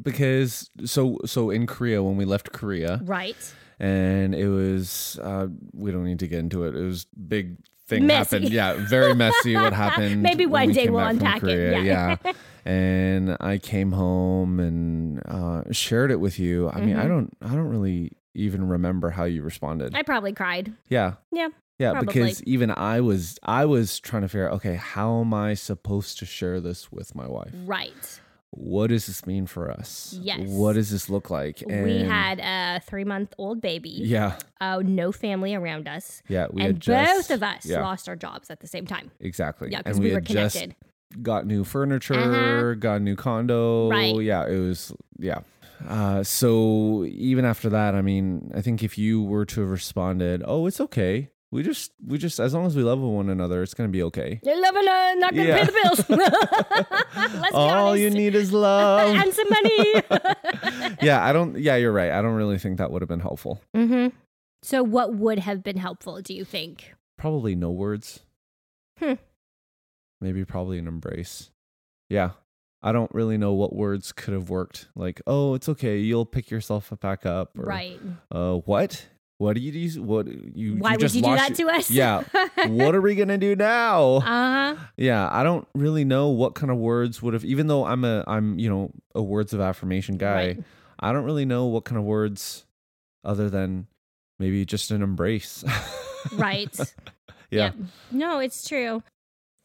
because 0.00 0.70
so 0.84 1.18
so 1.26 1.50
in 1.50 1.66
Korea 1.66 2.02
when 2.02 2.16
we 2.16 2.24
left 2.24 2.52
Korea 2.52 3.00
Right. 3.04 3.36
and 3.80 4.34
it 4.34 4.48
was 4.48 5.18
uh 5.22 5.48
we 5.72 5.90
don't 5.90 6.04
need 6.04 6.20
to 6.20 6.28
get 6.28 6.38
into 6.40 6.64
it. 6.64 6.74
It 6.76 6.84
was 6.84 7.04
big 7.26 7.56
thing 7.88 8.06
Messy. 8.06 8.36
happened. 8.36 8.52
Yeah, 8.52 8.74
very 8.88 9.14
messy. 9.14 9.54
What 9.56 9.72
happened? 9.86 10.22
Maybe 10.22 10.46
one 10.46 10.68
we 10.68 10.72
day 10.72 10.88
we'll 10.88 11.00
unpack 11.04 11.42
it. 11.42 11.84
Yeah. 11.84 12.16
yeah. 12.24 12.32
and 12.64 13.36
I 13.40 13.58
came 13.58 13.92
home 13.92 14.60
and 14.60 15.20
uh, 15.26 15.64
shared 15.72 16.10
it 16.10 16.20
with 16.20 16.38
you. 16.38 16.70
I 16.70 16.80
mean, 16.80 16.96
I 16.96 17.04
Mhm. 17.04 17.08
don't, 17.08 17.36
I 17.42 17.48
don't 17.56 17.68
really 17.68 18.12
even 18.34 18.66
remember 18.68 19.10
how 19.10 19.24
you 19.24 19.42
responded. 19.42 19.94
I 19.94 20.02
probably 20.02 20.32
cried. 20.32 20.72
yeah, 20.88 21.14
Yeah. 21.32 21.48
yeah, 21.80 21.90
probably. 21.92 22.06
because 22.14 22.42
even 22.44 22.70
I 22.70 23.00
was, 23.00 23.36
I 23.42 23.64
was 23.66 23.98
trying 24.00 24.22
to 24.22 24.28
figure 24.28 24.48
out, 24.48 24.54
okay, 24.54 24.76
how 24.76 25.20
am 25.20 25.34
I 25.34 25.54
supposed 25.54 26.18
to 26.20 26.24
share 26.24 26.60
this 26.60 26.90
with 26.92 27.14
my 27.16 27.26
wife? 27.26 27.52
Right. 27.66 28.20
What 28.54 28.88
does 28.88 29.06
this 29.06 29.26
mean 29.26 29.46
for 29.46 29.70
us? 29.70 30.14
Yes. 30.20 30.40
What 30.48 30.74
does 30.74 30.90
this 30.90 31.08
look 31.08 31.30
like? 31.30 31.62
we 31.66 32.00
had 32.02 32.38
a 32.38 32.80
three 32.84 33.04
month 33.04 33.32
old 33.38 33.60
baby. 33.62 33.88
yeah, 33.90 34.38
Uh, 34.60 34.82
no 34.84 35.10
family 35.10 35.54
around 35.54 35.88
us. 35.88 36.22
yeah, 36.28 36.46
we 36.50 36.60
and 36.62 36.74
had 36.74 36.80
just, 36.80 37.28
both 37.30 37.30
of 37.36 37.42
us 37.42 37.64
yeah. 37.64 37.80
lost 37.80 38.08
our 38.10 38.16
jobs 38.16 38.50
at 38.50 38.60
the 38.60 38.66
same 38.66 38.86
time. 38.86 39.10
exactly, 39.20 39.70
Yeah, 39.70 39.78
and 39.78 39.84
because 39.84 40.00
we, 40.00 40.08
were 40.10 40.14
had 40.16 40.26
just 40.26 40.54
connected. 40.56 40.76
got 41.22 41.46
new 41.46 41.64
furniture, 41.64 42.14
Uh-huh. 42.14 42.74
got 42.74 42.96
a 42.96 43.00
new 43.00 43.16
condo. 43.16 43.88
Right. 43.90 44.14
Yeah, 44.22 44.46
it 44.46 44.58
was 44.58 44.92
yeah. 45.18 45.40
Uh, 45.88 46.22
so 46.22 47.04
even 47.06 47.44
after 47.44 47.68
that, 47.70 47.94
I 47.94 48.02
mean, 48.02 48.52
I 48.54 48.60
think 48.60 48.82
if 48.82 48.96
you 48.98 49.22
were 49.22 49.44
to 49.46 49.62
have 49.62 49.70
responded, 49.70 50.42
"Oh, 50.46 50.66
it's 50.66 50.80
okay. 50.80 51.30
We 51.52 51.62
just 51.62 51.92
we 52.04 52.16
just 52.16 52.40
as 52.40 52.54
long 52.54 52.64
as 52.66 52.74
we 52.74 52.82
love 52.82 52.98
one 52.98 53.28
another, 53.28 53.62
it's 53.62 53.74
gonna 53.74 53.90
be 53.90 54.02
okay." 54.04 54.40
You're 54.42 54.60
loving 54.60 54.88
uh, 54.88 55.14
not 55.18 55.34
gonna 55.34 55.48
Yeah. 55.48 55.58
pay 55.58 55.66
the 55.66 55.72
bills. 55.82 56.08
Let's 57.42 57.54
All 57.54 57.94
you 57.96 58.08
need 58.10 58.34
is 58.34 58.52
love. 58.52 59.14
and 59.22 59.32
some 59.34 59.48
money. 59.50 60.96
yeah, 61.02 61.22
I 61.22 61.32
don't. 61.34 61.58
Yeah, 61.58 61.76
you're 61.76 61.92
right. 61.92 62.10
I 62.10 62.22
don't 62.22 62.34
really 62.34 62.58
think 62.58 62.78
that 62.78 62.90
would 62.90 63.02
have 63.02 63.08
been 63.08 63.20
helpful. 63.20 63.60
Mm-hmm. 63.76 64.16
So, 64.62 64.82
what 64.82 65.14
would 65.14 65.40
have 65.40 65.62
been 65.62 65.76
helpful? 65.76 66.22
Do 66.22 66.32
you 66.34 66.44
think? 66.44 66.94
Probably 67.18 67.54
no 67.54 67.70
words. 67.70 68.20
Hmm. 68.98 69.14
Maybe 70.22 70.44
probably 70.44 70.78
an 70.78 70.88
embrace. 70.88 71.50
Yeah. 72.08 72.30
I 72.84 72.90
don't 72.92 73.12
really 73.14 73.38
know 73.38 73.52
what 73.52 73.76
words 73.76 74.10
could 74.10 74.34
have 74.34 74.50
worked. 74.50 74.88
Like, 74.96 75.20
oh, 75.26 75.54
it's 75.54 75.68
okay. 75.68 75.98
You'll 75.98 76.26
pick 76.26 76.50
yourself 76.50 76.92
up 76.92 77.00
back 77.00 77.24
up. 77.26 77.56
Or, 77.58 77.64
right. 77.64 78.00
Uh, 78.30 78.54
what? 78.54 79.06
What 79.42 79.56
do 79.56 79.60
you 79.60 79.72
do? 79.72 80.02
What 80.04 80.28
you? 80.56 80.76
Why 80.76 80.92
would 80.92 81.00
just 81.00 81.16
you 81.16 81.22
do 81.22 81.34
that 81.34 81.58
your- 81.58 81.68
to 81.72 81.76
us? 81.76 81.90
Yeah. 81.90 82.22
what 82.68 82.94
are 82.94 83.00
we 83.00 83.16
gonna 83.16 83.38
do 83.38 83.56
now? 83.56 84.16
Uh 84.22 84.74
huh. 84.76 84.76
yeah, 84.96 85.28
I 85.32 85.42
don't 85.42 85.66
really 85.74 86.04
know 86.04 86.28
what 86.28 86.54
kind 86.54 86.70
of 86.70 86.78
words 86.78 87.20
would 87.22 87.34
have. 87.34 87.44
Even 87.44 87.66
though 87.66 87.84
I'm 87.84 88.04
a, 88.04 88.22
I'm 88.28 88.56
you 88.60 88.70
know 88.70 88.92
a 89.16 89.20
words 89.22 89.52
of 89.52 89.60
affirmation 89.60 90.16
guy. 90.16 90.34
Right. 90.34 90.64
I 91.00 91.12
don't 91.12 91.24
really 91.24 91.44
know 91.44 91.66
what 91.66 91.84
kind 91.84 91.98
of 91.98 92.04
words, 92.04 92.64
other 93.24 93.50
than 93.50 93.88
maybe 94.38 94.64
just 94.64 94.92
an 94.92 95.02
embrace. 95.02 95.64
Right. 96.34 96.72
yeah. 97.50 97.64
Yep. 97.64 97.74
No, 98.12 98.38
it's 98.38 98.68
true. 98.68 99.02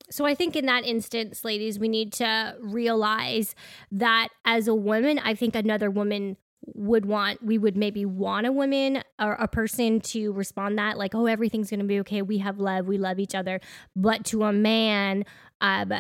So 0.10 0.26
I 0.26 0.34
think 0.34 0.56
in 0.56 0.66
that 0.66 0.86
instance, 0.86 1.46
ladies, 1.46 1.78
we 1.78 1.88
need 1.88 2.14
to 2.14 2.56
realize 2.60 3.54
that 3.92 4.30
as 4.44 4.68
a 4.68 4.74
woman, 4.74 5.20
I 5.20 5.36
think 5.36 5.56
another 5.56 5.92
woman 5.92 6.38
would 6.74 7.06
want 7.06 7.44
we 7.44 7.58
would 7.58 7.78
maybe 7.78 8.06
want 8.06 8.46
a 8.46 8.52
woman 8.52 9.02
or 9.20 9.34
a 9.34 9.48
person 9.48 10.02
to 10.02 10.32
respond 10.34 10.78
that 10.78 10.98
like 10.98 11.16
oh 11.16 11.26
everything's 11.26 11.70
going 11.70 11.80
to 11.80 11.86
be 11.86 12.00
okay. 12.00 12.22
We 12.22 12.40
have 12.40 12.60
love. 12.60 12.88
We 12.88 12.98
love 12.98 13.20
each 13.20 13.36
other. 13.36 13.60
But 13.96 14.26
to 14.26 14.44
a 14.44 14.54
man 14.54 15.26
um 15.62 15.94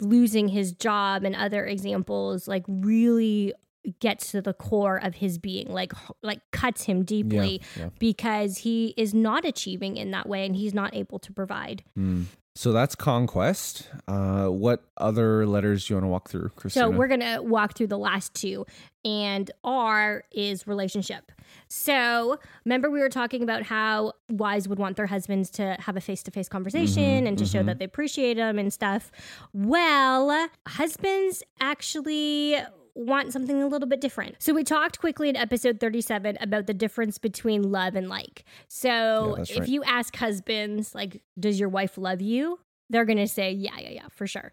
losing 0.00 0.48
his 0.48 0.72
job 0.72 1.24
and 1.24 1.36
other 1.36 1.64
examples 1.64 2.48
like 2.48 2.64
really 2.66 3.54
gets 4.00 4.32
to 4.32 4.42
the 4.42 4.52
core 4.52 4.96
of 4.96 5.14
his 5.16 5.38
being 5.38 5.68
like 5.72 5.92
like 6.22 6.40
cuts 6.50 6.84
him 6.84 7.04
deeply 7.04 7.62
yeah. 7.76 7.88
because 7.98 8.58
he 8.58 8.92
is 8.96 9.14
not 9.14 9.44
achieving 9.44 9.96
in 9.96 10.10
that 10.10 10.28
way 10.28 10.44
and 10.44 10.56
he's 10.56 10.74
not 10.74 10.94
able 10.94 11.18
to 11.18 11.32
provide 11.32 11.82
Mm. 11.98 12.24
So 12.54 12.72
that's 12.72 12.96
conquest. 12.96 13.88
Uh, 14.08 14.46
what 14.46 14.82
other 14.96 15.46
letters 15.46 15.86
do 15.86 15.94
you 15.94 15.96
want 15.98 16.04
to 16.04 16.08
walk 16.08 16.28
through, 16.28 16.48
Christina? 16.56 16.86
so 16.86 16.90
we're 16.90 17.06
gonna 17.06 17.40
walk 17.40 17.74
through 17.74 17.86
the 17.86 17.96
last 17.98 18.34
two 18.34 18.66
and 19.04 19.48
r 19.62 20.24
is 20.32 20.66
relationship 20.66 21.30
so 21.68 22.36
remember 22.64 22.90
we 22.90 22.98
were 22.98 23.08
talking 23.08 23.44
about 23.44 23.62
how 23.62 24.12
wives 24.28 24.66
would 24.66 24.80
want 24.80 24.96
their 24.96 25.06
husbands 25.06 25.50
to 25.50 25.76
have 25.78 25.96
a 25.96 26.00
face-to-face 26.00 26.48
conversation 26.48 27.24
Mhm, 27.24 27.28
and 27.28 27.38
to 27.38 27.46
show 27.46 27.62
mhm. 27.62 27.66
that 27.66 27.78
they 27.78 27.84
appreciate 27.84 28.34
them 28.34 28.58
and 28.58 28.72
stuff 28.72 29.12
well 29.52 30.48
husbands 30.66 31.44
actually 31.60 32.56
want 32.98 33.32
something 33.32 33.62
a 33.62 33.66
little 33.66 33.88
bit 33.88 34.00
different. 34.00 34.36
So 34.40 34.52
we 34.52 34.64
talked 34.64 34.98
quickly 34.98 35.28
in 35.28 35.36
episode 35.36 35.78
37 35.80 36.36
about 36.40 36.66
the 36.66 36.74
difference 36.74 37.16
between 37.16 37.70
love 37.70 37.94
and 37.94 38.08
like. 38.08 38.44
So 38.68 39.36
Yeah, 39.38 39.42
if 39.42 39.60
right. 39.60 39.68
you 39.68 39.84
ask 39.84 40.14
husbands 40.16 40.94
like 40.94 41.22
does 41.38 41.60
your 41.60 41.68
wife 41.68 41.96
love 41.96 42.20
you? 42.20 42.58
They're 42.90 43.04
going 43.04 43.18
to 43.18 43.28
say 43.28 43.52
yeah, 43.52 43.78
yeah, 43.78 43.90
yeah, 43.90 44.08
for 44.10 44.26
sure. 44.26 44.52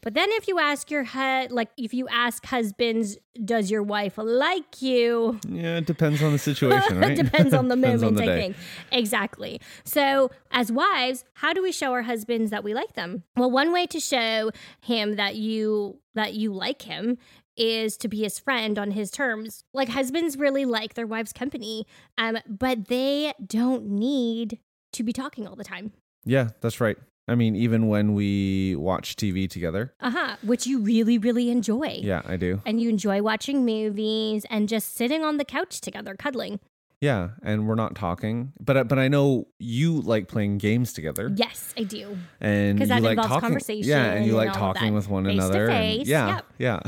But 0.00 0.14
then 0.14 0.28
if 0.32 0.48
you 0.48 0.58
ask 0.58 0.90
your 0.90 1.04
head 1.04 1.52
like 1.52 1.70
if 1.78 1.94
you 1.94 2.08
ask 2.08 2.44
husbands 2.46 3.16
does 3.42 3.70
your 3.70 3.82
wife 3.82 4.14
like 4.18 4.82
you? 4.82 5.38
yeah, 5.48 5.76
it 5.78 5.86
depends 5.86 6.22
on 6.22 6.32
the 6.32 6.38
situation, 6.38 6.98
right? 7.00 7.18
it 7.18 7.22
depends 7.22 7.54
on 7.54 7.68
the 7.68 7.76
moment, 7.86 8.20
I 8.20 8.26
think. 8.26 8.56
Exactly. 8.92 9.60
So, 9.84 10.30
as 10.50 10.70
wives, 10.70 11.24
how 11.34 11.52
do 11.52 11.62
we 11.62 11.72
show 11.72 11.92
our 11.92 12.02
husbands 12.02 12.50
that 12.50 12.62
we 12.64 12.74
like 12.74 12.94
them? 12.94 13.22
Well, 13.36 13.50
one 13.50 13.72
way 13.72 13.86
to 13.86 14.00
show 14.00 14.50
him 14.80 15.16
that 15.16 15.36
you 15.36 15.98
that 16.14 16.34
you 16.34 16.52
like 16.52 16.82
him 16.82 17.18
is 17.56 17.96
to 17.98 18.08
be 18.08 18.18
his 18.22 18.38
friend 18.38 18.78
on 18.78 18.90
his 18.92 19.10
terms. 19.10 19.64
Like 19.72 19.88
husbands 19.90 20.36
really 20.36 20.64
like 20.64 20.94
their 20.94 21.06
wives' 21.06 21.32
company, 21.32 21.86
um, 22.18 22.38
but 22.48 22.88
they 22.88 23.32
don't 23.46 23.86
need 23.86 24.58
to 24.92 25.02
be 25.02 25.12
talking 25.12 25.46
all 25.46 25.56
the 25.56 25.64
time. 25.64 25.92
Yeah, 26.24 26.50
that's 26.60 26.80
right. 26.80 26.96
I 27.26 27.34
mean, 27.34 27.56
even 27.56 27.88
when 27.88 28.12
we 28.14 28.76
watch 28.76 29.16
TV 29.16 29.48
together, 29.48 29.94
Uh 30.00 30.10
huh. 30.10 30.36
Which 30.42 30.66
you 30.66 30.80
really, 30.80 31.16
really 31.16 31.50
enjoy. 31.50 32.00
yeah, 32.02 32.20
I 32.26 32.36
do. 32.36 32.60
And 32.66 32.80
you 32.80 32.88
enjoy 32.90 33.22
watching 33.22 33.64
movies 33.64 34.44
and 34.50 34.68
just 34.68 34.94
sitting 34.94 35.24
on 35.24 35.38
the 35.38 35.44
couch 35.44 35.80
together, 35.80 36.14
cuddling. 36.16 36.60
Yeah, 37.04 37.30
and 37.42 37.68
we're 37.68 37.74
not 37.74 37.94
talking, 37.94 38.52
but 38.58 38.76
I- 38.76 38.82
but 38.84 38.98
I 38.98 39.08
know 39.08 39.46
you 39.58 40.00
like 40.00 40.26
playing 40.28 40.58
games 40.58 40.92
together, 40.92 41.30
Yes, 41.34 41.74
I 41.76 41.82
do. 41.84 42.16
And 42.40 42.76
because 42.78 42.88
that 42.88 43.02
like 43.02 43.12
involves 43.12 43.28
talking, 43.28 43.48
conversation 43.48 43.88
Yeah, 43.88 44.12
and 44.12 44.24
you 44.26 44.38
and 44.38 44.46
like 44.46 44.56
all 44.60 44.72
talking 44.74 44.94
with 44.94 45.08
one 45.08 45.24
Face 45.24 45.38
to 45.38 45.44
another. 45.44 45.66
face, 45.68 46.06
yeah, 46.08 46.40
yeah. 46.58 46.80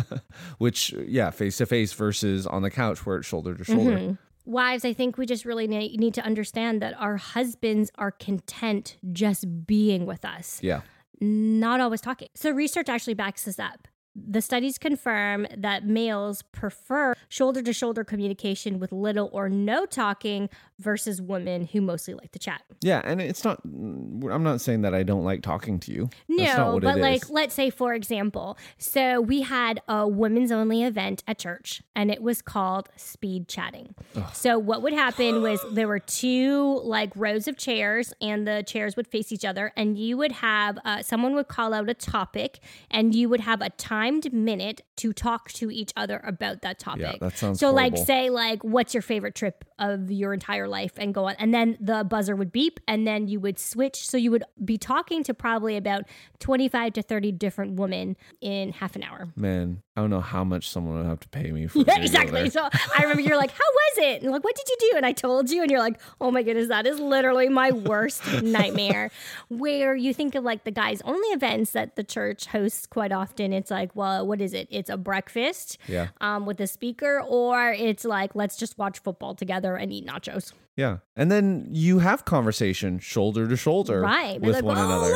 Which 0.58 0.92
yeah, 1.06 1.30
face 1.30 1.56
to 1.58 1.66
face 1.66 1.92
versus 1.92 2.46
on 2.46 2.62
the 2.62 2.70
couch 2.70 3.04
where 3.04 3.16
it's 3.18 3.26
shoulder 3.26 3.54
to 3.54 3.64
shoulder. 3.64 3.98
Mhm. 3.98 4.18
Wives, 4.44 4.84
I 4.84 4.92
think 4.92 5.18
we 5.18 5.26
just 5.26 5.44
really 5.44 5.66
need 5.66 6.14
to 6.14 6.22
understand 6.24 6.80
that 6.80 6.94
our 7.00 7.16
husbands 7.16 7.90
are 7.96 8.12
content 8.12 8.96
just 9.12 9.66
being 9.66 10.06
with 10.06 10.24
us, 10.24 10.60
Yeah, 10.62 10.82
not 11.20 11.80
always 11.80 12.00
talking. 12.00 12.28
So, 12.34 12.50
research 12.52 12.88
actually 12.88 13.14
backs 13.14 13.44
this 13.44 13.58
up. 13.58 13.88
The 14.18 14.40
studies 14.40 14.78
confirm 14.78 15.46
that 15.54 15.84
males 15.84 16.40
prefer 16.40 17.14
shoulder 17.28 17.60
to 17.62 17.72
shoulder 17.72 18.02
communication 18.02 18.78
with 18.78 18.90
little 18.90 19.28
or 19.30 19.50
no 19.50 19.84
talking 19.84 20.48
versus 20.78 21.20
women 21.22 21.66
who 21.66 21.80
mostly 21.80 22.14
like 22.14 22.32
to 22.32 22.38
chat. 22.38 22.62
yeah, 22.82 23.00
and 23.04 23.20
it's 23.20 23.44
not. 23.44 23.60
I'm 23.64 24.42
not 24.42 24.60
saying 24.60 24.82
that 24.82 24.94
I 24.94 25.02
don't 25.02 25.24
like 25.24 25.42
talking 25.42 25.78
to 25.80 25.92
you. 25.92 26.10
No, 26.28 26.78
but 26.80 26.98
like, 26.98 27.22
is. 27.22 27.30
let's 27.30 27.54
say, 27.54 27.70
for 27.70 27.94
example, 27.94 28.58
so 28.78 29.20
we 29.20 29.42
had 29.42 29.80
a 29.88 30.06
women's 30.06 30.52
only 30.52 30.82
event 30.82 31.22
at 31.26 31.38
church 31.38 31.82
and 31.94 32.10
it 32.10 32.22
was 32.22 32.42
called 32.42 32.88
speed 32.96 33.48
chatting. 33.48 33.94
So, 34.32 34.58
what 34.58 34.82
would 34.82 34.92
happen 34.92 35.42
was 35.42 35.64
there 35.72 35.88
were 35.88 35.98
two 35.98 36.80
like 36.84 37.10
rows 37.16 37.48
of 37.48 37.56
chairs 37.56 38.12
and 38.20 38.46
the 38.46 38.62
chairs 38.66 38.96
would 38.96 39.06
face 39.06 39.32
each 39.32 39.44
other, 39.44 39.72
and 39.76 39.98
you 39.98 40.16
would 40.16 40.32
have 40.32 40.78
uh, 40.84 41.02
someone 41.02 41.34
would 41.34 41.48
call 41.48 41.72
out 41.72 41.88
a 41.88 41.94
topic 41.94 42.60
and 42.90 43.14
you 43.14 43.28
would 43.28 43.40
have 43.40 43.60
a 43.60 43.70
timed 43.70 44.32
minute 44.32 44.82
to 44.96 45.12
talk 45.12 45.52
to 45.52 45.70
each 45.70 45.92
other 45.96 46.20
about 46.24 46.62
that 46.62 46.78
topic. 46.78 47.02
Yeah, 47.02 47.16
that 47.20 47.38
sounds 47.38 47.60
so, 47.60 47.72
like, 47.72 47.96
say, 47.96 48.30
like, 48.30 48.62
what's 48.62 48.94
your 48.94 49.02
favorite 49.02 49.34
trip 49.34 49.64
of 49.78 50.10
your 50.10 50.32
entire 50.32 50.65
life 50.66 50.92
and 50.96 51.14
go 51.14 51.26
on. 51.28 51.34
And 51.38 51.52
then 51.52 51.76
the 51.80 52.04
buzzer 52.04 52.36
would 52.36 52.52
beep 52.52 52.80
and 52.86 53.06
then 53.06 53.28
you 53.28 53.40
would 53.40 53.58
switch. 53.58 54.06
So 54.06 54.16
you 54.16 54.30
would 54.30 54.44
be 54.64 54.78
talking 54.78 55.22
to 55.24 55.34
probably 55.34 55.76
about 55.76 56.04
25 56.40 56.94
to 56.94 57.02
30 57.02 57.32
different 57.32 57.78
women 57.78 58.16
in 58.40 58.72
half 58.72 58.96
an 58.96 59.02
hour. 59.02 59.28
Man, 59.36 59.82
I 59.96 60.02
don't 60.02 60.10
know 60.10 60.20
how 60.20 60.44
much 60.44 60.68
someone 60.68 60.98
would 60.98 61.06
have 61.06 61.20
to 61.20 61.28
pay 61.28 61.50
me 61.52 61.66
for. 61.68 61.78
Yeah, 61.86 61.98
me 61.98 62.06
to 62.08 62.12
go 62.12 62.20
exactly. 62.20 62.50
So 62.50 62.68
I 62.68 63.00
remember 63.02 63.22
you're 63.22 63.38
like, 63.38 63.50
how 63.50 63.56
was 63.58 63.98
it? 63.98 64.22
And 64.22 64.30
like, 64.30 64.44
what 64.44 64.54
did 64.54 64.68
you 64.68 64.76
do? 64.90 64.96
And 64.98 65.06
I 65.06 65.12
told 65.12 65.50
you, 65.50 65.62
and 65.62 65.70
you're 65.70 65.80
like, 65.80 65.98
oh 66.20 66.30
my 66.30 66.42
goodness, 66.42 66.68
that 66.68 66.86
is 66.86 66.98
literally 67.00 67.48
my 67.48 67.70
worst 67.72 68.22
nightmare. 68.42 69.10
Where 69.48 69.94
you 69.96 70.12
think 70.12 70.34
of 70.34 70.44
like 70.44 70.64
the 70.64 70.70
guys' 70.70 71.00
only 71.04 71.28
events 71.28 71.70
that 71.72 71.96
the 71.96 72.04
church 72.04 72.46
hosts 72.46 72.86
quite 72.86 73.10
often. 73.12 73.52
It's 73.54 73.70
like, 73.70 73.96
well, 73.96 74.26
what 74.26 74.40
is 74.40 74.52
it? 74.52 74.68
It's 74.70 74.90
a 74.90 74.96
breakfast 74.98 75.78
Yeah, 75.88 76.08
um, 76.20 76.44
with 76.46 76.60
a 76.60 76.66
speaker, 76.66 77.22
or 77.26 77.72
it's 77.72 78.04
like, 78.04 78.34
let's 78.34 78.56
just 78.56 78.76
watch 78.78 78.98
football 78.98 79.34
together 79.34 79.76
and 79.76 79.92
eat 79.92 80.06
nachos. 80.06 80.52
yeah, 80.76 80.98
and 81.16 81.30
then 81.32 81.68
you 81.70 82.00
have 82.00 82.24
conversation 82.26 82.98
shoulder 82.98 83.48
to 83.48 83.56
shoulder, 83.56 84.00
Right. 84.02 84.38
With 84.40 84.56
like, 84.56 84.64
one 84.64 84.76
"Oh, 84.76 84.84
another. 84.84 85.14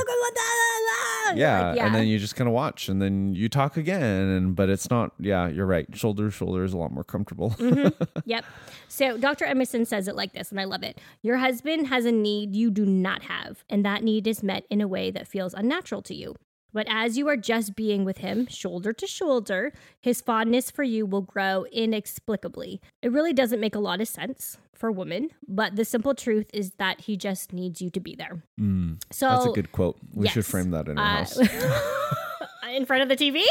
What 1.33 1.39
that. 1.61 1.77
yeah, 1.77 1.87
and 1.87 1.95
then 1.95 2.07
you 2.07 2.19
just 2.19 2.37
kind 2.37 2.49
of 2.49 2.55
watch 2.55 2.89
and 2.89 3.01
then 3.01 3.35
you 3.35 3.49
talk 3.49 3.77
again 3.77 4.03
and 4.03 4.57
but 4.57 4.69
it's 4.69 4.91
not 4.91 5.13
yeah 5.19 5.49
you're 5.49 5.67
right 5.67 5.87
shoulder 5.97 6.25
to 6.25 6.31
shoulder 6.31 6.65
is 6.65 6.73
a 6.73 6.77
lot 6.77 6.93
more 6.93 7.05
comfortable 7.05 7.51
mm-hmm. 7.51 7.89
Yep. 8.25 8.45
So 8.89 9.17
Dr. 9.17 9.45
Emerson 9.45 9.85
says 9.85 10.09
it 10.09 10.17
like 10.17 10.33
this, 10.33 10.51
and 10.51 10.61
I 10.61 10.65
love 10.65 10.83
it. 10.83 11.01
Your 11.23 11.39
husband 11.39 11.89
has 11.89 12.05
a 12.05 12.13
need 12.13 12.55
you 12.55 12.71
do 12.71 12.85
not 12.85 13.23
have, 13.23 13.65
and 13.69 13.85
that 13.85 14.03
need 14.03 14.27
is 14.27 14.43
met 14.43 14.65
in 14.71 14.81
a 14.81 14.89
way 14.89 15.11
that 15.11 15.27
feels 15.27 15.55
unnatural 15.55 16.03
to 16.03 16.15
you. 16.15 16.35
But 16.73 16.87
as 16.89 17.19
you 17.19 17.29
are 17.29 17.37
just 17.37 17.75
being 17.75 18.05
with 18.05 18.19
him, 18.19 18.47
shoulder 18.47 18.93
to 18.93 19.07
shoulder, 19.07 19.73
his 20.01 20.21
fondness 20.21 20.71
for 20.71 20.83
you 20.83 21.07
will 21.07 21.23
grow 21.23 21.65
inexplicably. 21.73 22.81
It 23.03 23.13
really 23.13 23.33
doesn't 23.33 23.61
make 23.61 23.75
a 23.75 23.81
lot 23.81 24.01
of 24.01 24.09
sense 24.09 24.59
for 24.73 24.91
women, 24.91 25.31
but 25.47 25.77
the 25.77 25.85
simple 25.85 26.15
truth 26.15 26.49
is 26.55 26.73
that 26.79 27.03
he 27.03 27.17
just 27.17 27.53
needs 27.53 27.83
you 27.83 27.91
to 27.91 28.01
be 28.01 28.15
there. 28.15 28.43
Mm, 28.59 29.03
So 29.11 29.29
that's 29.29 29.47
a 29.47 29.51
good 29.53 29.73
quote 29.73 29.99
we 30.15 30.29
should 30.29 30.47
frame 30.47 30.71
that 30.71 30.89
in 30.89 30.99
our 30.99 31.05
uh, 31.05 31.17
house 31.19 31.39
in 32.69 32.85
front 32.87 33.03
of 33.03 33.09
the 33.09 33.17
TV? 33.17 33.43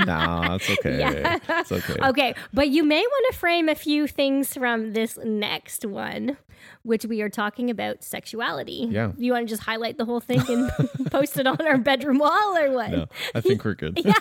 nah 0.06 0.54
it's 0.54 0.70
okay 0.78 0.98
Yeah. 0.98 1.38
it's 1.48 1.72
okay 1.72 1.96
Okay, 2.02 2.34
but 2.52 2.68
you 2.68 2.84
may 2.84 3.00
want 3.00 3.32
to 3.32 3.38
frame 3.38 3.68
a 3.68 3.74
few 3.74 4.06
things 4.06 4.54
from 4.54 4.92
this 4.92 5.18
next 5.24 5.84
one, 5.84 6.36
which 6.82 7.04
we 7.04 7.20
are 7.22 7.28
talking 7.28 7.70
about 7.70 8.02
sexuality. 8.04 8.86
Yeah. 8.90 9.12
You 9.16 9.32
want 9.32 9.46
to 9.48 9.50
just 9.52 9.62
highlight 9.62 9.98
the 9.98 10.04
whole 10.04 10.20
thing 10.20 10.40
and 10.48 10.70
post 11.10 11.38
it 11.38 11.46
on 11.46 11.60
our 11.66 11.78
bedroom 11.78 12.18
wall 12.18 12.56
or 12.56 12.70
what? 12.72 12.90
no 12.90 13.06
i 13.34 13.40
think 13.40 13.64
we're 13.64 13.74
good 13.74 14.00
yeah. 14.04 14.12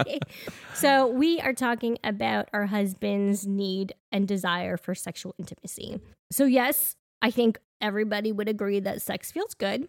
Okay. 0.00 0.18
so 0.74 1.06
we 1.08 1.40
are 1.40 1.52
talking 1.52 1.98
about 2.04 2.48
our 2.52 2.66
husband's 2.66 3.46
need 3.46 3.94
and 4.12 4.26
desire 4.28 4.76
for 4.76 4.94
sexual 4.94 5.34
intimacy. 5.38 6.00
So 6.30 6.44
yes, 6.44 6.96
I 7.22 7.30
think 7.30 7.58
everybody 7.80 8.32
would 8.32 8.48
agree 8.48 8.80
that 8.80 9.02
sex 9.02 9.30
feels 9.32 9.54
good. 9.54 9.88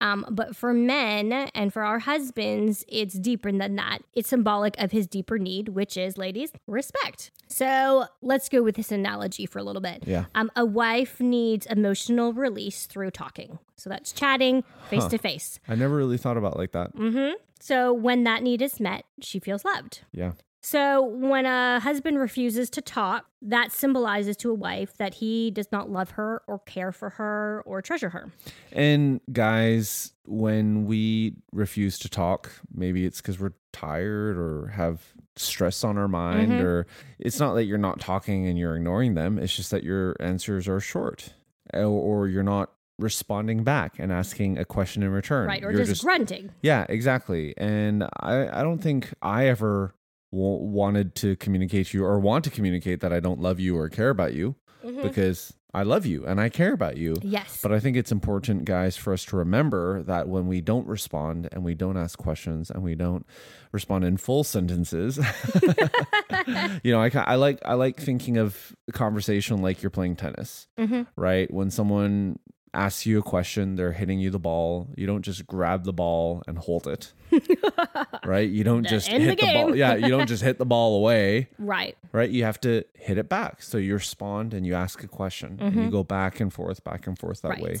Um, 0.00 0.26
but 0.30 0.54
for 0.54 0.72
men 0.74 1.32
and 1.54 1.72
for 1.72 1.82
our 1.82 1.98
husbands, 2.00 2.84
it's 2.88 3.14
deeper 3.18 3.50
than 3.50 3.76
that. 3.76 3.98
It's 4.14 4.28
symbolic 4.28 4.78
of 4.78 4.92
his 4.92 5.06
deeper 5.06 5.38
need, 5.38 5.70
which 5.70 5.96
is, 5.96 6.18
ladies, 6.18 6.52
respect. 6.66 7.30
So 7.48 8.04
let's 8.20 8.48
go 8.48 8.62
with 8.62 8.76
this 8.76 8.92
analogy 8.92 9.46
for 9.46 9.58
a 9.58 9.62
little 9.62 9.80
bit. 9.80 10.04
Yeah. 10.06 10.26
Um, 10.34 10.50
a 10.54 10.66
wife 10.66 11.18
needs 11.20 11.64
emotional 11.66 12.32
release 12.32 12.86
through 12.86 13.12
talking. 13.12 13.58
So 13.76 13.88
that's 13.90 14.12
chatting 14.12 14.64
face 14.90 15.04
to 15.06 15.18
face. 15.18 15.58
i 15.68 15.74
never 15.74 15.94
really 15.94 16.16
thought 16.18 16.36
about 16.36 16.54
it 16.54 16.58
like 16.58 16.72
that 16.72 16.94
Mm-hmm. 16.94 17.34
So 17.60 17.92
when 17.92 18.24
that 18.24 18.42
need 18.42 18.60
is 18.62 18.78
met, 18.80 19.04
she 19.20 19.38
feels 19.38 19.64
loved. 19.64 20.02
yeah 20.12 20.32
So 20.66 21.00
when 21.04 21.46
a 21.46 21.78
husband 21.78 22.18
refuses 22.18 22.68
to 22.70 22.80
talk, 22.80 23.26
that 23.40 23.70
symbolizes 23.70 24.36
to 24.38 24.50
a 24.50 24.54
wife 24.54 24.96
that 24.96 25.14
he 25.14 25.52
does 25.52 25.70
not 25.70 25.90
love 25.90 26.10
her 26.12 26.42
or 26.48 26.58
care 26.58 26.90
for 26.90 27.10
her 27.10 27.62
or 27.64 27.80
treasure 27.82 28.08
her. 28.08 28.32
and 28.72 29.20
guys 29.32 30.12
when 30.24 30.86
we 30.86 31.34
refuse 31.52 32.00
to 32.00 32.08
talk 32.08 32.50
maybe 32.74 33.06
it's 33.06 33.20
because 33.20 33.38
we're 33.38 33.52
tired 33.72 34.36
or 34.36 34.66
have 34.74 35.12
stress 35.36 35.84
on 35.84 35.96
our 35.96 36.08
mind 36.08 36.50
Mhm. 36.50 36.60
or 36.62 36.86
it's 37.20 37.38
not 37.38 37.54
that 37.54 37.64
you're 37.66 37.78
not 37.78 38.00
talking 38.00 38.46
and 38.48 38.58
you're 38.58 38.74
ignoring 38.76 39.14
them 39.14 39.38
it's 39.38 39.54
just 39.54 39.70
that 39.70 39.84
your 39.84 40.16
answers 40.18 40.66
are 40.66 40.80
short 40.80 41.32
or, 41.72 41.82
or 41.84 42.26
you're 42.28 42.42
not 42.42 42.72
responding 42.98 43.62
back 43.62 44.00
and 44.00 44.10
asking 44.10 44.58
a 44.58 44.64
question 44.64 45.04
in 45.04 45.10
return 45.10 45.46
Right. 45.46 45.62
Or 45.62 45.70
You're 45.70 45.84
just, 45.84 46.02
grunting. 46.02 46.50
yeah 46.62 46.86
exactly 46.88 47.54
and 47.56 48.02
i 48.20 48.48
i 48.58 48.62
don't 48.64 48.80
think 48.82 49.12
i 49.22 49.46
ever 49.46 49.94
wanted 50.30 51.14
to 51.14 51.36
communicate 51.36 51.88
to 51.88 51.98
you 51.98 52.04
or 52.04 52.18
want 52.18 52.44
to 52.44 52.50
communicate 52.50 53.00
that 53.00 53.12
i 53.12 53.20
don't 53.20 53.40
love 53.40 53.58
you 53.60 53.76
or 53.76 53.88
care 53.88 54.10
about 54.10 54.34
you 54.34 54.54
Mhm. 54.84 55.02
because 55.02 55.52
I 55.74 55.82
love 55.82 56.06
you 56.06 56.24
and 56.24 56.40
I 56.40 56.48
care 56.48 56.72
about 56.72 56.96
you. 56.96 57.16
Yes. 57.20 57.60
But 57.62 57.70
I 57.70 57.80
think 57.80 57.98
it's 57.98 58.10
important, 58.10 58.64
guys, 58.64 58.96
for 58.96 59.12
us 59.12 59.26
to 59.26 59.36
remember 59.36 60.02
that 60.04 60.26
when 60.26 60.46
we 60.46 60.62
don't 60.62 60.86
respond 60.86 61.48
and 61.52 61.64
we 61.64 61.74
don't 61.74 61.98
ask 61.98 62.18
questions 62.18 62.70
and 62.70 62.82
we 62.82 62.94
don't 62.94 63.26
respond 63.72 64.04
in 64.04 64.16
full 64.16 64.42
sentences, 64.42 65.18
you 66.82 66.92
know, 66.92 67.02
I, 67.02 67.10
I 67.14 67.34
like 67.34 67.60
I 67.64 67.74
like 67.74 68.00
thinking 68.00 68.38
of 68.38 68.74
conversation 68.92 69.60
like 69.60 69.82
you're 69.82 69.90
playing 69.90 70.16
tennis, 70.16 70.66
mm-hmm. 70.78 71.02
right? 71.14 71.52
When 71.52 71.70
someone 71.70 72.38
asks 72.76 73.06
you 73.06 73.18
a 73.18 73.22
question, 73.22 73.74
they're 73.76 73.92
hitting 73.92 74.20
you 74.20 74.30
the 74.30 74.38
ball. 74.38 74.88
You 74.96 75.06
don't 75.06 75.22
just 75.22 75.46
grab 75.46 75.84
the 75.84 75.92
ball 75.92 76.42
and 76.46 76.58
hold 76.58 76.86
it. 76.86 77.12
right? 78.24 78.48
You 78.48 78.62
don't 78.64 78.86
just 78.86 79.08
end 79.10 79.24
hit 79.24 79.40
the 79.40 79.46
the, 79.46 79.52
ball. 79.52 79.74
Yeah, 79.76 79.94
you 79.96 80.08
don't 80.08 80.26
just 80.28 80.42
hit 80.42 80.58
the 80.58 80.66
ball 80.66 80.96
away, 80.96 81.48
right. 81.58 81.96
right? 82.12 82.28
You 82.30 82.44
have 82.44 82.60
to 82.60 82.84
hit 82.94 83.18
it 83.18 83.28
back. 83.28 83.62
So 83.62 83.78
you 83.78 83.94
respond 83.94 84.54
and 84.54 84.66
you 84.66 84.74
ask 84.74 85.02
a 85.02 85.08
question 85.08 85.58
and 85.60 85.74
you 85.74 85.90
go 85.90 86.04
back 86.04 86.38
and 86.40 86.52
forth, 86.52 86.84
back 86.84 87.06
and 87.06 87.18
forth 87.18 87.42
that 87.42 87.52
Mm-hmm. 87.52 87.64
Right. 87.64 87.72
way. 87.74 87.80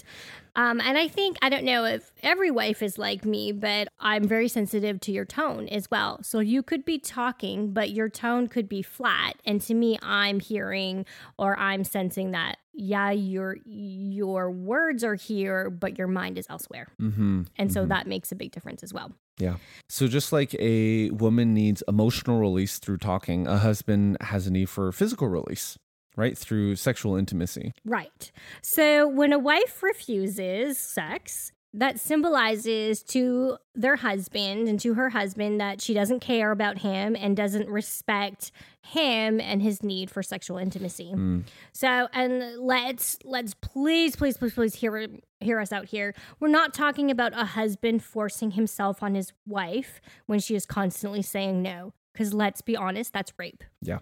Um, 0.56 0.80
and 0.80 0.96
I 0.96 1.06
think, 1.06 1.36
I 1.42 1.50
don't 1.50 1.64
know 1.64 1.84
if 1.84 2.10
every 2.22 2.50
wife 2.50 2.82
is 2.82 2.96
like 2.96 3.24
me, 3.24 3.52
but 3.52 3.88
I'm 4.00 4.26
very 4.26 4.48
sensitive 4.48 5.00
to 5.02 5.12
your 5.12 5.26
tone 5.26 5.68
as 5.68 5.90
well. 5.90 6.22
So 6.22 6.40
you 6.40 6.62
could 6.62 6.84
be 6.84 6.98
talking, 6.98 7.72
but 7.72 7.90
your 7.90 8.08
tone 8.08 8.48
could 8.48 8.66
be 8.68 8.80
flat. 8.80 9.34
And 9.44 9.60
to 9.62 9.74
me, 9.74 9.98
I'm 10.02 10.40
hearing 10.40 11.04
or 11.38 11.58
I'm 11.58 11.84
sensing 11.84 12.30
that, 12.30 12.56
yeah, 12.72 13.10
your 13.10 13.56
your 13.64 14.50
words 14.50 15.04
are 15.04 15.14
here, 15.14 15.70
but 15.70 15.96
your 15.96 16.08
mind 16.08 16.36
is 16.38 16.46
elsewhere. 16.50 16.88
Mm-hmm. 17.00 17.42
And 17.56 17.72
so 17.72 17.86
that 17.86 18.06
makes 18.06 18.32
a 18.32 18.34
big 18.34 18.52
difference 18.52 18.82
as 18.82 18.92
well. 18.92 19.12
Yeah. 19.38 19.56
So 19.88 20.08
just 20.08 20.32
like 20.32 20.54
a 20.54 21.10
woman 21.10 21.52
needs 21.52 21.82
emotional 21.86 22.38
release 22.38 22.78
through 22.78 22.98
talking, 22.98 23.46
a 23.46 23.58
husband 23.58 24.16
has 24.22 24.46
a 24.46 24.50
need 24.50 24.70
for 24.70 24.92
physical 24.92 25.28
release, 25.28 25.78
right? 26.16 26.36
Through 26.36 26.76
sexual 26.76 27.16
intimacy. 27.16 27.72
Right. 27.84 28.32
So 28.62 29.06
when 29.06 29.32
a 29.32 29.38
wife 29.38 29.82
refuses 29.82 30.78
sex, 30.78 31.52
that 31.76 32.00
symbolizes 32.00 33.02
to 33.02 33.58
their 33.74 33.96
husband 33.96 34.66
and 34.66 34.80
to 34.80 34.94
her 34.94 35.10
husband 35.10 35.60
that 35.60 35.82
she 35.82 35.92
doesn't 35.92 36.20
care 36.20 36.50
about 36.50 36.78
him 36.78 37.14
and 37.14 37.36
doesn't 37.36 37.68
respect 37.68 38.50
him 38.80 39.40
and 39.40 39.60
his 39.60 39.82
need 39.82 40.10
for 40.10 40.22
sexual 40.22 40.56
intimacy. 40.56 41.12
Mm. 41.14 41.44
So 41.72 42.08
and 42.14 42.58
let's 42.58 43.18
let's 43.24 43.52
please 43.52 44.16
please 44.16 44.38
please 44.38 44.54
please 44.54 44.74
hear 44.74 45.06
hear 45.40 45.60
us 45.60 45.70
out 45.70 45.84
here. 45.84 46.14
We're 46.40 46.48
not 46.48 46.72
talking 46.72 47.10
about 47.10 47.38
a 47.38 47.44
husband 47.44 48.02
forcing 48.02 48.52
himself 48.52 49.02
on 49.02 49.14
his 49.14 49.34
wife 49.46 50.00
when 50.24 50.38
she 50.38 50.54
is 50.54 50.64
constantly 50.64 51.20
saying 51.20 51.60
no 51.60 51.92
cuz 52.16 52.32
let's 52.32 52.62
be 52.62 52.74
honest, 52.74 53.12
that's 53.12 53.34
rape. 53.36 53.62
Yeah. 53.82 53.98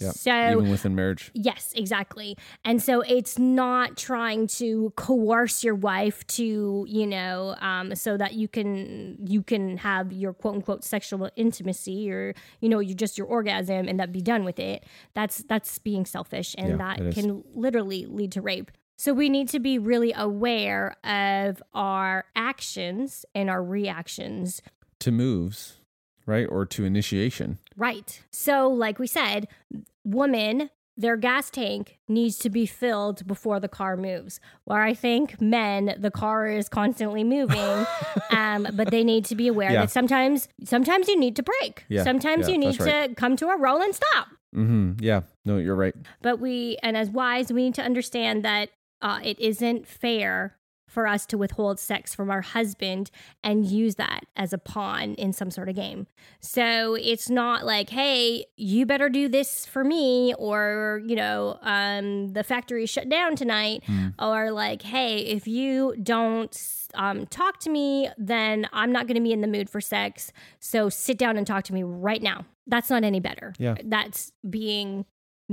Yeah. 0.00 0.10
So 0.10 0.32
Even 0.32 0.70
within 0.70 0.94
marriage. 0.94 1.30
Yes, 1.34 1.72
exactly. 1.76 2.36
And 2.64 2.82
so 2.82 3.02
it's 3.02 3.38
not 3.38 3.96
trying 3.96 4.46
to 4.48 4.92
coerce 4.96 5.62
your 5.62 5.74
wife 5.74 6.26
to, 6.28 6.86
you 6.88 7.06
know, 7.06 7.54
um, 7.60 7.94
so 7.94 8.16
that 8.16 8.34
you 8.34 8.48
can 8.48 9.18
you 9.26 9.42
can 9.42 9.76
have 9.78 10.12
your 10.12 10.32
quote 10.32 10.56
unquote 10.56 10.84
sexual 10.84 11.30
intimacy 11.36 12.10
or 12.10 12.34
you 12.60 12.68
know 12.68 12.80
you 12.80 12.94
just 12.94 13.18
your 13.18 13.26
orgasm 13.26 13.86
and 13.86 14.00
that 14.00 14.12
be 14.12 14.20
done 14.22 14.44
with 14.44 14.58
it. 14.58 14.84
That's 15.14 15.38
that's 15.44 15.78
being 15.78 16.06
selfish 16.06 16.54
and 16.58 16.70
Yeah, 16.70 16.96
that 16.96 17.14
can 17.14 17.44
literally 17.54 18.06
lead 18.06 18.32
to 18.32 18.40
rape. 18.40 18.70
So 18.96 19.12
we 19.12 19.28
need 19.28 19.48
to 19.48 19.58
be 19.58 19.78
really 19.78 20.12
aware 20.16 20.96
of 21.04 21.62
our 21.74 22.24
actions 22.36 23.24
and 23.34 23.50
our 23.50 23.62
reactions 23.62 24.62
To 25.00 25.10
moves, 25.10 25.78
right? 26.26 26.46
Or 26.48 26.64
to 26.66 26.84
initiation. 26.84 27.58
Right. 27.76 28.20
So, 28.30 28.68
like 28.68 28.98
we 28.98 29.06
said, 29.06 29.48
woman, 30.04 30.70
their 30.96 31.16
gas 31.16 31.50
tank 31.50 31.98
needs 32.08 32.38
to 32.38 32.50
be 32.50 32.66
filled 32.66 33.26
before 33.26 33.58
the 33.60 33.68
car 33.68 33.96
moves. 33.96 34.40
Where 34.64 34.82
I 34.82 34.94
think 34.94 35.40
men, 35.40 35.94
the 35.98 36.10
car 36.10 36.46
is 36.46 36.68
constantly 36.68 37.24
moving, 37.24 37.86
um, 38.30 38.68
but 38.74 38.90
they 38.90 39.02
need 39.04 39.24
to 39.26 39.34
be 39.34 39.48
aware 39.48 39.70
Yeah. 39.72 39.82
that 39.82 39.90
sometimes, 39.90 40.48
sometimes 40.64 41.08
you 41.08 41.18
need 41.18 41.36
to 41.36 41.42
brake. 41.42 41.84
Yeah, 41.88 42.04
Sometimes 42.04 42.46
yeah, 42.46 42.52
you 42.52 42.58
need 42.58 42.80
right. 42.80 43.08
to 43.08 43.14
come 43.14 43.36
to 43.36 43.48
a 43.48 43.56
roll 43.56 43.80
and 43.80 43.94
stop. 43.94 44.28
Mm-hmm. 44.54 44.92
Yeah. 45.00 45.22
No, 45.46 45.56
you're 45.56 45.74
right. 45.74 45.94
But 46.20 46.40
we, 46.40 46.76
and 46.82 46.96
as 46.96 47.08
wives, 47.08 47.50
we 47.52 47.64
need 47.64 47.74
to 47.76 47.82
understand 47.82 48.44
that 48.44 48.68
uh, 49.00 49.18
it 49.24 49.40
isn't 49.40 49.88
fair 49.88 50.56
for 50.92 51.06
us 51.06 51.24
to 51.24 51.38
withhold 51.38 51.80
sex 51.80 52.14
from 52.14 52.30
our 52.30 52.42
husband 52.42 53.10
and 53.42 53.64
use 53.64 53.94
that 53.94 54.20
as 54.36 54.52
a 54.52 54.58
pawn 54.58 55.14
in 55.14 55.32
some 55.32 55.50
sort 55.50 55.70
of 55.70 55.74
game. 55.74 56.06
So 56.40 56.94
it's 57.00 57.30
not 57.30 57.64
like, 57.64 57.88
hey, 57.88 58.44
you 58.56 58.84
better 58.84 59.08
do 59.08 59.26
this 59.26 59.64
for 59.64 59.84
me, 59.84 60.34
or, 60.34 61.00
you 61.06 61.16
know, 61.16 61.58
um, 61.62 62.34
the 62.34 62.44
factory 62.44 62.84
shut 62.84 63.08
down 63.08 63.36
tonight, 63.36 63.82
or 64.18 64.50
like, 64.50 64.82
hey, 64.82 65.20
if 65.20 65.48
you 65.48 65.96
don't 66.02 66.54
um, 66.92 67.24
talk 67.26 67.58
to 67.60 67.70
me, 67.70 68.10
then 68.18 68.68
I'm 68.72 68.92
not 68.92 69.06
going 69.06 69.14
to 69.14 69.22
be 69.22 69.32
in 69.32 69.40
the 69.40 69.48
mood 69.48 69.70
for 69.70 69.80
sex. 69.80 70.30
So 70.60 70.90
sit 70.90 71.16
down 71.16 71.38
and 71.38 71.46
talk 71.46 71.64
to 71.64 71.72
me 71.72 71.82
right 71.82 72.22
now. 72.22 72.44
That's 72.66 72.90
not 72.90 73.02
any 73.02 73.18
better. 73.18 73.54
Yeah. 73.58 73.76
That's 73.82 74.32
being 74.48 75.06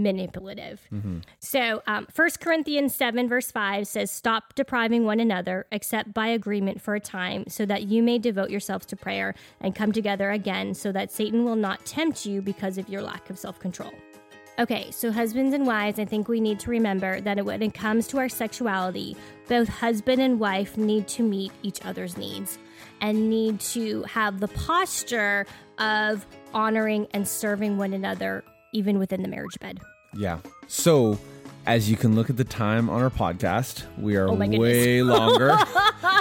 manipulative. 0.04 0.82
Mm-hmm. 0.91 1.20
So, 1.39 1.82
um, 1.88 2.08
1 2.16 2.30
Corinthians 2.39 2.95
7, 2.95 3.28
verse 3.28 3.52
5 3.52 3.88
says, 3.88 4.12
Stop 4.12 4.56
depriving 4.56 5.06
one 5.06 5.20
another, 5.20 5.66
except 5.72 6.14
by 6.14 6.28
agreement 6.28 6.82
for 6.82 6.95
a 6.95 7.00
time, 7.00 7.45
so 7.47 7.66
that 7.66 7.84
you 7.84 8.02
may 8.04 8.18
devote 8.18 8.50
yourselves 8.50 8.86
to 8.88 8.95
prayer 8.95 9.36
and 9.62 9.76
come 9.76 9.91
together 9.91 10.32
again, 10.32 10.74
so 10.74 10.91
that 10.91 11.12
Satan 11.12 11.45
will 11.45 11.56
not 11.56 11.86
tempt 11.86 12.26
you 12.26 12.41
because 12.41 12.78
of 12.78 12.89
your 12.89 13.02
lack 13.02 13.30
of 13.30 13.38
self 13.38 13.60
control. 13.60 13.91
Okay, 14.60 14.91
so 14.91 15.10
husbands 15.10 15.54
and 15.54 15.66
wives, 15.66 16.00
I 16.00 16.06
think 16.06 16.28
we 16.28 16.41
need 16.41 16.60
to 16.60 16.70
remember 16.70 17.22
that 17.22 17.45
when 17.45 17.62
it 17.62 17.74
comes 17.74 18.08
to 18.08 18.18
our 18.18 18.28
sexuality, 18.28 19.16
both 19.47 19.70
husband 19.70 20.22
and 20.22 20.38
wife 20.38 20.76
need 20.76 21.08
to 21.10 21.24
meet 21.24 21.54
each 21.64 21.86
other's 21.86 22.18
needs 22.18 22.60
and 23.00 23.30
need 23.30 23.62
to 23.62 24.04
have 24.04 24.41
the 24.41 24.50
posture 24.50 25.45
of 25.78 26.26
honoring 26.54 27.08
and 27.12 27.26
serving 27.26 27.78
one 27.78 27.93
another, 27.93 28.43
even 28.74 29.00
within 29.00 29.22
the 29.22 29.30
marriage 29.30 29.58
bed. 29.62 29.80
Yeah. 30.14 30.39
So, 30.68 31.20
as 31.66 31.89
you 31.89 31.97
can 31.97 32.16
look 32.16 32.30
at 32.30 32.38
the 32.38 32.43
time 32.43 32.89
on 32.89 33.01
our 33.01 33.10
podcast, 33.10 33.86
we 33.97 34.16
are 34.16 34.28
Oh 34.28 34.34
way 34.34 35.03
longer, 35.03 35.57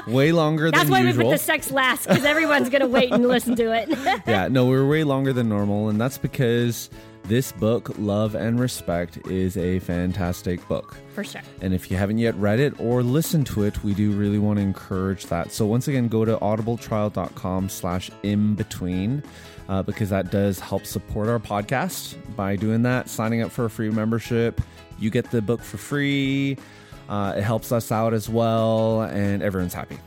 way 0.06 0.32
longer 0.32 0.70
That's 0.70 0.88
than 0.88 1.06
usual. 1.06 1.06
That's 1.06 1.16
why 1.16 1.24
we 1.24 1.30
put 1.30 1.30
the 1.30 1.38
sex 1.38 1.70
last 1.70 2.06
because 2.06 2.24
everyone's 2.24 2.68
gonna 2.68 2.88
wait 2.88 3.12
and 3.12 3.26
listen 3.26 3.56
to 3.56 3.72
it. 3.72 3.88
yeah, 4.26 4.48
no, 4.48 4.66
we're 4.66 4.86
way 4.86 5.04
longer 5.04 5.32
than 5.32 5.48
normal, 5.48 5.88
and 5.88 6.00
that's 6.00 6.18
because 6.18 6.90
this 7.28 7.52
book, 7.52 7.90
Love 7.98 8.34
and 8.34 8.58
Respect, 8.58 9.18
is 9.28 9.56
a 9.56 9.78
fantastic 9.80 10.66
book. 10.66 10.96
For 11.14 11.22
sure. 11.22 11.42
And 11.60 11.74
if 11.74 11.90
you 11.90 11.96
haven't 11.96 12.18
yet 12.18 12.34
read 12.36 12.58
it 12.58 12.78
or 12.80 13.02
listened 13.02 13.46
to 13.48 13.64
it, 13.64 13.84
we 13.84 13.94
do 13.94 14.12
really 14.12 14.38
want 14.38 14.58
to 14.58 14.62
encourage 14.62 15.26
that. 15.26 15.52
So 15.52 15.66
once 15.66 15.86
again, 15.88 16.08
go 16.08 16.24
to 16.24 16.36
audibletrial.com 16.38 17.68
slash 17.68 18.10
in 18.22 18.54
between 18.54 19.22
uh, 19.68 19.82
because 19.82 20.10
that 20.10 20.30
does 20.30 20.58
help 20.58 20.86
support 20.86 21.28
our 21.28 21.38
podcast. 21.38 22.16
By 22.34 22.56
doing 22.56 22.82
that, 22.82 23.08
signing 23.08 23.42
up 23.42 23.50
for 23.50 23.66
a 23.66 23.70
free 23.70 23.90
membership, 23.90 24.60
you 24.98 25.10
get 25.10 25.30
the 25.30 25.42
book 25.42 25.60
for 25.62 25.76
free. 25.76 26.56
Uh, 27.08 27.34
it 27.36 27.42
helps 27.42 27.72
us 27.72 27.90
out 27.90 28.12
as 28.14 28.28
well, 28.28 29.02
and 29.02 29.42
everyone's 29.42 29.74
happy. 29.74 29.98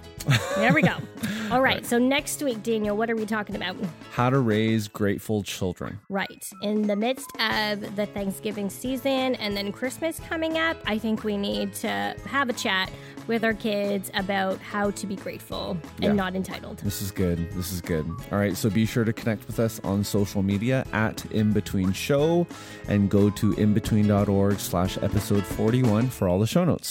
There 0.55 0.71
we 0.71 0.83
go. 0.83 0.93
All 1.51 1.61
right. 1.61 1.83
So 1.83 1.97
next 1.97 2.43
week, 2.43 2.61
Daniel, 2.61 2.95
what 2.95 3.09
are 3.09 3.15
we 3.15 3.25
talking 3.25 3.55
about? 3.55 3.75
How 4.11 4.29
to 4.29 4.37
raise 4.39 4.87
grateful 4.87 5.41
children. 5.41 5.99
Right. 6.09 6.47
In 6.61 6.83
the 6.83 6.95
midst 6.95 7.27
of 7.39 7.95
the 7.95 8.05
Thanksgiving 8.05 8.69
season 8.69 9.33
and 9.35 9.57
then 9.57 9.71
Christmas 9.71 10.19
coming 10.19 10.59
up, 10.59 10.77
I 10.85 10.99
think 10.99 11.23
we 11.23 11.37
need 11.37 11.73
to 11.75 12.15
have 12.27 12.49
a 12.49 12.53
chat 12.53 12.91
with 13.27 13.43
our 13.43 13.53
kids 13.55 14.11
about 14.13 14.59
how 14.59 14.91
to 14.91 15.07
be 15.07 15.15
grateful 15.15 15.71
and 15.95 16.03
Yeah. 16.03 16.11
not 16.13 16.35
entitled. 16.35 16.77
This 16.79 17.01
is 17.01 17.09
good. 17.11 17.51
This 17.53 17.71
is 17.71 17.81
good. 17.81 18.05
All 18.31 18.37
right. 18.37 18.55
So 18.55 18.69
be 18.69 18.85
sure 18.85 19.03
to 19.03 19.13
connect 19.13 19.47
with 19.47 19.59
us 19.59 19.81
on 19.83 20.03
social 20.03 20.43
media 20.43 20.85
at 20.93 21.25
In 21.31 21.51
Between 21.51 21.93
Show 21.93 22.45
and 22.87 23.09
go 23.09 23.31
to 23.31 23.53
inbetween.org 23.53 24.59
slash 24.59 24.97
episode 25.01 25.45
41 25.45 26.09
for 26.09 26.27
all 26.27 26.39
the 26.39 26.47
show 26.47 26.63
notes. 26.63 26.90